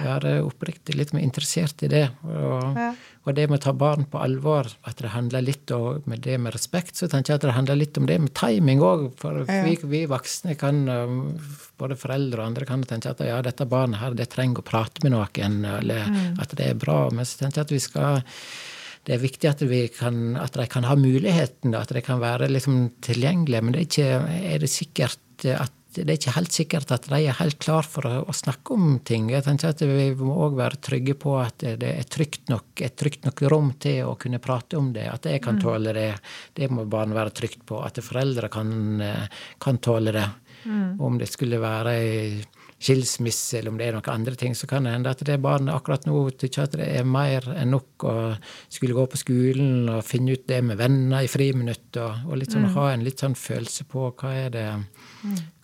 være 0.00 0.38
oppriktig 0.46 0.96
litt 0.96 1.12
mer 1.12 1.26
interessert 1.26 1.84
i 1.84 1.90
det. 1.92 2.06
Og, 2.24 2.78
ja. 2.78 2.92
Og, 3.26 3.34
det 3.36 3.46
med 3.50 3.60
å 3.60 3.64
ta 3.66 3.74
barn 3.76 4.06
på 4.10 4.20
alvor, 4.22 4.68
at 4.88 5.02
det 5.02 5.12
handler 5.12 5.44
litt 5.44 5.70
om 5.76 6.00
med 6.08 6.22
det 6.24 6.38
med 6.40 6.54
respekt, 6.54 6.96
så 6.96 7.08
tenker 7.10 7.34
jeg 7.34 7.40
at 7.40 7.46
det 7.46 7.56
handler 7.56 7.78
litt 7.80 8.00
om 8.00 8.08
det 8.08 8.16
med 8.22 8.32
timing 8.38 8.80
òg. 8.84 9.06
For 9.20 9.42
ja. 9.44 9.60
vi, 9.66 9.76
vi, 9.92 10.02
voksne 10.10 10.56
kan, 10.60 10.82
um, 10.88 11.20
både 11.80 11.98
foreldre 12.00 12.40
og 12.40 12.50
andre, 12.50 12.68
kan 12.68 12.84
tenke 12.88 13.12
at 13.12 13.22
ja, 13.26 13.38
dette 13.44 13.68
barnet 13.68 14.00
her, 14.00 14.16
det 14.16 14.30
trenger 14.32 14.64
å 14.64 14.66
prate 14.66 15.04
med 15.04 15.14
noen, 15.14 15.62
eller 15.76 16.08
mm. 16.08 16.40
at 16.40 16.56
det 16.56 16.72
er 16.72 16.80
bra. 16.80 17.02
Men 17.14 17.28
så 17.28 17.42
tenker 17.42 17.62
jeg 17.62 17.68
at 17.68 17.76
vi 17.76 17.82
skal 17.84 18.22
det 19.08 19.14
er 19.16 19.22
viktig 19.22 19.48
at, 19.48 19.62
vi 19.64 19.84
kan, 19.88 20.36
at, 20.36 20.56
de 20.60 20.66
kan 20.68 20.84
ha 20.84 20.92
muligheten, 20.98 21.72
at 21.74 21.92
de 21.94 22.02
kan 22.04 22.20
være 22.20 22.50
liksom 22.50 22.82
tilgjengelige. 23.04 23.62
Men 23.64 23.74
det 23.74 23.80
er, 23.80 23.86
ikke, 23.88 24.40
er 24.52 24.60
det 24.60 24.68
sikkert 24.72 25.46
at 25.56 25.72
det 25.96 26.06
er 26.06 26.18
ikke 26.18 26.34
helt 26.36 26.54
sikkert 26.54 26.92
at 26.94 27.08
de 27.10 27.18
er 27.18 27.38
helt 27.40 27.58
klar 27.62 27.86
for 27.86 28.06
å, 28.06 28.12
å 28.30 28.34
snakke 28.36 28.76
om 28.76 28.98
ting. 29.06 29.30
Jeg 29.32 29.46
tenker 29.46 29.72
at 29.72 29.82
Vi 29.82 30.10
må 30.18 30.36
òg 30.46 30.58
være 30.58 30.80
trygge 30.82 31.16
på 31.18 31.34
at 31.40 31.64
det 31.80 31.90
er 31.90 32.06
trygt 32.10 32.52
nok, 32.52 32.82
et 32.84 32.96
trygt 32.98 33.26
nok 33.26 33.42
rom 33.50 33.72
til 33.82 34.04
å 34.06 34.14
kunne 34.20 34.42
prate 34.42 34.78
om 34.78 34.92
det. 34.94 35.08
At 35.10 35.26
jeg 35.30 35.42
kan 35.42 35.58
mm. 35.58 35.64
tåle 35.64 35.96
det. 35.96 36.12
Det 36.54 36.70
må 36.70 36.86
barn 36.90 37.16
være 37.16 37.34
trygt 37.42 37.66
på. 37.66 37.82
At 37.82 37.98
foreldre 38.04 38.52
kan, 38.52 39.02
kan 39.58 39.82
tåle 39.82 40.14
det. 40.14 40.28
Mm. 40.64 41.00
Om 41.00 41.18
det 41.18 41.30
skulle 41.32 41.60
være 41.62 41.94
skilsmisse, 42.80 43.58
eller 43.58 43.74
om 43.74 43.78
det 43.78 43.90
er 43.90 43.96
noen 43.96 44.12
andre 44.12 44.36
ting, 44.40 44.54
så 44.56 44.68
kan 44.68 44.86
det 44.86 44.94
hende 44.94 45.12
at 45.12 45.20
det 45.26 45.36
barnet 45.44 45.74
akkurat 45.74 46.06
nå 46.08 46.22
tykker 46.40 46.64
at 46.64 46.76
det 46.80 46.88
er 46.96 47.04
mer 47.08 47.44
enn 47.52 47.74
nok 47.74 48.06
å 48.08 48.14
skulle 48.72 48.96
gå 48.96 49.04
på 49.12 49.20
skolen 49.20 49.90
og 49.92 50.06
finne 50.08 50.32
ut 50.36 50.46
det 50.48 50.62
med 50.64 50.80
venner 50.80 51.26
i 51.26 51.28
friminutt, 51.28 51.90
og, 52.00 52.24
og 52.30 52.40
litt 52.40 52.56
sånn, 52.56 52.70
mm. 52.70 52.76
ha 52.78 52.86
en 52.94 53.04
litt 53.04 53.20
sånn 53.20 53.36
følelse 53.36 53.84
på 53.90 54.08
hva 54.08 54.32
er 54.46 54.54
det. 54.54 54.66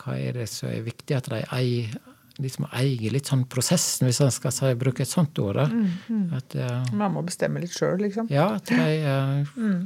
Hva 0.03 0.19
er 0.19 0.41
det 0.41 0.51
som 0.53 0.71
er 0.71 0.85
viktig 0.87 1.17
at 1.17 1.31
de 1.33 1.43
eier 1.57 1.97
liksom 2.43 2.67
eier 2.77 3.15
litt 3.15 3.31
sånn 3.31 3.47
prosessen, 3.49 4.09
hvis 4.09 4.21
man 4.21 4.35
skal 4.35 4.53
si, 4.53 4.73
bruke 4.77 5.05
et 5.07 5.09
sånt 5.09 5.39
ord. 5.41 5.63
Mm, 5.73 5.87
mm. 6.13 6.27
At, 6.37 6.57
uh, 6.61 6.91
Man 6.93 7.15
må 7.15 7.23
bestemme 7.25 7.63
litt 7.63 7.73
sjøl, 7.73 7.97
liksom? 8.03 8.29
Ja, 8.33 8.51
at 8.59 8.69
de, 8.69 8.91
uh, 9.09 9.57
mm. 9.57 9.79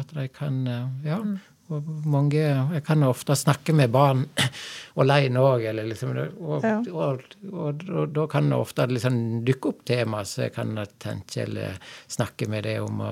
at 0.00 0.14
de 0.16 0.24
kan 0.32 0.62
uh, 0.64 0.86
Ja. 1.04 1.20
Mange, 1.68 2.40
jeg 2.72 2.80
kan 2.86 3.02
ofte 3.04 3.34
snakke 3.36 3.74
med 3.76 3.90
barn 3.92 4.22
alene 5.02 5.42
òg, 5.44 5.66
liksom, 5.76 6.14
og, 6.40 6.64
ja. 6.64 6.78
og, 6.88 7.20
og, 7.52 7.82
og, 7.92 8.14
da 8.16 8.24
kan 8.30 8.48
det 8.48 8.56
ofte 8.56 8.86
liksom 8.88 9.18
dukke 9.46 9.72
opp 9.74 9.82
tema 9.90 10.22
så 10.24 10.46
jeg 10.46 10.54
kan 10.56 10.72
tenke 10.98 11.44
eller 11.44 11.76
snakke 12.08 12.48
med 12.48 12.64
det, 12.64 12.78
om, 12.80 13.02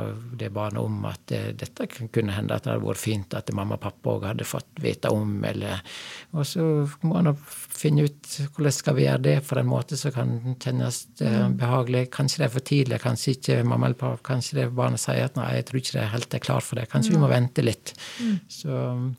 det 0.41 0.49
barnet 0.57 0.81
om 0.81 1.05
at 1.05 1.21
det, 1.29 1.43
dette 1.61 1.87
kunne 1.93 2.33
hende 2.33 2.57
at 2.57 2.65
det 2.65 2.73
hadde 2.73 2.87
vært 2.87 3.03
fint 3.03 3.37
at 3.37 3.53
mamma 3.53 3.77
og 3.77 3.85
pappa 3.85 4.17
òg 4.17 4.27
hadde 4.31 4.49
fått 4.49 4.81
vite 4.81 5.13
om. 5.13 5.37
Eller, 5.45 5.85
og 6.33 6.49
så 6.49 6.65
må 7.05 7.19
man 7.19 7.35
finne 7.79 8.07
ut 8.07 8.29
hvordan 8.55 8.75
skal 8.75 8.97
vi 8.97 9.05
gjøre 9.07 9.23
det 9.25 9.35
på 9.47 9.57
en 9.61 9.69
måte 9.69 9.99
som 9.99 10.13
kan 10.15 10.33
kjennes 10.63 10.99
eh, 11.21 11.37
mm. 11.47 11.57
behagelig. 11.61 12.03
Kanskje 12.15 12.43
det 12.43 12.47
er 12.47 12.53
for 12.55 12.67
tidlig, 12.71 13.01
kanskje 13.03 13.35
ikke 13.37 13.59
mamma 13.67 13.91
eller 13.91 13.99
pappa, 14.01 14.21
kanskje 14.31 14.59
det 14.61 14.67
barnet 14.77 15.03
sier 15.03 15.29
at 15.29 15.37
nei, 15.39 15.49
jeg 15.59 15.67
tror 15.69 15.81
ikke 15.81 15.97
det 15.97 16.07
helt 16.15 16.37
er 16.39 16.45
klar 16.47 16.65
for 16.65 16.81
det. 16.81 16.87
Kanskje 16.93 17.15
vi 17.15 17.21
må 17.23 17.31
vente 17.33 17.65
litt. 17.65 17.93
Mm. 18.21 18.39
Så, 18.59 18.79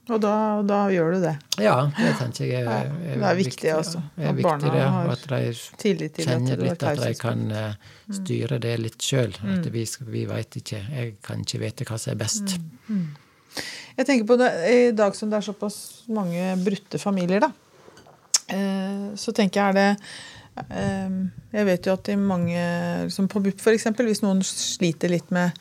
og 0.09 0.23
da, 0.23 0.33
da, 0.67 0.79
gjør 0.93 1.17
du 1.17 1.27
det? 1.27 1.35
Ja, 1.63 1.75
det 1.97 2.13
tenker 2.21 2.47
jeg 2.47 2.63
er, 2.63 2.89
er, 2.89 3.21
det 3.21 3.29
er 3.31 3.39
viktig. 3.41 3.71
også. 3.75 4.03
Er 4.17 4.33
at 4.33 4.41
barna 4.45 4.73
har 4.97 5.13
at 5.13 5.29
de 5.29 6.09
kjenner 6.17 6.65
litt 6.65 6.87
at 6.87 7.03
de 7.03 7.13
kan 7.19 7.45
uh, 7.53 7.93
styre 8.21 8.59
det 8.63 8.75
litt 8.81 9.03
sjøl. 9.03 9.35
Mm. 9.41 9.53
At 9.57 9.71
vi, 9.73 9.85
vi 10.13 10.25
veit 10.29 10.59
ikke. 10.61 10.81
Jeg 10.93 11.15
kan 11.25 11.45
ikke 11.45 11.63
vite 11.65 11.87
hva 11.87 12.01
som 12.01 12.15
er 12.15 12.21
best. 12.25 12.57
Mm. 12.87 12.99
Mm. 12.99 13.07
Jeg 13.97 14.05
tenker 14.05 14.27
på 14.29 14.35
det, 14.37 14.49
I 14.69 14.81
dag 14.93 15.15
som 15.17 15.31
det 15.31 15.39
er 15.39 15.47
såpass 15.47 15.77
mange 16.13 16.51
brutte 16.61 16.99
familier, 17.01 17.41
da, 17.47 17.49
så 18.47 19.33
tenker 19.35 19.59
jeg 19.59 19.73
er 19.73 19.75
det 19.75 20.67
uh, 20.71 21.15
Jeg 21.51 21.65
vet 21.67 21.87
jo 21.89 21.95
at 21.97 22.07
i 22.07 22.15
mange 22.15 22.61
Som 23.11 23.27
På 23.27 23.41
BUP, 23.43 23.59
f.eks., 23.59 23.89
hvis 23.99 24.23
noen 24.23 24.39
sliter 24.47 25.11
litt 25.11 25.33
med 25.35 25.51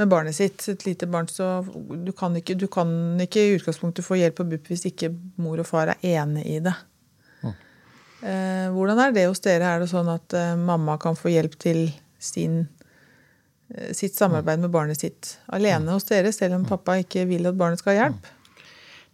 med 0.00 0.08
barnet 0.08 0.36
sitt, 0.36 0.64
et 0.68 0.86
lite 0.86 1.06
barn, 1.10 1.28
så 1.28 1.60
du 2.04 2.12
kan 2.16 2.36
ikke, 2.38 2.56
du 2.58 2.66
kan 2.72 2.90
ikke 3.20 3.42
i 3.42 3.56
utgangspunktet 3.58 4.06
få 4.06 4.20
hjelp 4.20 4.38
på 4.40 4.46
BUP 4.52 4.70
hvis 4.72 4.86
ikke 4.88 5.12
mor 5.42 5.60
og 5.60 5.68
far 5.68 5.92
er 5.92 6.04
enig 6.14 6.46
i 6.48 6.58
det. 6.64 6.74
Mm. 7.42 7.54
Eh, 8.30 8.66
hvordan 8.74 9.02
er 9.04 9.16
det 9.16 9.26
hos 9.28 9.42
dere? 9.44 9.74
Er 9.74 9.82
det 9.82 9.90
sånn 9.92 10.08
at 10.12 10.36
eh, 10.36 10.54
mamma 10.56 10.96
kan 11.02 11.18
få 11.18 11.32
hjelp 11.34 11.56
til 11.60 11.88
sin, 12.20 12.62
eh, 13.74 13.92
sitt 13.96 14.16
samarbeid 14.16 14.62
med 14.64 14.72
barnet 14.72 15.02
sitt 15.02 15.34
alene 15.52 15.96
hos 15.96 16.08
dere, 16.08 16.32
selv 16.36 16.60
om 16.60 16.68
pappa 16.68 17.00
ikke 17.02 17.26
vil 17.28 17.50
at 17.50 17.58
barnet 17.60 17.82
skal 17.82 17.96
ha 17.96 18.04
hjelp? 18.04 18.34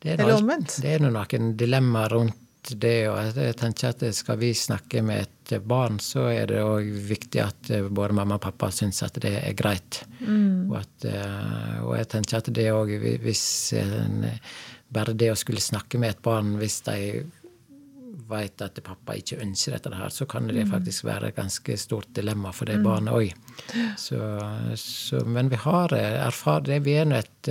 Eller 0.06 0.36
omvendt? 0.36 0.76
Det 0.84 0.98
er 0.98 1.02
noen 1.02 1.54
dilemmaer 1.58 2.12
rundt 2.14 2.42
det. 2.80 3.08
Og 3.10 3.38
jeg 3.38 3.56
tenker 3.60 3.92
at 3.92 4.04
skal 4.16 4.38
vi 4.40 4.52
snakke 4.56 5.02
med 5.06 5.26
et 5.26 5.54
barn, 5.62 6.00
så 6.02 6.26
er 6.32 6.50
det 6.50 6.62
òg 6.64 6.90
viktig 7.08 7.42
at 7.42 7.72
både 7.88 8.16
mamma 8.16 8.38
og 8.38 8.44
pappa 8.48 8.70
syns 8.74 9.02
at 9.06 9.20
det 9.22 9.34
er 9.38 9.56
greit. 9.58 10.02
Mm. 10.20 10.70
Og, 10.70 10.78
at, 10.82 11.08
eh, 11.10 11.78
og, 11.84 11.94
jeg 12.00 12.10
tenker 12.16 12.40
at 12.40 12.52
det 12.54 12.70
òg 12.74 12.94
hvis 13.24 13.46
Bare 14.86 15.16
det 15.18 15.32
å 15.32 15.38
skulle 15.38 15.58
snakke 15.58 15.98
med 15.98 16.12
et 16.14 16.20
barn 16.22 16.52
hvis 16.60 16.76
de 16.86 17.24
vet 18.30 18.62
at 18.62 18.78
pappa 18.86 19.16
ikke 19.18 19.40
ønsker 19.42 19.74
dette 19.74 19.90
her, 19.94 20.10
så 20.14 20.26
kan 20.30 20.46
det 20.46 20.64
mm. 20.66 20.70
faktisk 20.70 21.04
være 21.06 21.30
et 21.30 21.36
ganske 21.38 21.76
stort 21.78 22.08
dilemma 22.14 22.52
for 22.54 22.70
det 22.70 22.78
mm. 22.80 22.86
barnet 22.86 23.14
òg. 23.14 23.28
Men 25.26 25.50
vi 25.52 25.60
har 25.62 25.94
erfart 25.98 26.66
det. 26.70 26.80
Vi 26.86 26.96
er 27.00 27.06
nå 27.10 27.18
et 27.18 27.50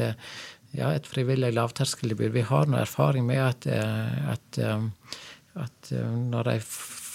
ja, 0.78 0.92
et 0.94 1.08
frivillig 1.08 1.54
lavterskeltilbud. 1.56 2.34
Vi 2.36 2.46
har 2.50 2.70
noe 2.70 2.84
erfaring 2.84 3.26
med 3.28 3.42
at, 3.44 3.66
eh, 3.70 4.30
at, 4.34 4.60
eh, 4.60 4.86
at 5.64 5.92
eh, 5.92 6.14
når 6.34 6.52
de 6.52 6.60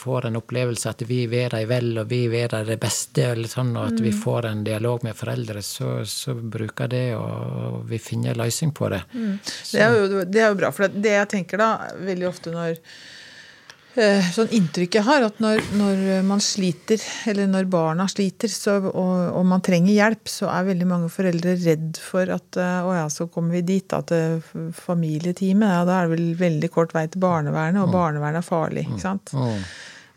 får 0.00 0.26
en 0.26 0.38
opplevelse 0.40 0.88
at 0.88 1.02
vi 1.08 1.26
vil 1.28 1.50
dem 1.52 1.68
vel, 1.68 1.90
og 2.00 2.08
vi 2.08 2.22
vil 2.32 2.48
dem 2.48 2.66
det 2.68 2.78
beste, 2.80 3.26
sånn, 3.52 3.74
og 3.76 3.90
at 3.90 4.00
mm. 4.00 4.04
vi 4.06 4.12
får 4.16 4.48
en 4.48 4.64
dialog 4.64 5.04
med 5.04 5.18
foreldre, 5.18 5.62
så, 5.62 6.00
så 6.08 6.34
bruker 6.34 6.88
det, 6.88 7.06
og 7.18 7.84
vi 7.90 8.00
finner 8.00 8.32
en 8.32 8.40
løsning 8.40 8.72
på 8.76 8.88
det. 8.92 9.02
Mm. 9.12 9.38
Det, 9.44 9.80
er 9.84 9.96
jo, 9.98 10.24
det, 10.24 10.40
er 10.40 10.48
jo, 10.48 10.60
bra. 10.62 10.72
For 10.72 10.88
det 10.88 11.16
jeg 11.18 11.32
tenker 11.36 11.60
da, 11.60 11.70
veldig 12.00 12.30
ofte 12.30 12.54
når 12.54 12.80
sånn 13.96 14.52
inntrykk 14.54 14.96
jeg 15.00 15.06
har, 15.06 15.24
at 15.26 15.40
når, 15.42 15.60
når, 15.74 16.02
man 16.26 16.42
sliter, 16.44 17.02
eller 17.30 17.48
når 17.50 17.66
barna 17.72 18.06
sliter, 18.10 18.50
så, 18.52 18.76
og, 18.86 19.14
og, 19.34 19.42
man 19.50 19.64
trenger 19.66 19.92
hjelp, 19.96 20.30
så 20.30 20.50
er 20.52 20.68
veldig 20.68 20.86
mange 20.86 21.08
foreldre 21.10 21.56
redd 21.58 21.98
for 21.98 22.30
at 22.30 22.58
eh, 22.60 22.86
å 22.86 22.94
ja, 22.94 23.08
så 23.10 23.26
kommer 23.32 23.58
vi 23.58 23.64
dit, 23.72 23.86
da, 23.90 23.98
til 24.06 24.38
familieteamet. 24.78 25.72
Ja, 25.74 25.80
da 25.88 25.96
er 25.98 26.06
det 26.06 26.14
vel 26.14 26.28
veldig 26.38 26.70
kort 26.74 26.94
vei 26.94 27.06
til 27.10 27.24
barnevernet, 27.24 27.82
og 27.82 27.94
barnevernet 27.94 28.44
er 28.44 28.46
farlig. 28.46 28.86
ikke 28.86 29.02
sant? 29.02 29.34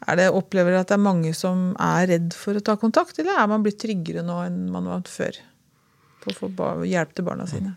Er 0.04 0.20
det, 0.20 0.30
opplever 0.36 0.76
dere 0.76 0.84
at 0.84 0.92
det 0.92 1.00
er 1.00 1.06
mange 1.06 1.34
som 1.38 1.72
er 1.82 2.10
redd 2.12 2.38
for 2.38 2.60
å 2.60 2.66
ta 2.66 2.78
kontakt, 2.78 3.18
eller 3.24 3.40
er 3.40 3.50
man 3.50 3.66
blitt 3.66 3.82
tryggere 3.82 4.26
nå 4.26 4.38
enn 4.46 4.68
man 4.74 4.92
var 4.92 5.08
før? 5.10 5.40
På 6.24 6.32
å 6.32 6.52
få 6.54 6.68
hjelp 6.88 7.18
til 7.18 7.26
barna 7.28 7.50
sine? 7.50 7.74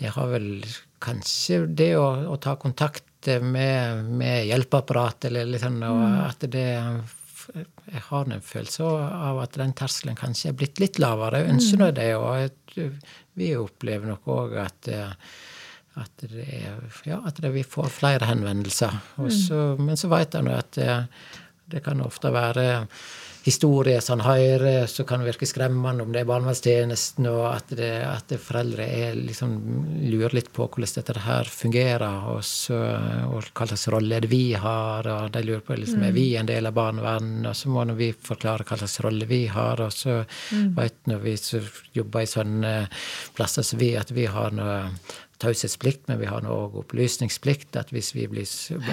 Det 0.00 0.10
har 0.10 0.28
vel 0.32 0.64
kanskje 1.04 1.62
det 1.68 1.92
å, 2.00 2.06
å 2.32 2.36
ta 2.40 2.56
kontakt 2.60 3.04
med, 3.42 4.04
med 4.18 4.46
hjelpeapparat, 4.48 5.28
eller 5.30 5.60
sånn, 5.62 5.82
og 5.86 6.00
mm. 6.02 6.20
at 6.28 6.48
det 6.52 6.68
Jeg 7.92 8.02
har 8.06 8.28
en 8.30 8.44
følelse 8.46 8.86
av 8.86 9.40
at 9.42 9.56
den 9.58 9.72
terskelen 9.74 10.18
kanskje 10.18 10.52
er 10.52 10.58
blitt 10.58 10.78
litt 10.78 11.00
lavere. 11.02 11.42
Jeg 11.42 11.56
ønsker 11.56 11.80
nå 11.80 11.88
mm. 11.90 11.96
det, 11.96 12.10
og 12.16 13.00
vi 13.38 13.48
opplever 13.58 14.12
nok 14.12 14.30
òg 14.30 14.60
at 14.62 14.92
at, 15.94 16.22
det, 16.24 16.46
ja, 17.04 17.18
at 17.26 17.36
det, 17.42 17.50
vi 17.52 17.64
får 17.68 17.90
flere 17.92 18.24
henvendelser. 18.24 18.94
Også, 19.20 19.58
mm. 19.76 19.82
Men 19.84 19.98
så 20.00 20.08
vet 20.08 20.32
jeg 20.32 20.46
nå 20.46 20.54
at 20.56 20.70
det, 20.78 20.94
det 21.68 21.82
kan 21.84 22.00
ofte 22.00 22.32
være 22.32 22.64
historier 23.42 24.00
som 24.00 24.20
han 24.20 24.36
hører, 24.38 24.86
så 24.86 25.04
kan 25.08 25.24
virke 25.26 25.46
skremmende 25.48 26.04
om 26.04 26.12
det 26.14 26.22
er 26.22 26.28
barnevernstjenesten, 26.28 27.26
og 27.30 27.46
at, 27.50 27.72
det, 27.78 27.90
at 28.06 28.34
foreldre 28.42 28.86
er, 28.86 29.16
liksom, 29.18 29.56
lurer 30.12 30.36
litt 30.36 30.52
på 30.54 30.68
hvordan 30.68 30.94
dette 30.98 31.24
her 31.24 31.50
fungerer, 31.50 32.28
og, 32.32 32.42
så, 32.46 32.78
og 33.28 33.50
hva 33.50 33.68
slags 33.70 33.88
rolle 33.92 34.18
er 34.18 34.26
det 34.26 34.32
vi 34.32 34.52
har, 34.54 35.08
og 35.10 35.32
de 35.34 35.44
lurer 35.46 35.64
på 35.66 35.78
liksom, 35.78 36.04
er 36.06 36.14
vi 36.14 36.28
en 36.38 36.50
del 36.50 36.70
av 36.70 36.76
barnevernet, 36.76 37.48
og 37.50 37.58
så 37.58 37.72
må 37.72 37.86
vi 37.98 38.12
forklare 38.14 38.66
hva 38.68 38.78
slags 38.78 39.00
rolle 39.04 39.28
vi 39.30 39.44
har, 39.50 39.82
og 39.82 39.92
så 39.94 40.20
mm. 40.22 40.72
vi 40.78 40.88
når 41.10 41.24
vi 41.24 41.36
jobber 41.96 42.22
i 42.22 42.30
sånne 42.30 42.72
plasser 43.36 43.66
som 43.66 43.80
vi, 43.82 43.94
at 43.98 44.12
vi 44.14 44.28
har 44.30 44.54
noe 44.54 44.78
taushetsplikt, 45.42 46.06
men 46.08 46.20
vi 46.20 46.28
har 46.30 46.44
nå 46.44 46.52
òg 46.66 46.78
opplysningsplikt. 46.82 47.76
At 47.80 47.92
hvis 47.94 48.12
vi 48.14 48.28
blir 48.30 48.46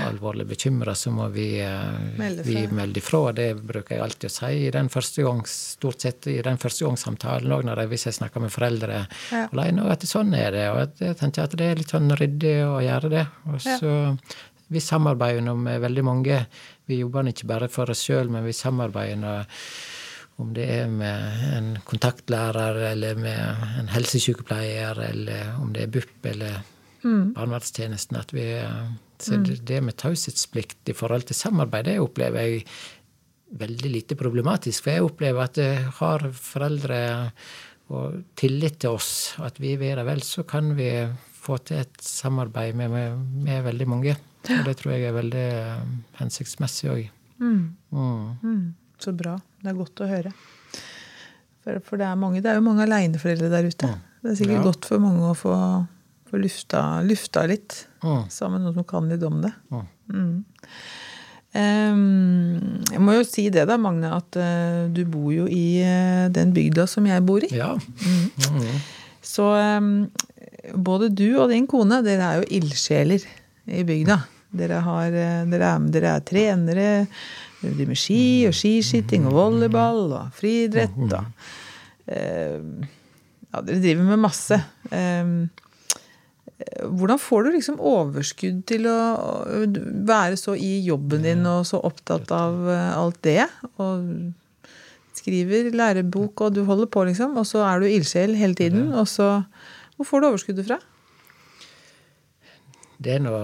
alvorlig 0.04 0.48
bekymra, 0.50 0.96
så 0.98 1.14
må 1.14 1.30
vi, 1.34 1.48
eh, 1.62 2.02
melde, 2.20 2.46
vi 2.48 2.66
melde 2.74 3.02
ifra. 3.02 3.22
Det 3.36 3.48
bruker 3.62 3.96
jeg 3.96 4.04
alltid 4.06 4.30
å 4.30 4.34
si 4.34 4.52
i 4.66 4.74
den 4.76 4.90
første 4.90 5.26
gang, 5.26 5.44
stort 5.50 6.06
sett 6.06 6.28
i 6.28 6.40
den 6.46 6.60
første 6.62 6.88
gangssamtalen 6.88 7.56
òg, 7.56 7.72
hvis 7.92 8.08
jeg 8.10 8.20
snakker 8.20 8.44
med 8.44 8.54
foreldre 8.54 9.02
ja. 9.06 9.46
alene. 9.48 9.86
Og 9.86 9.96
at 9.96 10.08
sånn 10.10 10.34
er 10.38 10.52
det. 10.56 10.68
Og 10.74 11.02
jeg 11.06 11.18
tenker 11.22 11.46
at 11.46 11.58
det 11.60 11.72
er 11.72 11.82
litt 11.82 11.96
sånn 11.96 12.12
ryddig 12.20 12.56
å 12.66 12.80
gjøre 12.84 13.14
det. 13.16 13.26
Og 13.50 13.62
så 13.64 13.90
ja. 13.90 14.14
Vi 14.70 14.78
samarbeider 14.86 15.56
med 15.58 15.82
veldig 15.82 16.04
mange. 16.06 16.44
Vi 16.86 17.00
jobber 17.00 17.26
ikke 17.32 17.48
bare 17.50 17.70
for 17.74 17.90
oss 17.90 18.04
sjøl, 18.06 18.30
men 18.30 18.44
vi 18.46 18.54
samarbeider 18.54 19.48
om 20.40 20.54
det 20.56 20.66
er 20.72 20.92
med 20.92 21.46
en 21.58 21.72
kontaktlærer 21.88 22.78
eller 22.94 23.18
med 23.20 23.66
en 23.82 23.90
helsesykepleier, 23.92 25.00
eller 25.10 25.58
om 25.60 25.74
det 25.76 25.84
er 25.84 25.92
BUP 25.92 26.30
eller 26.32 26.62
mm. 27.04 27.34
barnevernstjenesten. 27.36 28.16
at 28.20 28.34
vi 28.34 28.46
så 29.20 29.36
mm. 29.36 29.50
det 29.68 29.82
med 29.84 29.98
taushetsplikt 30.00 30.90
i 30.90 30.96
forhold 30.96 31.28
til 31.28 31.36
samarbeid, 31.36 31.90
det 31.90 32.00
opplever 32.00 32.40
jeg 32.46 32.64
veldig 33.60 33.92
lite 33.92 34.16
problematisk. 34.16 34.86
For 34.86 34.96
jeg 34.96 35.08
opplever 35.10 35.44
at 35.44 35.60
jeg 35.60 35.90
har 36.00 36.30
foreldre 36.32 37.02
og 37.90 38.22
tillit 38.38 38.80
til 38.80 38.96
oss, 38.96 39.36
at 39.42 39.60
vi 39.60 39.74
vil 39.82 39.98
det 39.98 40.06
vel, 40.08 40.22
så 40.24 40.46
kan 40.48 40.76
vi 40.78 40.92
få 41.40 41.58
til 41.66 41.82
et 41.82 42.02
samarbeid 42.04 42.78
med, 42.78 42.90
med, 42.94 43.30
med 43.44 43.64
veldig 43.66 43.88
mange. 43.90 44.16
Og 44.50 44.66
det 44.66 44.78
tror 44.80 44.94
jeg 44.96 45.10
er 45.10 45.18
veldig 45.18 45.48
hensiktsmessig 46.22 46.92
òg. 46.94 47.08
Mm. 47.40 47.64
Mm. 47.92 48.28
mm. 48.44 48.66
Så 49.00 49.12
bra. 49.16 49.38
Det 49.60 49.72
er 49.72 49.78
godt 49.78 50.04
å 50.04 50.08
høre. 50.10 50.32
For, 51.64 51.80
for 51.84 52.00
det, 52.00 52.08
er 52.08 52.20
mange, 52.20 52.42
det 52.44 52.52
er 52.52 52.60
jo 52.60 52.66
mange 52.66 52.86
aleneforeldre 52.88 53.50
der 53.52 53.68
ute. 53.68 53.90
Det 54.24 54.32
er 54.34 54.38
sikkert 54.40 54.60
ja. 54.62 54.66
godt 54.66 54.88
for 54.90 55.04
mange 55.04 55.32
å 55.32 55.38
få, 55.38 55.56
Få 56.30 56.38
lufta, 56.38 57.02
lufta 57.02 57.42
litt 57.50 57.86
Mm. 58.04 58.30
sammen 58.32 58.62
med 58.62 58.68
noen 58.70 58.76
som 58.78 58.86
kan 58.88 59.10
litt 59.10 59.24
om 59.28 59.42
det. 59.44 59.50
Mm. 59.74 59.88
Mm. 60.14 60.44
Em, 61.60 62.84
jeg 62.94 63.02
må 63.02 63.16
jo 63.18 63.26
si 63.26 63.48
det 63.52 63.66
da, 63.68 63.76
Magne, 63.82 64.12
at 64.14 64.38
uh, 64.38 64.86
du 64.94 65.02
bor 65.10 65.32
jo 65.34 65.48
i 65.50 65.82
uh, 65.82 66.28
den 66.32 66.54
bygda 66.54 66.86
som 66.88 67.08
jeg 67.10 67.26
bor 67.26 67.44
i. 67.44 67.50
Ja. 67.58 67.74
Mm. 67.74 68.70
Så 69.26 69.50
um, 69.58 69.90
både 70.78 71.10
du 71.10 71.28
og 71.42 71.50
din 71.52 71.66
kone, 71.68 72.04
dere 72.06 72.30
er 72.30 72.44
jo 72.44 72.50
ildsjeler 72.62 73.26
i 73.66 73.84
bygda. 73.88 74.20
Dere, 74.60 74.80
har, 74.82 75.14
eh, 75.14 75.42
dere, 75.46 75.74
er, 75.76 75.90
dere 75.94 76.14
er 76.16 76.24
trenere. 76.26 76.88
Dere 77.60 77.76
driver 77.76 77.92
med 77.92 78.00
ski 78.00 78.24
og 78.48 78.56
skiskyting 78.56 79.28
og 79.30 79.36
volleyball 79.36 80.06
og 80.16 80.36
friidrett. 80.38 81.00
Og, 81.12 81.26
ja, 82.08 83.62
dere 83.62 83.82
driver 83.84 84.06
med 84.08 84.24
masse. 84.24 84.60
Hvordan 86.60 87.20
får 87.22 87.46
du 87.46 87.50
liksom 87.54 87.80
overskudd 87.80 88.64
til 88.68 88.88
å 88.92 88.98
å 89.16 89.62
være 90.08 90.36
så 90.40 90.56
i 90.60 90.80
jobben 90.84 91.24
din 91.24 91.46
og 91.48 91.64
så 91.68 91.80
opptatt 91.88 92.32
av 92.36 92.68
eh, 92.68 92.92
alt 93.00 93.20
det? 93.24 93.46
Og 93.80 94.34
skriver 95.20 95.72
lærebok, 95.76 96.46
og 96.46 96.56
du 96.56 96.64
holder 96.68 96.90
på, 96.92 97.06
liksom. 97.10 97.38
Og 97.40 97.48
så 97.48 97.64
er 97.68 97.82
du 97.82 97.90
ildsjel 97.90 98.36
hele 98.40 98.58
tiden. 98.58 98.92
Og 98.94 99.08
så 99.08 99.44
Hvor 100.00 100.08
får 100.08 100.22
du 100.22 100.28
overskuddet 100.30 100.68
fra? 100.68 100.78
Det 103.00 103.14
er 103.16 103.22
noe 103.24 103.42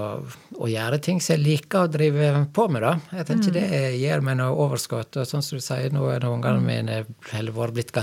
å 0.60 0.68
gjøre 0.68 0.98
ting 1.00 1.22
som 1.24 1.38
jeg 1.38 1.44
liker 1.46 1.86
å 1.86 1.92
drive 1.92 2.42
på 2.52 2.66
med, 2.68 2.84
da. 2.84 2.92
Jeg 3.16 3.28
tenker 3.30 3.54
det 3.56 3.68
gir 3.96 4.24
meg 4.26 4.36
noe 4.42 4.52
overskudd. 4.66 5.16
Og 5.16 5.30
sånn 5.30 5.46
som 5.46 5.62
du 5.62 5.64
sier, 5.64 5.94
nå 5.96 6.10
er 6.12 6.28
ungene 6.28 6.60
mine 6.60 6.98
eller 7.32 7.56
vært 7.56 7.78
blitt 7.78 7.94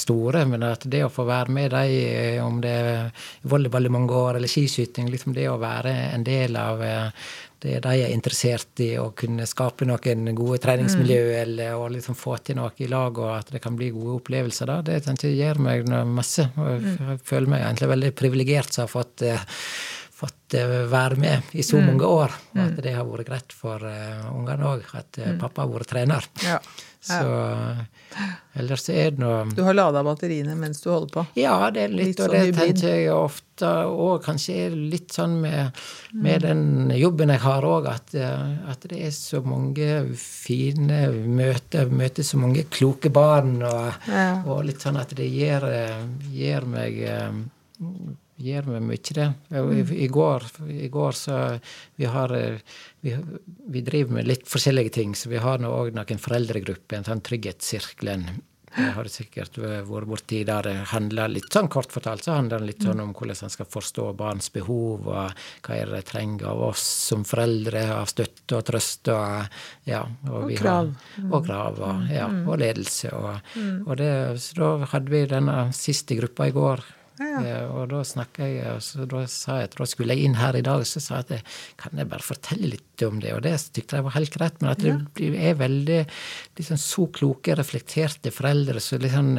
store, 0.00 0.42
men 0.50 0.66
at 0.66 0.88
det 0.90 1.04
å 1.06 1.12
få 1.12 1.28
være 1.28 1.54
med 1.54 1.76
dem, 1.76 2.42
om 2.42 2.58
det 2.64 2.74
er 2.74 3.26
volleyball 3.46 3.86
i 3.86 3.92
mange 3.94 4.18
år 4.18 4.40
eller 4.40 4.50
skiskyting, 4.50 5.06
liksom 5.12 5.36
det 5.36 5.46
å 5.46 5.60
være 5.62 5.94
en 6.10 6.26
del 6.26 6.58
av 6.58 6.82
eh, 6.82 7.28
det 7.62 7.78
de 7.86 7.94
er 8.04 8.12
interessert 8.12 8.82
i, 8.84 8.90
å 9.00 9.12
kunne 9.16 9.46
skape 9.48 9.86
noen 9.88 10.26
gode 10.36 10.58
treningsmiljø 10.64 11.20
eller 11.40 11.78
å 11.78 11.86
liksom 11.92 12.18
få 12.18 12.36
til 12.44 12.58
noe 12.58 12.74
i 12.82 12.88
lag, 12.90 13.16
og 13.16 13.30
at 13.32 13.54
det 13.54 13.62
kan 13.64 13.78
bli 13.78 13.92
gode 13.94 14.18
opplevelser, 14.18 14.68
da, 14.68 14.80
det 14.84 15.00
tenker 15.06 15.30
jeg 15.30 15.38
gir 15.38 15.62
meg 15.62 15.86
masse. 16.10 16.50
Jeg 16.50 16.96
jeg 16.96 17.20
føler 17.26 17.54
meg 17.54 17.64
egentlig 17.64 17.92
veldig 17.94 18.12
privilegert 18.18 18.74
som 18.74 18.84
har 18.84 18.92
fått 18.92 19.24
eh, 19.26 19.46
fått 20.16 20.56
eh, 20.56 20.74
være 20.88 21.20
med 21.20 21.52
i 21.52 21.62
så 21.66 21.80
mange 21.82 22.08
år. 22.08 22.32
Og 22.54 22.62
at 22.64 22.80
det 22.84 22.94
har 22.96 23.04
vært 23.08 23.28
greit 23.28 23.52
for 23.56 23.82
uh, 23.84 24.28
ungene 24.32 24.70
òg, 24.70 24.86
at 24.96 25.18
uh, 25.20 25.34
pappa 25.40 25.66
har 25.66 25.72
vært 25.74 25.92
trener. 25.92 26.28
Ja. 26.46 26.60
Så 27.06 27.18
ellers 28.58 28.88
er 28.90 29.12
det 29.14 29.20
noe 29.22 29.44
Du 29.54 29.60
har 29.62 29.76
lada 29.76 30.00
batteriene 30.02 30.56
mens 30.58 30.80
du 30.82 30.88
holder 30.90 31.12
på? 31.12 31.22
Ja, 31.38 31.54
det 31.70 31.84
er 31.84 31.92
litt, 31.92 32.08
Litt 32.16 32.22
og 32.24 32.32
sånn 32.32 32.48
det 32.48 32.56
tenker 32.56 32.96
jeg 32.96 33.12
ofte 33.14 33.68
og 33.92 34.24
kanskje 34.24 34.56
litt 34.74 35.14
sånn 35.14 35.36
med, 35.44 35.78
med 36.18 36.42
den 36.42 36.90
jobben 36.98 37.30
jeg 37.30 37.44
har 37.44 37.68
òg, 37.68 37.86
at, 37.92 38.16
at 38.18 38.88
det 38.90 39.04
er 39.06 39.14
så 39.14 39.38
mange 39.46 40.00
fine 40.18 41.04
møter, 41.30 41.92
møter 41.94 42.26
så 42.26 42.42
mange 42.42 42.66
kloke 42.74 43.12
barn, 43.14 43.60
og, 43.62 44.10
Ja. 44.10 44.26
og 44.42 44.64
litt 44.66 44.82
sånn 44.82 44.98
at 44.98 45.14
det 45.14 45.30
gir, 45.30 45.62
gir 46.34 46.66
meg 46.66 47.04
eh, 48.38 48.66
vi 48.66 48.80
mye, 48.80 49.14
det. 49.18 49.28
I, 49.50 50.04
i, 50.04 50.08
går, 50.08 50.44
I 50.68 50.88
går 50.92 51.12
så 51.12 51.38
Vi 51.96 52.04
har 52.10 52.34
eh, 52.36 52.58
vi, 53.00 53.16
vi 53.68 53.80
driver 53.86 54.18
med 54.18 54.28
litt 54.28 54.48
forskjellige 54.48 54.96
ting, 54.98 55.14
så 55.14 55.30
vi 55.32 55.40
har 55.42 55.62
nå 55.62 55.70
òg 55.70 55.94
noen 55.96 56.20
foreldregrupper, 56.20 56.98
en 56.98 57.08
sånn 57.08 57.24
Trygghetssirkelen. 57.26 58.28
Jeg 58.76 58.92
har 58.92 59.08
sikkert 59.08 59.56
vært 59.56 60.08
borti 60.10 60.42
der 60.44 60.66
det 60.66 60.74
handler 60.90 61.30
litt 61.32 61.48
sånn 61.54 61.68
kort 61.72 61.92
fortalt 61.94 62.26
så 62.26 62.34
handler 62.36 62.60
det 62.60 62.74
litt 62.74 62.84
sånn 62.84 63.00
om 63.00 63.14
hvordan 63.16 63.46
en 63.46 63.52
skal 63.52 63.68
forstå 63.72 64.10
barns 64.18 64.50
behov, 64.52 65.06
og 65.08 65.32
hva 65.64 65.78
er 65.78 65.88
det 65.88 66.02
de 66.02 66.08
trenger 66.10 66.50
av 66.50 66.60
oss 66.68 66.84
som 67.06 67.24
foreldre, 67.24 67.86
av 67.94 68.10
støtte 68.10 68.58
og 68.58 68.66
trøst 68.68 69.08
og 69.14 69.56
ja. 69.88 70.02
Og, 70.28 70.50
Og 70.50 70.52
krav. 70.58 70.92
Har, 71.14 71.30
og 71.30 71.48
krav, 71.48 71.80
og, 71.88 72.04
ja, 72.12 72.28
og 72.44 72.60
ledelse. 72.60 73.14
Og, 73.16 73.56
og 73.86 73.96
det, 74.02 74.12
så 74.44 74.60
da 74.60 74.90
hadde 74.92 75.14
vi 75.14 75.24
denne 75.30 75.58
siste 75.76 76.18
gruppa 76.20 76.50
i 76.50 76.56
går. 76.56 76.84
Ja. 77.18 77.40
Eh, 77.44 77.64
Og 77.76 77.88
da 77.90 78.02
snakka 78.04 78.44
jeg, 78.48 78.66
og 78.74 78.82
så 78.84 79.06
da 79.08 79.22
sa 79.30 79.58
jeg 79.60 79.70
at 79.70 79.76
da 79.78 79.86
skulle 79.88 80.14
jeg 80.16 80.26
inn 80.28 80.34
her 80.38 80.56
i 80.58 80.62
dag, 80.64 80.82
og 80.82 80.88
så 80.88 81.00
sa 81.00 81.20
jeg 81.20 81.26
at 81.26 81.30
jeg, 81.36 81.44
kan 81.80 82.00
jeg 82.00 82.08
bare 82.10 82.24
fortelle 82.26 82.70
litt 82.74 83.04
om 83.06 83.20
det, 83.20 83.32
og 83.36 83.42
det 83.44 83.52
tykte 83.76 83.98
jeg 83.98 84.04
var 84.06 84.14
helt 84.16 84.32
greit, 84.34 84.58
men 84.62 84.70
at 84.72 84.82
det 84.84 85.28
er 85.36 85.58
veldig 85.60 85.98
liksom, 86.58 86.80
så 86.80 87.06
kloke, 87.12 87.56
reflekterte 87.58 88.32
foreldre 88.32 88.80
som 88.80 89.00
liksom, 89.04 89.30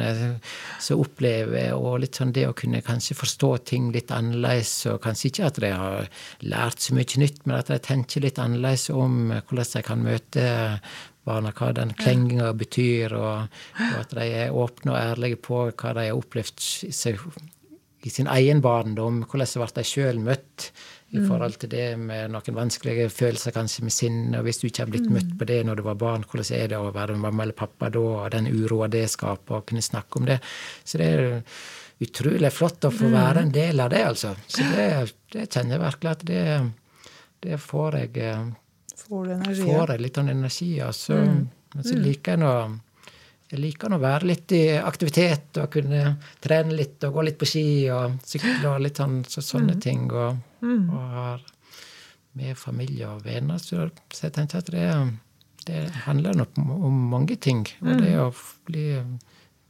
så 0.82 0.98
opplever, 0.98 1.72
og 1.74 2.00
litt 2.04 2.18
sånn 2.18 2.32
det 2.34 2.46
å 2.48 2.54
kunne 2.56 2.82
kanskje 2.86 3.18
forstå 3.18 3.52
ting 3.72 3.90
litt 3.94 4.10
annerledes, 4.14 4.74
og 4.92 5.00
kanskje 5.06 5.30
ikke 5.32 5.50
at 5.50 5.60
de 5.62 5.72
har 5.74 6.10
lært 6.46 6.82
så 6.86 6.94
mye 6.98 7.22
nytt, 7.22 7.44
men 7.46 7.58
at 7.58 7.70
de 7.72 7.78
tenker 7.82 8.24
litt 8.26 8.38
annerledes 8.42 8.88
om 8.94 9.30
hvordan 9.34 9.72
de 9.74 9.84
kan 9.86 10.02
møte 10.06 10.48
barna, 11.28 11.52
hva 11.52 11.72
den 11.76 11.90
klenginga 11.98 12.52
betyr, 12.56 13.12
og, 13.18 13.60
og 13.90 13.98
at 14.00 14.14
de 14.16 14.26
er 14.44 14.54
åpne 14.56 14.94
og 14.94 14.98
ærlige 15.02 15.40
på 15.44 15.62
hva 15.70 15.94
de 15.98 16.06
har 16.08 16.16
opplevd 16.18 16.62
seg 16.94 17.20
i 18.08 18.12
sin 18.12 18.30
egen 18.32 18.62
barndom. 18.64 19.22
Hvordan 19.28 19.60
ble 19.60 19.74
de 19.76 19.84
sjøl 19.86 20.22
møtt 20.24 20.70
i 21.16 21.20
forhold 21.24 21.56
til 21.62 21.70
det 21.72 21.86
med 21.96 22.34
noen 22.34 22.56
vanskelige 22.56 23.08
følelser, 23.08 23.54
kanskje 23.56 23.84
med 23.86 23.94
sinne. 23.94 24.38
Og 24.38 24.44
hvis 24.44 24.60
du 24.60 24.66
ikke 24.68 24.84
har 24.84 24.90
blitt 24.92 25.08
møtt 25.12 25.30
på 25.40 25.46
det 25.48 25.62
når 25.64 25.80
du 25.80 25.84
var 25.86 25.96
barn, 26.00 26.26
hvordan 26.28 26.50
er 26.58 26.72
det 26.72 26.80
å 26.80 26.90
være 26.92 27.16
mamma 27.16 27.46
eller 27.46 27.56
pappa 27.56 27.88
da, 27.92 28.02
og 28.24 28.32
den 28.34 28.50
uroa 28.50 28.90
det 28.92 29.06
skaper, 29.14 29.60
og 29.60 29.68
kunne 29.70 29.84
snakke 29.84 30.20
om 30.20 30.28
det. 30.28 30.36
Så 30.84 31.00
det 31.00 31.08
er 31.14 31.24
utrolig 32.04 32.50
flott 32.52 32.84
å 32.84 32.92
få 32.94 33.08
være 33.12 33.46
en 33.46 33.54
del 33.54 33.80
av 33.80 33.92
det, 33.94 34.02
altså. 34.04 34.34
Så 34.46 34.66
det, 34.74 34.88
det 35.32 35.46
kjenner 35.48 35.78
jeg 35.78 35.84
virkelig 35.86 36.12
at 36.12 36.26
det, 36.28 36.42
det 37.46 37.60
får 37.62 38.00
jeg 38.02 38.26
eh, 38.28 38.44
Får 38.98 39.24
du 39.24 39.32
energi? 39.38 39.64
får 39.64 39.94
jeg 39.94 40.04
litt 40.04 40.20
sånn 40.20 40.34
energi. 40.34 40.70
Altså. 40.84 41.22
Men 41.72 41.86
så 41.86 41.96
liker 41.96 42.36
jeg 42.36 42.42
nå 42.44 42.52
jeg 43.48 43.60
liker 43.62 43.94
å 43.94 44.00
være 44.02 44.28
litt 44.28 44.52
i 44.52 44.62
aktivitet 44.76 45.56
og 45.62 45.70
kunne 45.72 46.02
trene 46.44 46.76
litt 46.76 47.04
og 47.08 47.16
gå 47.16 47.24
litt 47.28 47.38
på 47.40 47.48
ski 47.48 47.68
og 47.94 48.18
sykle 48.26 48.74
og 48.74 48.82
litt 48.84 49.00
sånn, 49.00 49.22
så, 49.28 49.44
sånne 49.44 49.78
ting. 49.80 50.10
Og, 50.12 50.42
og 50.66 51.14
har 51.14 51.46
med 52.38 52.58
familie 52.60 53.08
og 53.08 53.24
venner. 53.24 53.60
Så, 53.62 53.88
så 54.12 54.28
jeg 54.28 54.36
tenker 54.36 54.60
at 54.60 54.70
det, 54.74 54.86
det 55.64 55.82
handler 56.04 56.36
nok 56.36 56.60
om, 56.60 56.74
om 56.90 57.02
mange 57.14 57.38
ting. 57.40 57.64
Og 57.80 58.04
det 58.04 58.14
å 58.20 58.30
bli 58.68 58.86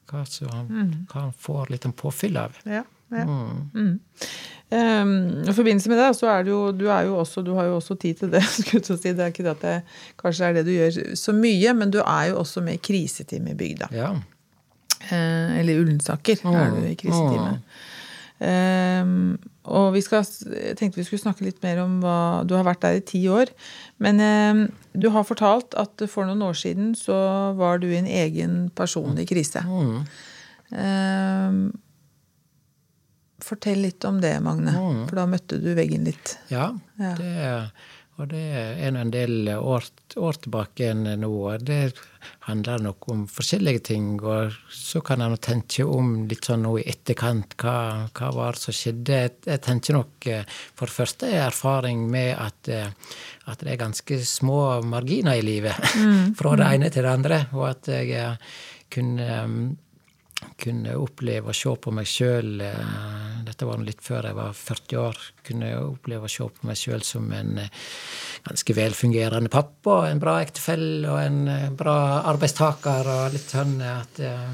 hva 0.09 0.25
som 0.27 0.71
hva 1.09 1.29
han 1.29 1.35
får 1.37 1.75
litt 1.75 1.87
en 1.87 1.95
påfyll 1.97 2.41
av. 2.41 2.59
Ja. 2.67 2.83
Ja. 3.13 3.25
Mm. 3.25 3.69
Mm. 3.75 4.01
Um, 4.69 5.45
I 5.49 5.53
forbindelse 5.57 5.89
med 5.89 5.97
det, 5.97 6.09
så 6.19 6.29
er 6.29 6.43
det 6.45 6.53
jo 6.53 6.73
du, 6.77 6.89
er 6.93 7.07
jo 7.09 7.15
også, 7.23 7.41
du 7.43 7.55
har 7.57 7.71
jo 7.71 7.77
også 7.79 7.95
tid 7.95 8.15
til 8.15 8.33
det. 8.33 8.43
skulle 8.61 8.83
jeg 8.85 8.99
si. 8.99 9.13
Det 9.13 9.25
er 9.25 9.33
ikke 9.33 9.47
det 9.47 9.55
at 9.55 9.63
det 9.65 9.77
kanskje 10.21 10.49
er 10.49 10.59
det 10.59 10.67
du 10.67 10.75
gjør 10.75 10.99
så 11.17 11.33
mye, 11.33 11.75
men 11.75 11.93
du 11.95 12.03
er 12.03 12.33
jo 12.33 12.43
også 12.43 12.61
med 12.65 12.77
i 12.77 12.83
kriseteam 12.91 13.49
i 13.49 13.57
bygda. 13.57 13.89
Ja. 13.97 14.11
Uh, 15.09 15.61
eller 15.61 15.81
Ullensaker 15.81 16.43
Ullensaker 16.43 16.59
er 16.67 16.75
du 16.77 16.91
i 16.91 16.99
kriseteamet. 17.01 17.79
Um, 18.39 19.39
og 19.67 19.89
vi 19.97 20.01
skal, 20.05 20.23
jeg 20.47 20.77
tenkte 20.79 21.01
vi 21.01 21.05
skulle 21.09 21.25
snakke 21.25 21.43
litt 21.43 21.59
mer 21.65 21.81
om 21.83 21.97
hva 21.99 22.45
Du 22.47 22.53
har 22.55 22.63
vært 22.69 22.85
der 22.85 23.01
i 23.01 23.03
ti 23.05 23.25
år. 23.33 23.51
Men 24.05 24.21
um, 24.23 24.63
du 24.95 25.09
har 25.15 25.27
fortalt 25.27 25.75
at 25.81 26.05
for 26.13 26.29
noen 26.29 26.45
år 26.47 26.55
siden 26.61 26.93
så 26.99 27.19
var 27.59 27.81
du 27.83 27.89
i 27.89 27.99
en 27.99 28.07
egen 28.07 28.57
personlig 28.77 29.27
krise. 29.33 29.65
Mm. 29.67 30.07
Um, 30.77 31.61
fortell 33.45 33.85
litt 33.87 34.05
om 34.09 34.21
det, 34.23 34.35
Magne. 34.45 34.75
For 35.09 35.21
da 35.21 35.29
møtte 35.31 35.61
du 35.63 35.71
veggen 35.79 36.09
litt. 36.09 36.39
Ja, 36.53 36.73
Ja. 36.99 37.15
Det, 37.19 37.71
og 38.19 38.27
det 38.33 38.41
er 38.51 38.97
en 38.99 39.13
del 39.15 39.47
år, 39.55 39.85
år 40.19 40.39
tilbake 40.43 40.89
enn 40.91 41.05
nå. 41.23 41.31
Det 41.63 41.93
handler 42.49 42.83
nok 42.83 43.07
om 43.13 43.21
forskjellige 43.31 43.85
ting. 43.93 44.09
Og 44.19 44.57
så 44.75 44.99
kan 45.07 45.23
en 45.23 45.37
tenke 45.39 45.87
om 45.87 46.25
litt 46.27 46.49
sånn 46.49 46.65
nå 46.67 46.73
i 46.81 46.87
etterkant. 46.91 47.55
Hva, 47.63 47.77
hva 48.11 48.33
var 48.35 48.59
det 48.59 48.65
som 48.65 48.75
skjedde? 48.75 49.21
Jeg, 49.23 49.37
jeg 49.47 49.63
tenker 49.63 49.99
nok 50.01 50.31
eh, 50.35 50.59
for 50.75 50.91
det 50.91 50.97
første 50.97 51.31
er 51.31 51.45
erfaring 51.47 52.09
med 52.11 52.33
at, 52.35 52.73
eh, 52.75 52.91
at 53.47 53.63
det 53.63 53.77
er 53.77 53.83
ganske 53.87 54.19
små 54.27 54.61
marginer 54.83 55.39
i 55.39 55.47
livet. 55.47 55.79
Fra 56.41 56.59
det 56.59 56.73
ene 56.75 56.91
til 56.91 57.07
det 57.07 57.15
andre. 57.21 57.45
Og 57.55 57.69
at 57.71 57.93
jeg 58.01 58.17
eh, 58.19 58.57
kunne 58.91 59.77
kunne 60.59 60.97
oppleve 60.99 61.53
å 61.53 61.57
se 61.57 61.73
på 61.79 61.93
meg 61.95 62.09
sjøl 62.11 62.59
Dette 63.49 63.67
var 63.67 63.81
litt 63.83 64.03
før 64.05 64.29
jeg 64.29 64.37
var 64.37 64.55
40 64.55 64.99
år. 65.01 65.21
Kunne 65.47 65.69
oppleve 65.81 66.29
å 66.29 66.31
se 66.31 66.47
på 66.53 66.67
meg 66.69 66.79
sjøl 66.79 67.05
som 67.07 67.29
en 67.35 67.61
eh, 67.63 67.85
ganske 68.45 68.77
velfungerende 68.77 69.51
pappa, 69.53 70.03
en 70.09 70.21
bra 70.23 70.39
ektefelle 70.45 71.09
og 71.09 71.21
en 71.23 71.39
eh, 71.51 71.69
bra 71.75 71.97
arbeidstaker. 72.31 73.09
Og 73.15 73.35
litt 73.35 73.55
sånn 73.55 73.79
at 73.83 74.21
eh, 74.23 74.51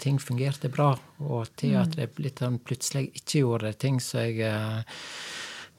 ting 0.00 0.20
fungerte 0.22 0.70
bra. 0.72 0.92
Og 1.26 1.52
til 1.58 1.76
at 1.80 1.98
det 1.98 2.10
litt 2.22 2.42
sånn 2.42 2.60
plutselig 2.64 3.10
ikke 3.20 3.44
gjorde 3.44 3.74
ting 3.78 4.00
som 4.02 4.24
jeg 4.24 4.42
eh, 4.48 5.02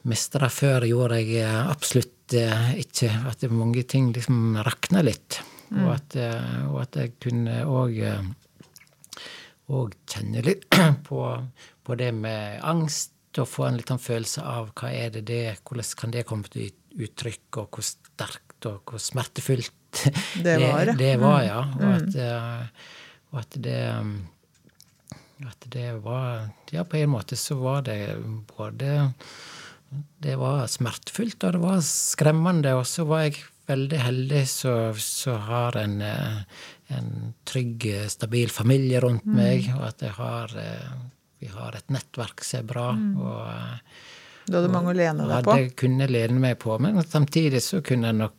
mestra 0.08 0.48
før, 0.52 0.86
gjorde 0.88 1.20
jeg 1.20 1.42
eh, 1.44 1.62
absolutt 1.66 2.36
eh, 2.38 2.76
ikke. 2.84 3.12
At 3.32 3.44
mange 3.52 3.84
ting 3.88 4.12
liksom 4.16 4.60
rakna 4.66 5.04
litt. 5.06 5.40
Og, 5.70 5.90
at, 5.94 6.16
eh, 6.18 6.62
og 6.70 6.80
at 6.82 6.96
jeg 6.98 7.18
kunne 7.22 7.60
òg 7.68 8.00
og 9.70 9.96
kjenne 10.10 10.42
litt 10.44 10.66
på, 11.08 11.24
på 11.86 11.98
det 11.98 12.10
med 12.16 12.60
angst 12.66 13.14
og 13.38 13.46
få 13.46 13.68
en 13.68 13.78
liten 13.78 14.00
følelse 14.02 14.42
av 14.42 14.72
hva 14.78 14.90
er 14.90 15.12
det 15.14 15.24
det, 15.30 15.44
hvordan 15.62 15.92
kan 16.00 16.14
det 16.14 16.26
komme 16.26 16.50
til 16.50 16.72
uttrykk, 16.98 17.60
og 17.62 17.76
hvor 17.76 17.86
sterkt 17.86 18.66
og 18.66 18.90
hvor 18.90 19.02
smertefullt 19.02 20.02
det 20.42 20.56
var. 20.64 20.90
det, 20.90 20.96
det 20.98 21.14
var 21.22 21.44
ja. 21.46 21.60
Og 21.78 21.94
at, 21.94 22.18
eh, 22.18 22.90
og 23.30 23.42
at 23.44 23.58
det 23.62 23.80
at 25.48 25.70
det 25.72 25.92
var 26.04 26.50
Ja, 26.70 26.84
på 26.84 26.98
en 27.00 27.14
måte 27.14 27.36
så 27.36 27.56
var 27.60 27.82
det 27.86 28.16
både 28.56 29.12
Det 30.22 30.36
var 30.38 30.68
smertefullt, 30.70 31.42
og 31.44 31.52
det 31.56 31.60
var 31.64 31.80
skremmende. 31.82 32.76
Og 32.78 32.86
så 32.86 33.02
var 33.08 33.24
jeg 33.24 33.40
veldig 33.66 33.98
heldig 33.98 34.42
så 34.46 35.34
har 35.48 35.76
en, 35.80 35.96
en 36.96 37.32
trygg, 37.46 37.86
stabil 38.10 38.50
familie 38.52 39.00
rundt 39.02 39.26
mm. 39.28 39.36
meg, 39.36 39.70
og 39.76 39.88
at 39.88 40.04
jeg 40.04 40.14
har 40.18 40.54
vi 41.40 41.48
har 41.48 41.76
et 41.76 41.88
nettverk 41.92 42.44
som 42.44 42.60
er 42.60 42.66
bra. 42.68 42.90
Mm. 42.92 43.14
og 43.24 44.50
Du 44.50 44.58
hadde 44.58 44.72
mange 44.72 44.92
å 44.92 44.98
lene 44.98 45.28
deg 45.30 45.46
på? 45.46 45.56
Det 45.56 45.72
kunne 45.80 46.08
lene 46.10 46.42
meg 46.42 46.58
på. 46.60 46.76
Men 46.82 47.00
samtidig 47.00 47.62
så 47.64 47.80
kunne 47.84 48.10
jeg 48.10 48.18
nok 48.20 48.36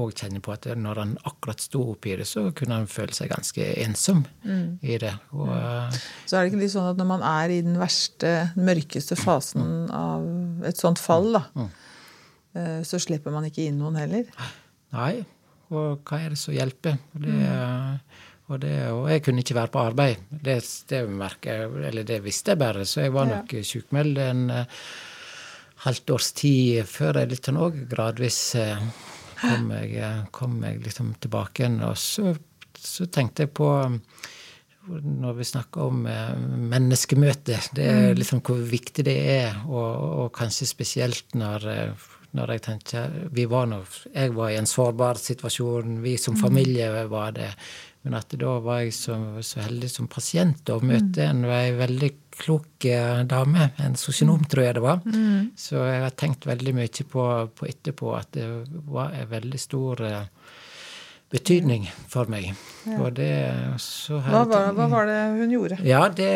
òg 0.00 0.12
kjenne 0.20 0.42
på 0.44 0.52
at 0.54 0.68
når 0.78 1.00
han 1.00 1.14
akkurat 1.26 1.64
sto 1.64 1.82
oppi 1.94 2.12
det, 2.20 2.26
så 2.28 2.44
kunne 2.56 2.76
han 2.78 2.90
føle 2.90 3.16
seg 3.16 3.32
ganske 3.32 3.64
ensom 3.82 4.20
mm. 4.44 4.66
i 4.84 5.00
det. 5.00 5.14
Og, 5.32 5.48
mm. 5.48 5.96
så 6.28 6.36
er 6.36 6.44
det 6.44 6.52
ikke 6.52 6.60
litt 6.60 6.74
sånn 6.76 6.90
at 6.92 7.00
når 7.00 7.08
man 7.08 7.24
er 7.26 7.56
i 7.56 7.60
den 7.64 7.80
verste, 7.80 8.34
den 8.54 8.68
mørkeste 8.68 9.18
fasen 9.18 9.64
mm. 9.64 9.90
av 9.96 10.68
et 10.70 10.80
sånt 10.80 11.00
fall, 11.02 11.32
da, 11.38 11.46
mm. 11.56 11.70
Eh, 12.50 12.80
så 12.82 12.98
slipper 12.98 13.30
man 13.30 13.44
ikke 13.46 13.62
inn 13.62 13.76
noen 13.78 13.94
heller? 13.94 14.26
Nei. 14.90 15.20
Og 15.70 16.02
hva 16.02 16.18
er 16.18 16.34
det 16.34 16.40
som 16.40 16.54
hjelper? 16.54 16.98
Det, 17.14 17.44
og, 18.48 18.56
det, 18.64 18.74
og, 18.90 19.04
jeg 19.12 19.22
kunne 19.26 19.44
ikke 19.44 19.58
være 19.60 19.72
på 19.74 19.84
arbeid. 19.84 20.26
Det, 20.30 20.58
det, 20.90 21.04
merker, 21.08 21.78
eller 21.90 22.06
det 22.06 22.18
visste 22.24 22.54
jeg 22.54 22.62
bare, 22.62 22.84
så 22.88 23.06
jeg 23.06 23.14
var 23.14 23.30
nok 23.30 23.54
ja. 23.54 23.62
sjukmeldt 23.66 24.18
en 24.24 24.42
uh, 24.50 24.82
halvt 25.86 26.16
års 26.16 26.32
tid 26.36 26.82
før 26.90 27.22
jeg 27.22 27.30
litt 27.30 27.46
sånn 27.46 27.62
òg 27.62 27.84
gradvis 27.92 28.42
uh, 28.58 28.82
kom 29.40 29.72
jeg, 29.74 29.94
eh, 30.00 30.20
kom 30.34 30.60
jeg 30.64 30.82
liksom 30.84 31.14
tilbake 31.22 31.64
igjen. 31.64 31.80
Og 31.86 31.96
så, 31.98 32.34
så, 32.76 33.08
tenkte 33.12 33.46
jeg 33.46 33.54
på 33.56 33.70
når 34.90 35.36
vi 35.36 35.46
snakker 35.46 35.90
om 35.92 36.06
eh, 36.10 36.36
menneskemøte, 36.72 37.58
det 37.76 37.86
er 37.86 38.06
mm. 38.10 38.18
liksom 38.18 38.40
hvor 38.46 38.62
viktig 38.70 39.04
det 39.06 39.18
er, 39.36 39.60
og, 39.68 39.90
og 40.24 40.32
kanskje 40.36 40.68
spesielt 40.70 41.36
når, 41.38 41.68
eh, 41.70 42.08
når 42.36 42.54
jeg 42.54 42.62
tenker 42.66 43.14
vi 43.34 43.44
var 43.50 43.66
nå, 43.66 43.80
Jeg 44.14 44.34
var 44.36 44.50
i 44.50 44.58
en 44.60 44.68
sårbar 44.68 45.18
situasjon, 45.18 46.00
vi 46.02 46.16
som 46.18 46.34
mm. 46.34 46.40
familie 46.40 46.90
var 47.10 47.32
det. 47.36 47.50
Men 48.02 48.16
at 48.16 48.32
da 48.40 48.54
var 48.64 48.80
jeg 48.80 48.94
så, 48.96 49.16
så 49.44 49.60
heldig 49.60 49.90
som 49.92 50.08
pasient 50.08 50.70
å 50.72 50.78
møte 50.80 51.26
en, 51.26 51.44
en 51.44 51.80
veldig 51.80 52.10
klok 52.40 52.86
eh, 52.88 53.20
dame. 53.28 53.70
En 53.84 53.96
sosionom, 54.00 54.44
tror 54.48 54.64
jeg 54.64 54.78
det 54.78 54.84
var. 54.84 55.02
Mm. 55.04 55.50
Så 55.58 55.82
jeg 55.84 56.00
har 56.06 56.16
tenkt 56.16 56.48
veldig 56.48 56.74
mye 56.78 57.06
på, 57.12 57.26
på, 57.56 57.68
etterpå 57.68 58.14
at 58.16 58.32
det 58.38 58.48
var 58.88 59.12
en 59.18 59.28
veldig 59.28 59.60
stor 59.60 60.00
uh, 60.00 60.22
betydning 61.30 61.84
for 62.10 62.30
meg. 62.32 62.54
Ja. 62.88 63.10
Det, 63.14 63.30
hva, 64.08 64.46
var, 64.48 64.72
hva, 64.74 64.88
var, 64.94 65.10
det 65.10 65.20
hun 65.36 65.52
gjorde? 65.58 65.80
Ja, 65.84 66.06
det, 66.08 66.32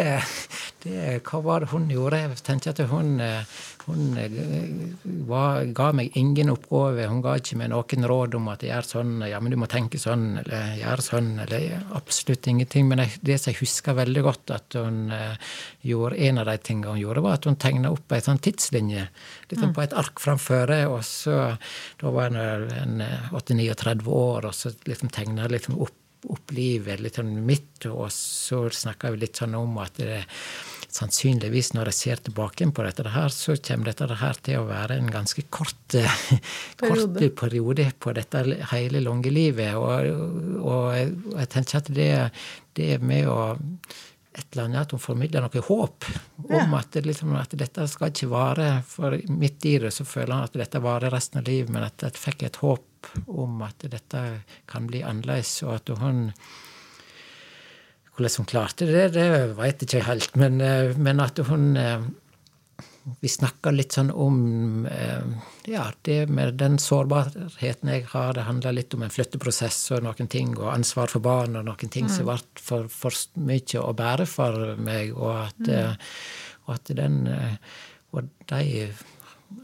det, 0.84 1.22
Hva 1.24 1.40
var 1.48 1.64
det 1.64 1.72
hun 1.72 1.88
gjorde? 1.90 2.20
Jeg 2.26 2.44
tenker 2.44 2.74
at 2.76 2.84
hun 2.92 3.16
uh, 3.24 3.64
hun 3.86 4.16
eh, 4.16 5.18
var, 5.28 5.64
ga 5.76 5.90
meg 5.96 6.14
ingen 6.16 6.52
oppgave. 6.52 7.06
Hun 7.10 7.20
ga 7.24 7.34
ikke 7.38 7.58
meg 7.60 7.70
noen 7.72 8.06
råd 8.08 8.36
om 8.38 8.48
at 8.52 8.64
jeg 8.64 8.72
gjør 8.72 8.88
sånn, 8.88 9.12
ja, 9.28 9.40
men 9.42 9.52
du 9.52 9.58
må 9.60 9.68
tenke 9.70 10.00
sånn, 10.00 10.26
eller 10.40 10.76
gjør 10.80 11.02
sånn, 11.04 11.30
eller 11.44 11.84
absolutt 11.98 12.48
ingenting. 12.50 12.88
Men 12.90 13.04
det 13.20 13.38
som 13.40 13.52
jeg 13.52 13.60
husker 13.60 13.98
veldig 13.98 14.24
godt 14.24 14.54
at 14.56 14.78
hun 14.78 15.12
uh, 15.12 15.34
gjorde, 15.84 16.20
en 16.28 16.40
av 16.42 16.48
de 16.48 16.56
tingene 16.64 16.94
hun 16.94 17.02
gjorde, 17.02 17.24
var 17.26 17.38
at 17.38 17.48
hun 17.50 17.60
tegna 17.60 17.92
opp 17.94 18.14
ei 18.14 18.22
sånn 18.24 18.40
tidslinje 18.44 19.04
liksom 19.50 19.70
mm. 19.70 19.74
på 19.76 19.84
et 19.84 19.98
ark 20.00 20.22
framfor 20.22 20.72
og 20.88 21.00
så 21.04 21.34
Da 22.00 22.10
var 22.14 22.32
hun 22.32 23.02
38-39 23.34 24.08
år, 24.08 24.48
og 24.48 24.56
så 24.56 24.72
liksom 24.88 25.12
tegna 25.12 25.48
liksom 25.50 25.76
opp, 25.84 25.96
opp 26.32 26.54
livet 26.56 27.02
litt 27.04 27.18
sånn 27.20 27.34
mitt, 27.46 27.84
og 27.90 28.08
så 28.14 28.64
snakka 28.72 29.12
vi 29.12 29.24
litt 29.24 29.40
sånn 29.40 29.56
om 29.58 29.76
at 29.82 30.00
det 30.00 30.22
sannsynligvis, 30.94 31.72
når 31.74 31.90
jeg 31.90 31.98
ser 31.98 32.22
tilbake 32.22 32.66
på 32.70 32.86
dette 32.86 33.10
her, 33.10 33.32
så 33.34 33.56
kommer 33.58 33.90
dette 33.90 34.18
her 34.20 34.40
til 34.46 34.60
å 34.60 34.68
være 34.68 34.98
en 35.00 35.10
ganske 35.10 35.42
kort, 35.54 35.96
kort 36.82 37.20
periode 37.40 37.88
på 37.98 38.14
dette 38.16 38.44
hele 38.70 39.02
lange 39.02 39.32
livet. 39.34 39.74
Og, 39.74 40.62
og, 40.62 40.88
jeg 40.94 41.52
tenker 41.52 41.80
at 41.80 41.92
det, 41.94 42.10
det 42.78 42.90
er 42.96 43.06
med 43.06 43.30
å 43.30 43.38
et 44.34 44.48
eller 44.50 44.64
annet 44.64 44.80
at 44.80 44.90
hun 44.90 45.02
formidler 45.02 45.44
noe 45.44 45.60
håp 45.62 46.06
om 46.48 46.56
ja. 46.56 46.80
at, 46.80 46.96
liksom, 47.06 47.36
at, 47.38 47.52
dette 47.58 47.86
skal 47.90 48.10
ikke 48.10 48.32
vare. 48.32 48.68
For 48.88 49.14
midt 49.30 49.66
i 49.70 49.76
det 49.82 49.92
så 49.94 50.06
føler 50.06 50.34
han 50.34 50.48
at 50.48 50.58
dette 50.58 50.82
varer 50.82 51.14
resten 51.14 51.38
av 51.38 51.46
livet, 51.46 51.70
men 51.70 51.86
at 51.86 52.02
jeg 52.02 52.18
fikk 52.18 52.42
et 52.48 52.58
håp 52.62 53.12
om 53.30 53.62
at 53.62 53.86
dette 53.92 54.22
kan 54.70 54.88
bli 54.90 55.04
annerledes, 55.06 55.60
og 55.62 55.76
at 55.76 55.94
hun 56.02 56.26
hvordan 58.14 58.36
hun 58.38 58.50
klarte 58.50 58.86
det, 58.88 59.08
det 59.16 59.30
veit 59.58 59.82
jeg 59.82 59.88
ikke 59.88 60.06
helt. 60.08 60.36
Men, 60.38 60.60
eh, 60.60 60.94
men, 60.96 61.20
at 61.20 61.40
hun 61.48 61.74
eh, 61.76 62.04
Vi 63.20 63.28
snakka 63.28 63.68
litt 63.68 63.92
sånn 63.92 64.08
om 64.08 64.86
eh, 64.88 65.26
ja, 65.68 65.90
det 66.08 66.22
med 66.32 66.54
den 66.56 66.78
sårbarheten 66.80 67.90
jeg 67.92 68.06
har. 68.14 68.32
Det 68.32 68.46
handler 68.46 68.78
litt 68.78 68.94
om 68.96 69.02
en 69.04 69.12
flytteprosess 69.12 69.90
og 69.92 70.06
noen 70.06 70.30
ting, 70.32 70.54
og 70.56 70.70
ansvar 70.72 71.12
for 71.12 71.20
barn 71.20 71.58
og 71.60 71.66
noen 71.66 71.92
ting 71.92 72.08
mm. 72.08 72.14
som 72.14 72.30
ble 72.30 72.38
for, 72.56 72.88
for, 72.88 73.18
mye 73.36 73.82
å 73.82 73.92
bære 73.92 74.24
for 74.24 74.72
meg, 74.80 75.12
og 75.18 75.34
at, 75.42 75.68
mm. 75.68 76.08
og 76.64 76.72
at 76.78 76.94
den 76.96 77.20
Og 78.14 78.28
de 78.46 78.86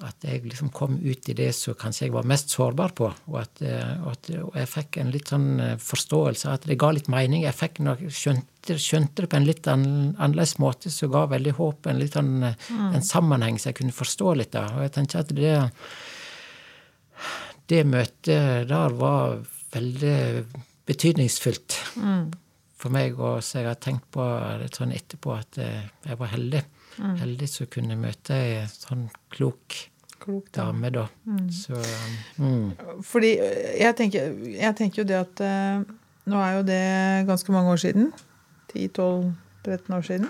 at 0.06 0.24
jeg 0.24 0.42
liksom 0.46 0.70
kom 0.74 0.96
ut 0.98 1.28
i 1.28 1.34
det 1.36 1.50
som 1.56 1.76
kanskje 1.78 2.06
jeg 2.06 2.14
var 2.14 2.28
mest 2.28 2.52
sårbar 2.52 2.94
på. 2.96 3.08
Og 3.30 3.36
at, 3.40 3.60
eh, 3.64 3.92
og 4.02 4.12
at 4.12 4.30
og 4.38 4.56
jeg 4.58 4.70
fikk 4.70 4.98
en 5.00 5.12
litt 5.12 5.32
sånn 5.32 5.48
eh, 5.60 5.76
forståelse 5.80 6.48
av 6.48 6.56
at 6.56 6.66
det 6.70 6.78
ga 6.80 6.90
litt 6.96 7.10
mening. 7.12 7.44
Jeg 7.44 7.56
fikk 7.58 7.80
noe, 7.84 8.10
skjønte, 8.12 8.76
skjønte, 8.80 9.24
det 9.24 9.30
på 9.32 9.38
en 9.40 9.48
litt 9.48 9.68
annerledes 9.70 10.56
måte 10.62 10.92
som 10.94 11.12
ga 11.12 11.26
veldig 11.30 11.54
håp. 11.58 11.90
En, 11.90 12.00
litt 12.02 12.16
sånn, 12.16 12.32
eh, 12.48 12.66
mm. 12.70 12.88
en 12.98 13.06
sammenheng 13.10 13.60
som 13.60 13.70
jeg 13.70 13.80
kunne 13.82 13.96
forstå 13.96 14.34
litt 14.40 14.58
av. 14.60 14.78
Og 14.78 14.86
jeg 14.86 14.94
tenker 14.96 15.22
at 15.22 15.34
det, 15.36 15.54
det 17.72 17.84
møtet 17.88 18.68
der 18.70 18.98
var 19.00 19.40
veldig 19.76 20.18
betydningsfullt 20.90 21.80
mm. 22.00 22.26
for 22.80 22.96
meg. 22.96 23.20
Og 23.20 23.44
så 23.44 23.60
jeg 23.60 23.72
har 23.72 23.80
tenkt 23.80 24.08
på 24.16 24.28
det 24.62 24.72
sånn 24.76 24.96
etterpå 24.96 25.36
at 25.36 25.60
jeg 25.60 26.20
var 26.20 26.32
heldig. 26.34 26.64
Mm. 27.00 27.16
Heldig 27.22 27.48
som 27.48 27.68
kunne 27.72 27.96
møte 27.96 28.36
ei 28.36 28.60
sånn 28.68 29.06
klok, 29.32 29.76
klok 30.20 30.50
dame, 30.56 30.92
da. 30.92 31.06
Mm. 31.24 31.46
Så, 31.54 31.80
mm. 32.36 33.00
Fordi 33.06 33.32
jeg 33.80 33.96
tenker, 33.98 34.34
jeg 34.52 34.76
tenker, 34.78 35.02
jo 35.02 35.08
det 35.08 35.18
at 35.22 35.44
uh, 35.44 35.96
Nå 36.30 36.38
er 36.44 36.58
jo 36.58 36.64
det 36.68 36.84
ganske 37.26 37.52
mange 37.54 37.72
år 37.72 37.80
siden. 37.80 38.10
10-12-13 38.76 39.94
år 39.96 40.04
siden. 40.06 40.28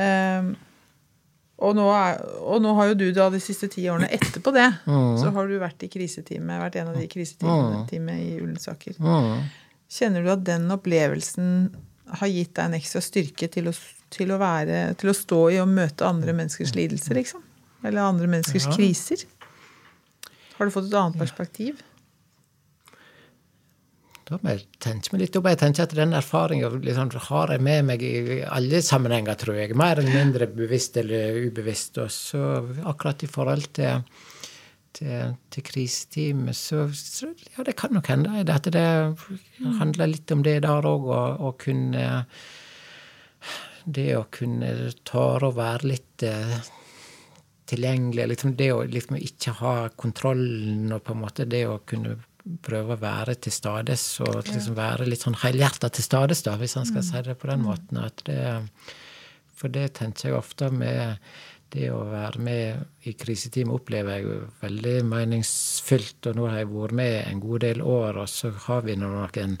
Um, 0.00 0.52
og 1.60 1.74
nå, 1.76 1.84
er, 1.92 2.22
og 2.40 2.62
nå, 2.64 2.72
har 2.78 2.92
jo 2.92 2.96
du 3.02 3.06
da 3.12 3.26
de 3.34 3.40
siste 3.42 3.68
ti 3.68 3.84
årene 3.92 4.08
etterpå 4.16 4.52
det, 4.54 4.68
mm. 4.86 5.18
så 5.20 5.32
har 5.34 5.50
du 5.50 5.58
vært 5.60 5.84
i 5.84 5.90
kriseteamet, 5.92 6.62
vært 6.62 6.78
en 6.80 6.92
av 6.94 6.96
de 6.96 7.04
kriseteamene 7.10 8.16
i 8.16 8.38
Ullensaker. 8.38 8.96
Mm. 8.96 9.42
Kjenner 9.92 10.24
du 10.24 10.30
at 10.32 10.46
den 10.46 10.70
opplevelsen 10.72 11.50
har 12.20 12.32
gitt 12.32 12.54
deg 12.56 12.70
en 12.70 12.78
ekstra 12.78 13.02
styrke 13.04 13.50
til 13.52 13.68
å 13.68 13.74
til 14.10 14.32
å, 14.34 14.40
være, 14.40 14.80
til 14.98 15.12
å 15.12 15.16
stå 15.16 15.42
i 15.54 15.60
og 15.62 15.70
møte 15.70 16.06
andre 16.06 16.34
menneskers 16.36 16.74
lidelser, 16.76 17.14
liksom. 17.20 17.44
Eller 17.86 18.02
andre 18.04 18.26
menneskers 18.30 18.66
ja. 18.68 18.74
kriser. 18.76 19.22
Har 20.58 20.68
du 20.68 20.74
fått 20.74 20.90
et 20.90 20.98
annet 20.98 21.20
perspektiv? 21.20 21.78
Da 24.30 24.38
må 24.38 24.52
jeg 24.52 24.66
tenke 24.78 25.10
meg 25.10 25.24
litt 25.24 25.36
opp. 25.38 25.48
Jeg 25.50 25.58
tenker 25.58 25.86
at 25.88 25.94
Den 25.98 26.12
erfaringen 26.14 26.82
liksom, 26.84 27.10
har 27.26 27.50
jeg 27.50 27.62
med 27.66 27.86
meg 27.88 28.04
i 28.06 28.42
alle 28.46 28.82
sammenhenger, 28.86 29.38
tror 29.40 29.58
jeg. 29.58 29.74
Mer 29.78 29.98
eller 29.98 30.14
mindre 30.14 30.46
bevisst 30.52 31.00
eller 31.00 31.40
ubevisst. 31.48 31.98
Og 31.98 32.12
så 32.14 32.44
akkurat 32.86 33.24
i 33.26 33.30
forhold 33.30 33.66
til, 33.80 34.04
til, 34.94 35.34
til 35.50 35.66
kriseteamet, 35.66 36.58
så, 36.58 36.86
så, 36.94 37.32
ja, 37.56 37.66
det 37.66 37.74
kan 37.80 37.96
nok 37.96 38.12
hende 38.12 38.44
at 38.44 38.70
det 38.70 38.86
handler 39.80 40.12
litt 40.12 40.30
om 40.36 40.46
det 40.46 40.60
der 40.62 40.90
òg, 40.92 41.10
å 41.10 41.54
kunne 41.58 42.06
det 43.84 44.10
å 44.18 44.26
kunne 44.32 44.90
tåre 45.08 45.50
å 45.50 45.56
være 45.56 45.90
litt 45.90 46.24
eh, 46.26 46.56
tilgjengelig, 47.70 48.26
liksom 48.32 48.56
det 48.58 48.72
å 48.74 48.82
liksom 48.84 49.18
ikke 49.20 49.54
ha 49.60 49.74
kontrollen 49.96 50.90
og 50.92 51.04
på 51.06 51.14
en 51.14 51.22
måte 51.22 51.46
det 51.48 51.64
å 51.70 51.78
kunne 51.86 52.16
prøve 52.64 52.96
å 52.96 53.00
være 53.00 53.36
til 53.44 53.52
stades 53.54 54.04
og 54.24 54.40
liksom 54.48 54.74
være 54.78 55.06
litt 55.08 55.22
sånn 55.26 55.38
helhjerta 55.42 55.90
til 55.92 56.06
stades, 56.06 56.42
da, 56.46 56.56
hvis 56.58 56.78
han 56.78 56.88
skal 56.88 57.04
mm. 57.04 57.08
si 57.10 57.22
det 57.28 57.36
på 57.38 57.50
den 57.50 57.62
mm. 57.62 57.68
måten. 57.68 58.02
Det, 58.26 58.40
for 59.60 59.72
det 59.72 59.86
tenker 60.00 60.30
jeg 60.30 60.38
ofte 60.38 60.70
med 60.72 61.20
det 61.70 61.90
å 61.94 62.00
være 62.10 62.42
med 62.42 63.06
i 63.06 63.14
kriseteam 63.14 63.70
opplever 63.76 64.16
jeg 64.16 64.26
jo 64.26 64.38
veldig 64.62 64.96
meningsfylt. 65.06 66.30
Og 66.30 66.38
nå 66.38 66.48
har 66.48 66.62
jeg 66.62 66.70
vært 66.72 66.96
med 66.98 67.16
en 67.22 67.42
god 67.44 67.66
del 67.66 67.84
år, 67.84 68.22
og 68.24 68.30
så 68.32 68.50
har 68.66 68.82
vi 68.88 68.96
noen 68.98 69.56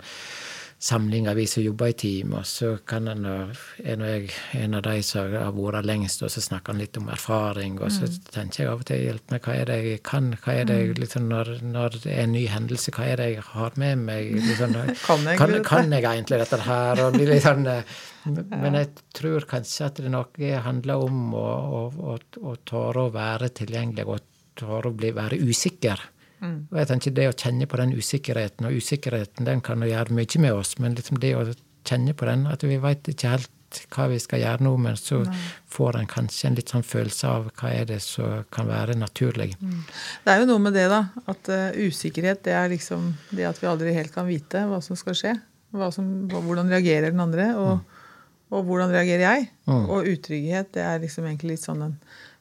samlinger, 0.80 1.34
vi 1.34 1.46
som 1.46 1.62
jobber 1.62 1.90
i 1.92 1.92
team, 1.92 2.32
og 2.38 2.46
så 2.48 2.70
kan 2.88 3.08
en, 3.12 3.26
er 3.28 3.98
nå 4.00 4.06
jeg 4.08 4.30
en 4.56 4.76
av 4.78 4.84
de 4.86 5.02
som 5.04 5.34
har 5.34 5.52
vært 5.52 5.84
lengst, 5.84 6.22
og 6.24 6.30
så 6.32 6.40
snakker 6.40 6.72
han 6.72 6.80
litt 6.80 6.96
om 6.96 7.10
erfaring, 7.12 7.76
og 7.84 7.92
så 7.92 8.08
tenker 8.32 8.62
jeg 8.62 8.70
av 8.70 8.80
og 8.80 8.86
til 8.88 9.02
hjelp 9.04 9.34
meg, 9.34 9.44
hva 9.44 9.56
er 9.60 9.68
det 9.68 9.76
jeg 9.84 10.00
kan, 10.08 10.30
hva 10.40 10.54
er 10.56 10.70
det 10.70 10.78
jeg, 10.78 10.94
liksom, 11.02 11.26
når, 11.28 11.50
når 11.74 11.98
det 11.98 12.14
er 12.14 12.22
en 12.24 12.32
ny 12.32 12.46
hendelse, 12.48 12.94
hva 12.96 13.10
er 13.10 13.20
det 13.20 13.26
jeg 13.34 13.44
har 13.50 13.76
med 13.82 14.06
meg? 14.06 14.30
Liksom, 14.50 14.72
Kan 15.04 15.26
jeg 15.28 15.38
kan, 15.38 15.52
kan 15.66 15.92
jeg 15.92 16.04
egentlig 16.08 16.38
dette 16.40 16.58
her? 16.64 17.02
Og 17.04 17.18
blir 17.18 17.28
litt 17.28 17.44
sånn, 17.44 17.68
eh, 17.74 18.00
men 18.56 18.78
jeg 18.78 18.88
tror 19.16 19.44
kanskje 19.50 19.90
at 19.90 20.00
det 20.00 20.12
noe 20.12 20.62
handler 20.64 21.04
om 21.04 21.36
å, 21.36 21.44
å, 21.44 21.82
å, 22.14 22.16
å 22.48 22.56
tåre 22.64 23.04
å 23.04 23.12
være 23.12 23.52
tilgjengelig 23.60 24.08
og 24.08 24.24
tåre 24.58 24.90
å 24.90 24.96
bli, 24.96 25.12
være 25.16 25.38
usikker. 25.44 26.08
Og 26.40 26.78
jeg 26.80 26.88
tenker 26.88 27.16
Det 27.16 27.28
å 27.28 27.36
kjenne 27.36 27.68
på 27.68 27.80
den 27.80 27.94
usikkerheten, 27.96 28.68
og 28.68 28.76
usikkerheten 28.80 29.48
den 29.48 29.60
kan 29.64 29.82
jo 29.82 29.90
gjøre 29.90 30.16
mye 30.16 30.44
med 30.44 30.52
oss, 30.56 30.76
men 30.78 30.96
liksom 30.98 31.20
det 31.20 31.34
å 31.36 31.46
kjenne 31.88 32.14
på 32.16 32.28
den, 32.28 32.46
at 32.50 32.64
vi 32.64 32.78
veit 32.80 33.08
ikke 33.08 33.34
helt 33.36 33.50
hva 33.94 34.08
vi 34.10 34.18
skal 34.18 34.42
gjøre 34.42 34.64
nå, 34.66 34.72
men 34.82 34.96
så 34.98 35.20
får 35.70 36.00
en 36.00 36.08
kanskje 36.10 36.48
en 36.48 36.56
litt 36.58 36.72
sånn 36.72 36.86
følelse 36.86 37.28
av 37.30 37.50
hva 37.60 37.70
er 37.70 37.86
det 37.86 38.00
som 38.02 38.42
kan 38.52 38.66
være 38.66 38.96
naturlig. 38.98 39.52
Det 40.24 40.32
er 40.32 40.42
jo 40.42 40.48
noe 40.50 40.62
med 40.64 40.74
det, 40.74 40.88
da. 40.90 41.04
At 41.30 41.50
uh, 41.52 41.78
usikkerhet 41.78 42.42
det 42.48 42.56
er 42.56 42.72
liksom 42.72 43.12
det 43.30 43.46
at 43.46 43.60
vi 43.62 43.70
aldri 43.70 43.94
helt 43.94 44.14
kan 44.14 44.26
vite 44.28 44.64
hva 44.66 44.80
som 44.84 44.98
skal 44.98 45.16
skje. 45.18 45.36
Som, 45.94 46.26
hvordan 46.32 46.70
reagerer 46.72 47.14
den 47.14 47.22
andre, 47.22 47.52
og, 47.54 48.00
og 48.50 48.66
hvordan 48.66 48.90
reagerer 48.90 49.22
jeg? 49.22 49.50
Mm. 49.70 49.84
Og 49.86 50.10
utrygghet 50.16 50.74
det 50.74 50.82
er 50.82 51.04
liksom 51.04 51.28
egentlig 51.28 51.54
litt 51.54 51.66
sånn 51.68 51.84
den 51.86 51.94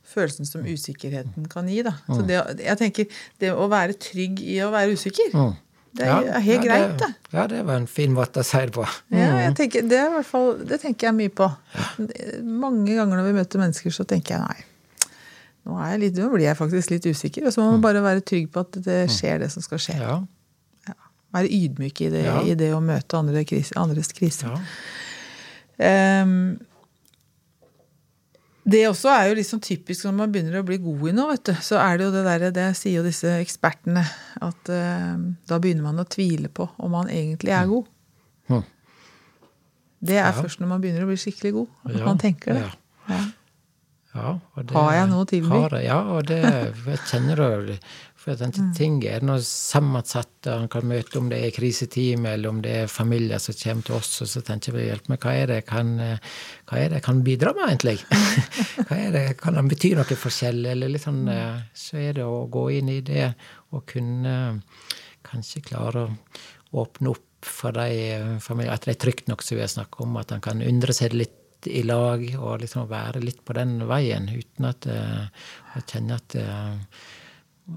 følelsen 0.09 0.45
som 0.49 0.65
usikkerheten 0.65 1.47
kan 1.51 1.67
gi. 1.69 1.81
da. 1.85 1.93
Så 2.09 2.21
det, 2.27 2.39
jeg 2.65 2.77
tenker, 2.81 3.05
det 3.39 3.51
å 3.53 3.67
være 3.71 3.93
trygg 4.01 4.39
i 4.41 4.59
å 4.65 4.71
være 4.73 4.93
usikker, 4.97 5.33
Mm. 5.33 5.53
det 5.95 6.05
er 6.07 6.39
helt 6.45 6.63
greit, 6.65 6.97
det. 7.01 7.09
Ja, 7.33 7.47
det 7.47 7.63
var 7.65 7.75
en 7.79 7.87
fin 7.87 8.11
måte 8.13 8.41
å 8.41 8.45
si 8.45 8.57
det 8.57 8.73
på. 8.75 8.85
Ja, 9.11 9.29
jeg 9.47 9.55
tenker, 9.57 9.87
det, 9.89 9.97
er 9.99 10.09
hvert 10.17 10.25
fall, 10.29 10.51
det 10.69 10.79
tenker 10.81 11.07
jeg 11.09 11.15
mye 11.17 11.29
på. 11.33 11.47
Mange 12.43 12.95
ganger 12.95 13.17
når 13.17 13.25
vi 13.31 13.37
møter 13.39 13.59
mennesker, 13.63 13.91
så 13.91 14.05
tenker 14.05 14.35
jeg 14.37 14.41
nei. 14.45 14.65
Nå, 15.65 15.75
er 15.83 15.91
jeg 15.95 15.99
litt, 16.05 16.15
nå 16.21 16.29
blir 16.33 16.45
jeg 16.47 16.57
faktisk 16.57 16.89
litt 16.93 17.05
usikker. 17.09 17.45
Og 17.49 17.53
så 17.53 17.61
må 17.61 17.71
man 17.75 17.81
bare 17.83 18.01
være 18.01 18.21
trygg 18.25 18.47
på 18.53 18.61
at 18.63 18.77
det 18.85 19.01
skjer 19.11 19.39
det 19.43 19.49
som 19.51 19.61
skal 19.65 19.77
skje. 19.81 19.97
Ja, 20.01 20.19
Være 21.33 21.45
ydmyk 21.53 21.99
i 22.01 22.09
det, 22.09 22.23
Ja. 22.25 22.39
i 22.41 22.55
det 22.57 22.71
å 22.73 22.79
møte 22.81 23.17
andre 23.19 23.43
kris, 23.45 23.69
andres 23.77 24.09
kriser. 24.17 24.49
ja. 24.49 24.59
Det 28.69 28.81
også 28.89 29.09
er 29.09 29.29
jo 29.31 29.43
sånn 29.47 29.61
typisk 29.65 30.05
når 30.05 30.15
man 30.17 30.33
begynner 30.33 30.59
å 30.59 30.65
bli 30.67 30.77
god 30.83 31.05
i 31.09 31.13
noe, 31.17 31.31
vet 31.33 31.47
du. 31.49 31.53
Så 31.65 31.79
er 31.81 31.97
det 31.97 32.05
jo 32.05 32.11
det 32.13 32.25
derre, 32.27 32.51
det 32.53 32.67
sier 32.77 32.99
jo 32.99 33.05
disse 33.07 33.31
ekspertene, 33.39 34.03
at 34.45 34.69
uh, 34.73 35.15
da 35.49 35.57
begynner 35.63 35.87
man 35.87 36.03
å 36.03 36.07
tvile 36.09 36.51
på 36.53 36.67
om 36.77 36.93
man 36.97 37.09
egentlig 37.09 37.55
er 37.55 37.65
god. 37.71 37.89
Hm. 38.51 38.63
Det 39.99 40.19
er 40.19 40.29
Ja. 40.29 40.35
først 40.37 40.61
når 40.61 40.67
man 40.75 40.81
begynner 40.83 41.03
å 41.07 41.09
bli 41.09 41.17
skikkelig 41.19 41.53
god, 41.57 41.67
at 41.89 41.97
Ja, 41.97 42.05
man 42.05 42.21
tenker 42.21 42.53
det. 42.59 42.69
ja. 43.09 43.25
Ja. 44.15 44.39
Det, 44.57 44.73
Har 44.73 44.93
jeg 44.95 45.09
noe 45.11 45.23
å 45.23 45.27
tilby? 45.29 45.57
Ja, 45.85 45.99
og 46.17 46.25
det 46.25 46.39
jeg 46.41 46.97
kjenner 47.11 47.35
du 47.67 47.75
For 48.19 48.33
jeg 48.33 48.39
tenkte, 48.41 48.65
ting 48.75 48.97
er 49.07 49.23
noe 49.23 49.39
sammensatt. 49.45 50.33
og 50.43 50.51
Han 50.51 50.71
kan 50.71 50.87
møte 50.89 51.21
om 51.21 51.29
det 51.31 51.39
er 51.39 51.53
kriseteam, 51.55 52.25
eller 52.27 52.51
om 52.51 52.59
det 52.65 52.73
er 52.81 52.91
familier 52.91 53.39
som 53.39 53.55
kommer 53.55 53.87
til 53.87 53.95
oss, 53.95 54.11
og 54.25 54.27
så 54.27 54.43
tenker 54.43 54.75
vi 54.75 54.89
hjelp 54.89 55.07
meg, 55.07 55.23
hva 55.23 55.35
er 55.39 55.47
det 55.47 55.59
jeg 55.61 55.67
kan, 55.69 55.93
hva 56.67 56.81
er 56.81 56.91
det 56.91 56.99
jeg 56.99 57.05
kan 57.07 57.23
bidra 57.23 57.53
med, 57.55 57.71
egentlig? 57.71 57.95
hva 58.89 58.99
er 58.99 59.15
det, 59.15 59.23
Kan 59.39 59.55
han 59.55 59.71
bety 59.71 59.93
noe 59.95 60.19
forskjell, 60.25 60.61
eller 60.73 60.91
litt 60.91 61.05
sånn 61.05 61.23
eh, 61.31 61.63
Så 61.71 62.01
er 62.03 62.19
det 62.19 62.27
å 62.27 62.43
gå 62.51 62.65
inn 62.75 62.91
i 62.91 62.99
det 63.07 63.31
og 63.71 63.85
kunne 63.87 64.35
kanskje 65.25 65.63
klare 65.71 66.07
å 66.09 66.83
åpne 66.83 67.13
opp 67.13 67.25
for 67.45 67.75
de 67.75 68.39
familiene, 68.43 68.75
at 68.75 68.87
det 68.87 68.97
er 68.97 69.03
trygt 69.05 69.29
nok, 69.31 69.43
som 69.45 69.55
vi 69.55 69.63
har 69.63 69.71
snakket 69.71 70.03
om, 70.03 70.17
at 70.19 70.35
han 70.35 70.43
kan 70.43 70.63
undre 70.65 70.95
seg 70.95 71.15
litt 71.15 71.37
i 71.67 71.83
lag 71.83 72.23
og 72.39 72.61
liksom 72.61 72.87
være 72.87 73.23
litt 73.23 73.41
på 73.45 73.55
den 73.57 73.79
veien 73.89 74.29
uten 74.31 74.67
at 74.69 74.87
uh, 74.87 75.25
å 75.75 75.81
kjenne 75.83 76.15
at, 76.15 76.35
eh, 76.39 76.77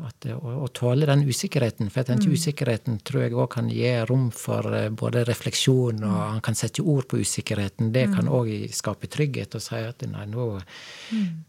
at 0.06 0.26
å, 0.34 0.52
å 0.64 0.68
tåle 0.74 1.06
den 1.08 1.24
usikkerheten. 1.26 1.90
For 1.90 2.02
jeg 2.02 2.08
tenker 2.10 2.34
usikkerheten 2.36 2.98
tror 3.06 3.24
jeg 3.24 3.36
òg 3.36 3.48
kan 3.54 3.68
gi 3.72 3.90
rom 4.08 4.30
for 4.34 4.66
eh, 4.74 4.88
både 4.88 5.24
refleksjon, 5.28 6.02
og 6.06 6.18
han 6.20 6.42
kan 6.44 6.56
sette 6.58 6.84
ord 6.84 7.08
på 7.10 7.20
usikkerheten. 7.22 7.92
Det 7.94 8.06
kan 8.14 8.30
òg 8.32 8.50
skape 8.74 9.10
trygghet 9.12 9.56
og 9.58 9.64
si 9.64 9.82
at 9.82 10.04
nei, 10.08 10.26
nå 10.32 10.48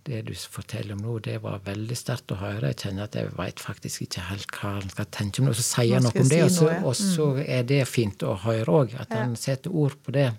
Det 0.03 0.21
du 0.27 0.33
forteller 0.35 0.97
om 0.97 1.03
nå, 1.05 1.17
det 1.23 1.37
var 1.43 1.63
veldig 1.65 1.97
sterkt 1.97 2.33
å 2.35 2.39
høre. 2.41 2.73
Jeg 2.73 2.81
kjenner 2.85 3.07
at 3.07 3.17
jeg 3.17 3.31
veit 3.37 3.63
faktisk 3.63 4.07
ikke 4.07 4.27
helt 4.29 4.51
hva 4.59 4.75
han 4.79 4.91
skal 4.91 5.09
tenke 5.09 5.41
om 5.41 5.47
det. 5.47 5.55
Og 5.55 5.61
så 5.61 5.67
sier 5.69 5.97
han 5.97 6.07
noe 6.07 6.23
om 6.23 6.29
det, 6.29 6.41
jeg 6.41 6.49
og 6.49 6.55
så, 6.57 6.69
ja. 6.71 6.81
og 6.83 6.95
så 6.99 7.29
er 7.43 7.67
det 7.69 7.83
fint 7.89 8.27
å 8.27 8.35
høre 8.43 8.79
òg. 8.83 8.95
At 8.99 9.15
han 9.15 9.37
setter 9.39 9.73
ord 9.73 9.97
på 10.03 10.15
det 10.15 10.31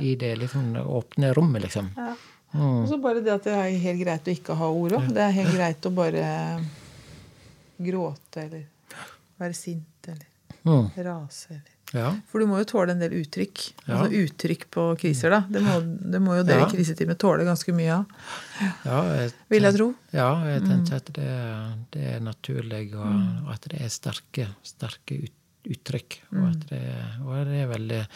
i 0.00 0.14
det 0.20 0.34
liksom 0.40 0.74
åpne 0.80 1.32
rommet, 1.36 1.64
liksom. 1.68 1.92
Og 2.50 2.88
så 2.90 2.98
bare 2.98 3.22
det 3.22 3.30
at 3.32 3.46
det 3.46 3.54
er 3.54 3.76
helt 3.84 4.02
greit 4.02 4.26
å 4.26 4.32
ikke 4.34 4.56
ha 4.58 4.68
ord 4.74 4.96
òg. 4.98 5.10
Det 5.14 5.22
er 5.22 5.34
helt 5.36 5.54
greit 5.54 5.86
å 5.86 5.92
bare 5.94 6.24
gråte 7.80 8.44
eller 8.46 8.66
være 9.40 9.54
sint 9.56 10.08
eller 10.08 10.26
Mm. 10.64 10.90
rase 11.06 11.48
eller 11.50 11.76
Ja. 11.92 12.12
For 12.28 12.38
du 12.38 12.46
må 12.46 12.58
jo 12.60 12.64
tåle 12.70 12.92
en 12.92 13.00
del 13.00 13.10
uttrykk. 13.18 13.72
Ja. 13.88 13.96
Altså 14.04 14.12
uttrykk 14.14 14.66
på 14.70 14.82
kriser, 15.00 15.30
da. 15.30 15.40
Det 15.50 15.58
må, 15.64 15.80
det 16.12 16.20
må 16.22 16.36
jo 16.36 16.44
dere 16.46 16.60
Ja. 16.60 16.66
i 16.68 16.70
kriseteamet 16.76 17.18
tåle 17.18 17.42
ganske 17.44 17.72
mye 17.74 17.90
av. 17.96 18.06
Ja, 18.84 19.00
jeg, 19.16 19.32
Vil 19.48 19.62
jeg 19.66 19.74
tro. 19.74 19.94
Ja, 20.12 20.28
jeg 20.44 20.62
Mm. 20.62 20.92
at 20.94 21.04
det, 21.12 21.90
det 21.90 22.04
er 22.14 22.20
naturlig, 22.20 22.94
og 22.94 23.50
at 23.52 23.62
det 23.68 23.80
er 23.80 23.88
sterke, 23.88 24.46
sterke 24.62 25.18
uttrykk. 25.18 25.34
uttrykk. 25.66 26.14
Og, 26.32 26.38
Mm. 26.38 26.50
at 26.50 26.68
det, 26.68 26.94
og 27.26 27.44
det 27.46 27.58
er 27.60 27.68
veldig 27.78 28.06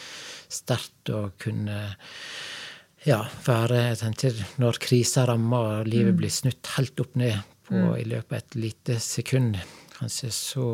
sterkt 0.48 1.10
å 1.12 1.32
kunne 1.38 1.94
ja, 3.04 3.22
være 3.44 3.90
jeg 3.90 3.98
tenker, 3.98 4.46
Når 4.58 4.78
krisa 4.78 5.26
rammer 5.26 5.80
og 5.80 5.86
Mm. 5.86 5.90
livet 5.90 6.16
blir 6.16 6.30
snudd 6.30 6.66
helt 6.76 7.00
opp 7.00 7.16
ned 7.16 7.42
på, 7.68 7.98
i 7.98 8.04
løpet 8.04 8.32
av 8.32 8.38
et 8.38 8.54
lite 8.60 8.98
sekund, 9.00 9.58
kanskje, 9.98 10.30
så, 10.34 10.64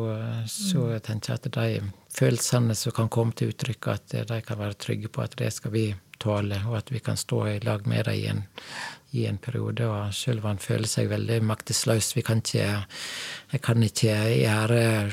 så 0.47 0.85
Mm. 0.87 0.99
tenker 0.99 1.33
jeg 1.33 1.39
at 1.39 1.51
de 1.51 1.91
følelsene 2.13 2.75
som 2.75 2.91
kan 2.91 3.09
komme 3.09 3.33
til 3.33 3.51
uttrykk, 3.53 3.87
at 3.87 4.15
de 4.27 4.41
kan 4.41 4.57
være 4.59 4.73
trygge 4.73 5.07
på 5.09 5.21
at 5.23 5.35
det 5.37 5.51
skal 5.53 5.71
vi 5.71 5.85
tåle, 6.19 6.61
og 6.67 6.77
at 6.77 6.91
vi 6.91 6.99
kan 6.99 7.17
stå 7.17 7.45
i 7.47 7.59
lag 7.59 7.87
med 7.87 8.05
dem 8.05 8.13
i 8.13 8.25
en, 8.27 8.43
i 9.13 9.25
en 9.25 9.37
periode. 9.37 9.87
Og 9.87 10.13
selv 10.13 10.39
om 10.43 10.51
han 10.51 10.57
føler 10.61 10.87
seg 10.87 11.09
veldig 11.09 11.41
maktesløs 11.43 12.15
Vi 12.15 12.21
kan 12.21 12.37
ikke 12.43 12.85
Jeg 13.51 13.61
kan 13.61 13.83
ikke 13.83 14.15
gjøre 14.37 15.11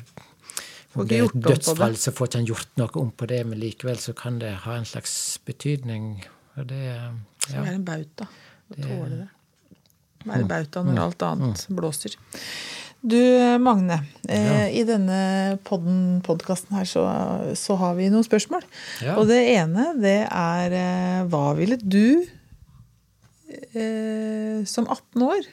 om 0.98 1.06
det 1.06 1.18
er 1.18 1.24
et 1.28 1.42
dødsfall, 1.44 1.96
så 2.00 2.10
får 2.12 2.26
ikke 2.26 2.38
han 2.38 2.46
gjort 2.48 2.78
noe 2.80 3.00
om 3.02 3.10
på 3.14 3.26
det, 3.30 3.42
men 3.46 3.60
likevel 3.60 3.98
så 4.02 4.14
kan 4.16 4.38
det 4.40 4.54
ha 4.64 4.76
en 4.78 4.86
slags 4.88 5.38
betydning. 5.46 6.24
Og 6.56 6.66
det 6.66 6.80
ja, 6.88 7.10
Som 7.46 7.66
er 7.66 7.74
en 7.76 7.84
bauta. 7.84 8.26
Å 8.72 8.78
tåle 8.80 9.18
det. 9.20 9.28
Være 10.26 10.48
bauta 10.48 10.82
når 10.86 11.00
alt 11.04 11.22
annet 11.26 11.62
blåser. 11.70 12.16
Du, 13.00 13.18
Magne. 13.62 14.00
Eh, 14.28 14.74
I 14.80 14.82
denne 14.86 15.58
podkasten 15.62 16.74
her 16.74 16.88
så, 16.88 17.04
så 17.54 17.76
har 17.78 17.94
vi 17.98 18.08
noen 18.10 18.26
spørsmål. 18.26 18.64
Ja. 19.04 19.14
Og 19.20 19.28
det 19.30 19.38
ene, 19.52 19.92
det 20.02 20.26
er 20.26 20.74
eh, 20.74 21.20
Hva 21.30 21.52
ville 21.58 21.78
du 21.78 22.26
eh, 23.78 24.66
som 24.66 24.90
18 24.90 25.22
år 25.28 25.46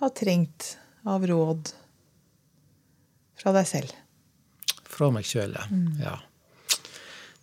ha 0.00 0.10
trengt 0.10 0.74
av 1.06 1.22
råd 1.30 1.70
fra 3.38 3.54
deg 3.54 3.70
selv? 3.70 3.94
Fra 4.90 5.10
meg 5.14 5.26
sjøl, 5.28 5.54
ja. 5.54 5.68
Mm. 5.70 6.02
ja. 6.02 6.18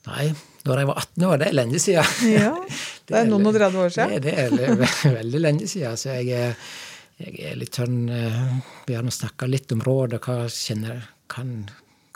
Nei, 0.09 0.31
da 0.65 0.75
jeg 0.79 0.89
var 0.89 0.99
18 0.99 1.25
år, 1.29 1.39
det 1.39 1.47
er 1.47 1.57
lenge 1.57 1.79
siden. 1.79 2.31
Ja, 2.31 2.53
det 3.11 3.19
er 3.21 3.29
noen 3.29 3.49
og 3.51 3.57
30 3.59 3.83
år 3.85 3.93
siden. 3.97 4.23
Det, 4.25 4.33
det 4.55 4.65
er 4.69 4.75
ve- 4.81 5.13
veldig 5.19 5.41
lenge 5.45 5.67
siden. 5.71 5.99
Så 5.99 6.15
jeg 6.21 6.55
jeg 7.21 7.51
er 7.51 7.57
litt 7.59 7.75
sånn 7.77 8.07
eh, 8.09 8.37
Vi 8.87 8.95
har 8.97 9.03
nå 9.05 9.11
snakka 9.13 9.45
litt 9.45 9.69
om 9.75 9.81
råd, 9.85 10.15
og 10.17 10.25
hva, 10.25 10.47
kjenner, 10.49 11.03
kan, 11.29 11.51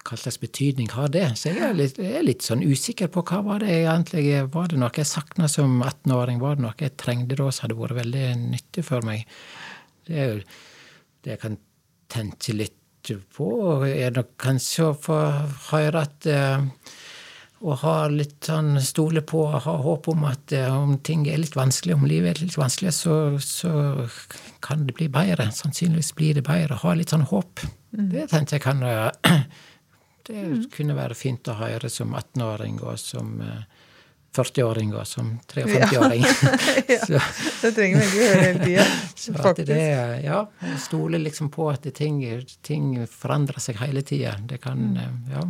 hva 0.01 0.17
slags 0.17 0.39
betydning 0.41 0.87
har 0.95 1.11
det? 1.13 1.27
Så 1.37 1.51
jeg 1.51 1.61
er 1.61 1.75
litt, 1.77 1.99
jeg 2.01 2.15
er 2.17 2.25
litt 2.25 2.41
sånn 2.47 2.63
usikker 2.65 3.11
på 3.13 3.21
hva 3.29 3.43
var 3.45 3.61
det 3.61 3.69
egentlig 3.83 4.25
Var 4.55 4.71
det 4.71 4.79
noe 4.81 4.89
jeg 4.97 5.05
savna 5.11 5.49
som 5.51 5.77
18-åring? 5.85 6.39
Var 6.41 6.57
det 6.57 6.65
noe 6.65 6.73
jeg 6.81 6.95
trengte 6.97 7.37
da 7.37 7.51
som 7.53 7.67
hadde 7.67 7.77
vært 7.83 7.99
veldig 7.99 8.25
nyttig 8.47 8.85
for 8.87 9.05
meg? 9.05 9.27
Det 10.09 10.17
er 10.23 10.31
jo 10.31 10.41
det 11.25 11.35
jeg 11.35 11.41
kan 11.43 11.59
tenke 12.15 12.53
litt 12.57 12.81
på. 13.37 13.47
Er 13.85 14.09
nok 14.15 14.31
kanskje 14.41 14.87
å 14.89 14.93
få 14.97 15.15
høre 15.69 16.01
at 16.07 16.25
eh, 16.25 16.63
å 17.61 17.75
ha 17.81 18.07
litt 18.11 18.43
sånn 18.49 18.75
stole 18.83 19.21
på 19.25 19.45
og 19.47 19.61
ha 19.65 19.75
håp 19.85 20.09
om 20.11 20.25
at 20.27 20.51
eh, 20.53 20.67
om 20.75 20.97
ting 20.99 21.23
er 21.31 21.37
litt 21.39 21.55
vanskelig, 21.55 21.95
om 21.95 22.05
livet 22.05 22.35
er 22.35 22.43
litt 22.45 22.57
vanskelig, 22.59 22.91
så, 22.93 23.15
så 23.39 23.71
kan 24.65 24.85
det 24.87 24.95
bli 24.97 25.07
bedre. 25.09 25.47
Sannsynligvis 25.55 26.11
blir 26.17 26.33
det 26.35 26.43
bedre. 26.45 26.75
Ha 26.83 26.93
litt 26.93 27.09
sånn 27.15 27.23
håp. 27.31 27.63
Det 27.95 28.27
tenkte 28.29 28.57
jeg 28.57 28.65
kan 28.65 28.83
Det 30.25 30.33
mm. 30.41 30.61
kunne 30.73 30.95
være 30.97 31.13
fint 31.13 31.47
å 31.47 31.53
høre 31.59 31.89
som 31.93 32.15
18-åring 32.17 32.79
og 32.81 32.95
som 32.99 33.35
eh, 33.45 33.65
40-åring 34.35 34.89
og 34.97 35.05
som 35.07 35.35
53-åring. 35.47 36.23
Så- 37.07 37.21
Det 37.61 37.71
trenger 37.77 38.01
vi 38.01 38.07
ikke 38.07 38.23
høre 38.25 38.39
hele 38.41 38.65
tida. 38.65 38.85
Faktisk. 39.45 39.69
det, 39.69 39.83
ja, 40.25 40.41
stole 40.81 41.21
liksom 41.21 41.51
på 41.53 41.69
at 41.71 41.85
ting, 41.95 42.19
ting 42.65 42.89
forandrer 43.07 43.61
seg 43.63 43.79
hele 43.85 44.01
tida. 44.05 44.35
Det 44.49 44.59
kan 44.65 44.81
Mm. 44.89 44.97
eh, 44.97 45.37
Ja. 45.37 45.45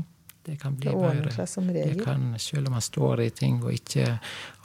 Det 0.46 0.56
kan 0.62 0.76
bli 0.76 0.90
Det 0.90 0.96
bedre. 0.96 1.86
Det 1.94 2.04
kan, 2.04 2.40
selv 2.40 2.68
om 2.68 2.76
man 2.78 2.82
står 2.82 3.22
i 3.22 3.30
ting 3.34 3.64
og 3.64 3.74
ikke 3.74 4.06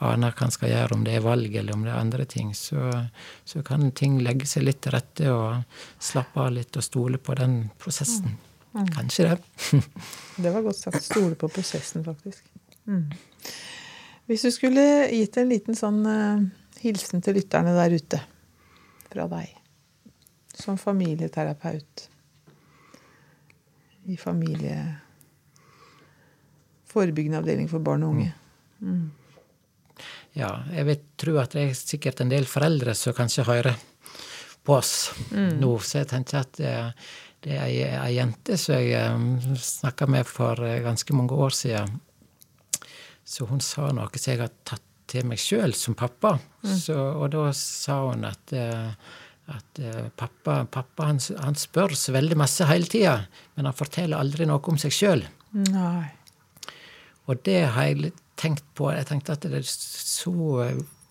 aner 0.05 0.35
hva 0.37 0.47
man 0.47 0.53
skal 0.53 0.73
gjøre, 0.75 0.97
om 0.97 1.07
det 1.07 1.15
er 1.17 1.25
valg 1.25 1.57
eller 1.57 1.77
om 1.77 1.87
det 1.87 1.93
er 1.95 2.01
andre 2.01 2.27
ting, 2.29 2.53
så, 2.55 2.91
så 3.45 3.63
kan 3.65 3.89
ting 3.97 4.19
legge 4.21 4.49
seg 4.51 4.67
litt 4.67 4.83
til 4.85 4.93
rette 4.93 5.33
og 5.33 5.81
slappe 6.11 6.45
av 6.45 6.53
litt 6.59 6.77
og 6.77 6.85
stole 6.85 7.19
på 7.19 7.39
den 7.41 7.63
prosessen. 7.81 8.37
Mm. 8.75 8.87
Kanskje 8.93 9.31
det. 9.31 9.39
Det 10.45 10.53
var 10.53 10.63
godt 10.63 10.79
sagt. 10.79 11.03
Stole 11.05 11.35
på 11.35 11.49
prosessen, 11.49 12.05
faktisk. 12.05 12.45
Mm. 12.87 13.09
Hvis 14.31 14.45
du 14.47 14.53
skulle 14.55 14.85
gitt 15.11 15.37
en 15.41 15.49
liten 15.51 15.75
sånn 15.75 16.05
uh, 16.07 16.45
hilsen 16.85 17.25
til 17.25 17.41
lytterne 17.41 17.73
der 17.75 17.97
ute 17.97 18.21
fra 19.11 19.27
deg, 19.33 19.57
som 20.55 20.79
familieterapeut 20.79 22.11
i 24.13 24.17
familie... 24.21 24.83
Forebyggende 26.91 27.41
avdeling 27.41 27.71
for 27.71 27.83
barn 27.85 28.05
og 28.07 28.17
unge. 28.17 28.33
Ja, 30.39 30.51
jeg 30.71 30.87
vil 30.87 31.01
tro 31.21 31.39
at 31.43 31.55
det 31.57 31.65
er 31.69 31.79
sikkert 31.79 32.21
en 32.23 32.31
del 32.31 32.47
foreldre 32.49 32.95
som 32.99 33.17
kanskje 33.17 33.47
hører 33.49 33.79
på 34.67 34.77
oss 34.77 35.11
nå. 35.33 35.73
Så 35.83 36.03
jeg 36.03 36.11
tenker 36.13 36.43
at 36.43 36.53
det, 36.61 36.75
det 37.47 37.57
er 37.57 37.65
ei, 37.65 37.81
ei 37.89 38.13
jente 38.19 38.59
som 38.61 38.79
jeg 38.79 39.57
snakka 39.65 40.09
med 40.11 40.29
for 40.29 40.61
eh, 40.67 40.83
ganske 40.85 41.17
mange 41.17 41.35
år 41.35 41.57
siden. 41.57 41.99
Så 43.25 43.47
hun 43.51 43.63
sa 43.63 43.91
noe 43.95 44.11
som 44.17 44.33
jeg 44.33 44.43
har 44.43 44.55
tatt 44.67 44.87
til 45.11 45.27
meg 45.27 45.41
sjøl 45.43 45.75
som 45.75 45.97
pappa. 45.99 46.37
Så, 46.63 46.95
og 46.95 47.33
da 47.35 47.49
sa 47.57 47.97
hun 48.07 48.27
at, 48.29 48.55
eh, 48.55 48.93
at 49.51 49.83
eh, 49.83 50.07
pappa, 50.15 50.61
pappa 50.71 51.11
han, 51.11 51.19
han 51.43 51.59
spør 51.59 51.97
så 51.99 52.15
veldig 52.15 52.39
masse 52.39 52.67
hele 52.71 52.91
tida, 52.91 53.17
men 53.57 53.67
han 53.71 53.77
forteller 53.77 54.21
aldri 54.21 54.47
noe 54.51 54.63
om 54.71 54.79
seg 54.79 54.95
sjøl. 54.95 55.27
Nei. 55.73 56.07
Og 57.31 57.45
det 57.47 57.61
har 57.77 57.91
jeg 57.91 58.13
tenkt 58.41 58.67
på. 58.75 58.91
Jeg 58.95 59.09
tenkte 59.11 59.37
at 59.37 59.47
det 59.47 59.63
er 59.63 59.71
så 59.71 60.35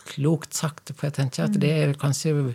klokt 0.10 0.58
sagt. 0.58 0.94
For 0.96 1.10
jeg 1.10 1.18
tenker 1.20 1.48
at 1.48 1.58
det 1.62 1.72
er 1.72 1.98
kanskje 2.00 2.54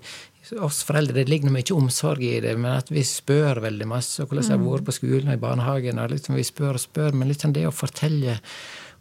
oss 0.60 0.82
foreldre, 0.84 1.16
det 1.16 1.30
ligger 1.30 1.52
mye 1.54 1.72
omsorg 1.72 2.20
i 2.24 2.36
det, 2.44 2.52
men 2.60 2.74
at 2.76 2.90
vi 2.92 3.00
spør 3.06 3.62
veldig 3.64 3.86
masse. 3.88 4.20
og 4.20 4.28
Hvordan 4.28 4.50
jeg 4.50 4.58
har 4.58 4.64
vært 4.64 4.88
på 4.88 4.96
skolen 4.98 5.30
og 5.30 5.38
i 5.38 5.44
barnehagen. 5.44 5.98
og 5.98 6.10
liksom 6.12 6.36
Vi 6.36 6.44
spør 6.44 6.76
og 6.76 6.82
spør, 6.82 7.16
men 7.16 7.30
liksom 7.32 7.54
det 7.56 7.66
å 7.68 7.74
fortelle 7.74 8.40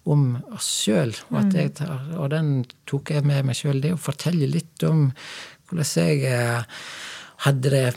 om 0.03 0.37
oss 0.51 0.67
sjøl, 0.83 1.13
og, 1.31 1.53
og 2.19 2.25
den 2.33 2.65
tok 2.89 3.13
jeg 3.13 3.23
med 3.23 3.45
meg 3.47 3.55
sjøl, 3.55 3.79
det 3.79 3.93
å 3.95 4.01
fortelle 4.01 4.49
litt 4.51 4.83
om 4.83 5.05
hvordan 5.69 5.87
jeg 5.95 6.25
eh, 6.27 6.81
hadde 7.37 7.69
det 7.69 7.95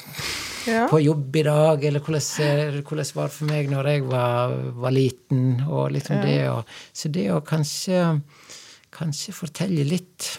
Ja. 0.67 0.89
på 0.91 0.99
jobb 1.01 1.37
i 1.37 1.43
dag, 1.43 1.85
eller 1.85 2.01
hvordan, 2.01 2.83
hvordan 2.83 3.15
var 3.15 3.29
det 3.29 3.33
for 3.33 3.45
meg 3.47 3.69
når 3.71 3.87
jeg 3.87 4.03
var, 4.03 4.57
var 4.75 4.91
liten. 4.91 5.61
og 5.69 5.93
liksom 5.93 6.23
det 6.23 6.49
Og, 6.51 6.65
Så 6.93 7.09
det 7.13 7.31
å 7.31 7.41
kanskje, 7.41 8.21
kanskje 8.91 9.33
fortelle 9.33 9.85
litt 9.85 10.39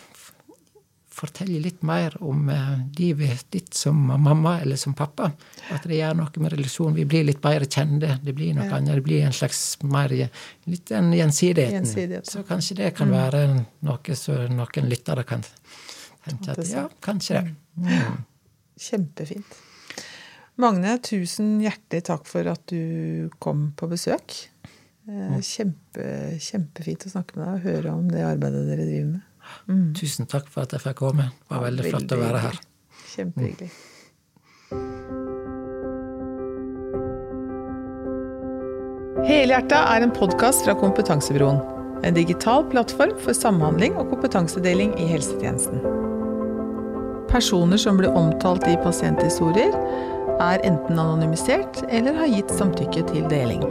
Fortelle 1.18 1.58
litt 1.60 1.82
mer 1.82 2.14
om 2.22 2.48
eh, 2.54 2.78
livet 3.00 3.48
ditt 3.50 3.74
som 3.74 3.96
mamma 3.98 4.60
eller 4.62 4.76
som 4.78 4.94
pappa. 4.94 5.32
At 5.74 5.82
det 5.90 5.98
gjør 5.98 6.14
noe 6.14 6.30
med 6.44 6.54
relasjonen. 6.54 6.94
Vi 6.94 7.06
blir 7.10 7.24
litt 7.26 7.42
bedre 7.42 7.66
kjente. 7.66 8.20
Det 8.22 8.36
blir 8.38 8.54
noe 8.54 8.68
annet. 8.70 9.00
Det 9.00 9.02
blir 9.08 9.24
en 9.26 9.34
slags 9.34 9.80
mer 9.82 10.14
Litt 10.14 10.86
den 10.92 11.10
gjensidigheten. 11.18 11.74
Gjensidighet, 11.74 12.30
Så 12.30 12.44
kanskje 12.46 12.76
det 12.76 12.94
kan 13.00 13.10
være 13.10 13.66
noe 13.82 14.16
som 14.16 14.46
noen 14.60 14.90
lyttere 14.92 15.24
kan 15.26 15.42
tenke 15.42 16.52
at 16.54 16.70
ja, 16.70 16.88
kanskje 17.02 17.42
det. 17.42 17.56
Mm. 17.82 18.26
Kjempefint. 18.78 19.58
Magne, 20.58 20.96
tusen 21.06 21.58
hjertelig 21.62 22.08
takk 22.08 22.30
for 22.30 22.48
at 22.50 22.64
du 22.72 23.30
kom 23.44 23.72
på 23.78 23.90
besøk. 23.92 24.38
Eh, 25.08 25.38
Kjempe, 25.46 26.08
kjempefint 26.42 27.06
å 27.06 27.12
snakke 27.14 27.38
med 27.38 27.46
deg 27.46 27.54
og 27.54 27.68
høre 27.68 27.94
om 27.94 28.08
det 28.12 28.26
arbeidet 28.26 28.66
dere 28.70 28.88
driver 28.88 29.12
med. 29.14 29.28
Tusen 29.96 30.28
takk 30.28 30.50
for 30.52 30.66
at 30.66 30.74
jeg 30.76 30.84
fikk 30.84 30.98
komme. 31.00 31.30
Det 31.32 31.54
var 31.54 31.64
veldig 31.70 31.86
flott 31.92 32.16
å 32.18 32.20
være 32.20 32.42
her. 32.48 32.60
Kjempehyggelig. 33.14 33.70
Helhjerta 39.28 39.80
er 39.94 40.06
en 40.06 40.14
podkast 40.16 40.66
fra 40.68 40.76
Kompetansebyråen. 40.78 41.62
En 42.06 42.18
digital 42.18 42.68
plattform 42.72 43.16
for 43.24 43.36
samhandling 43.36 43.98
og 43.98 44.12
kompetansedeling 44.14 44.94
i 45.02 45.08
helsetjenesten. 45.10 46.07
Personer 47.38 47.78
som 47.78 47.98
blir 47.98 48.10
omtalt 48.18 48.64
i 48.68 48.74
pasienthistorier, 48.82 49.76
er 50.42 50.64
enten 50.66 50.98
anonymisert 50.98 51.84
eller 51.86 52.18
har 52.18 52.32
gitt 52.34 52.50
samtykke 52.58 53.04
til 53.12 53.28
deling. 53.30 53.62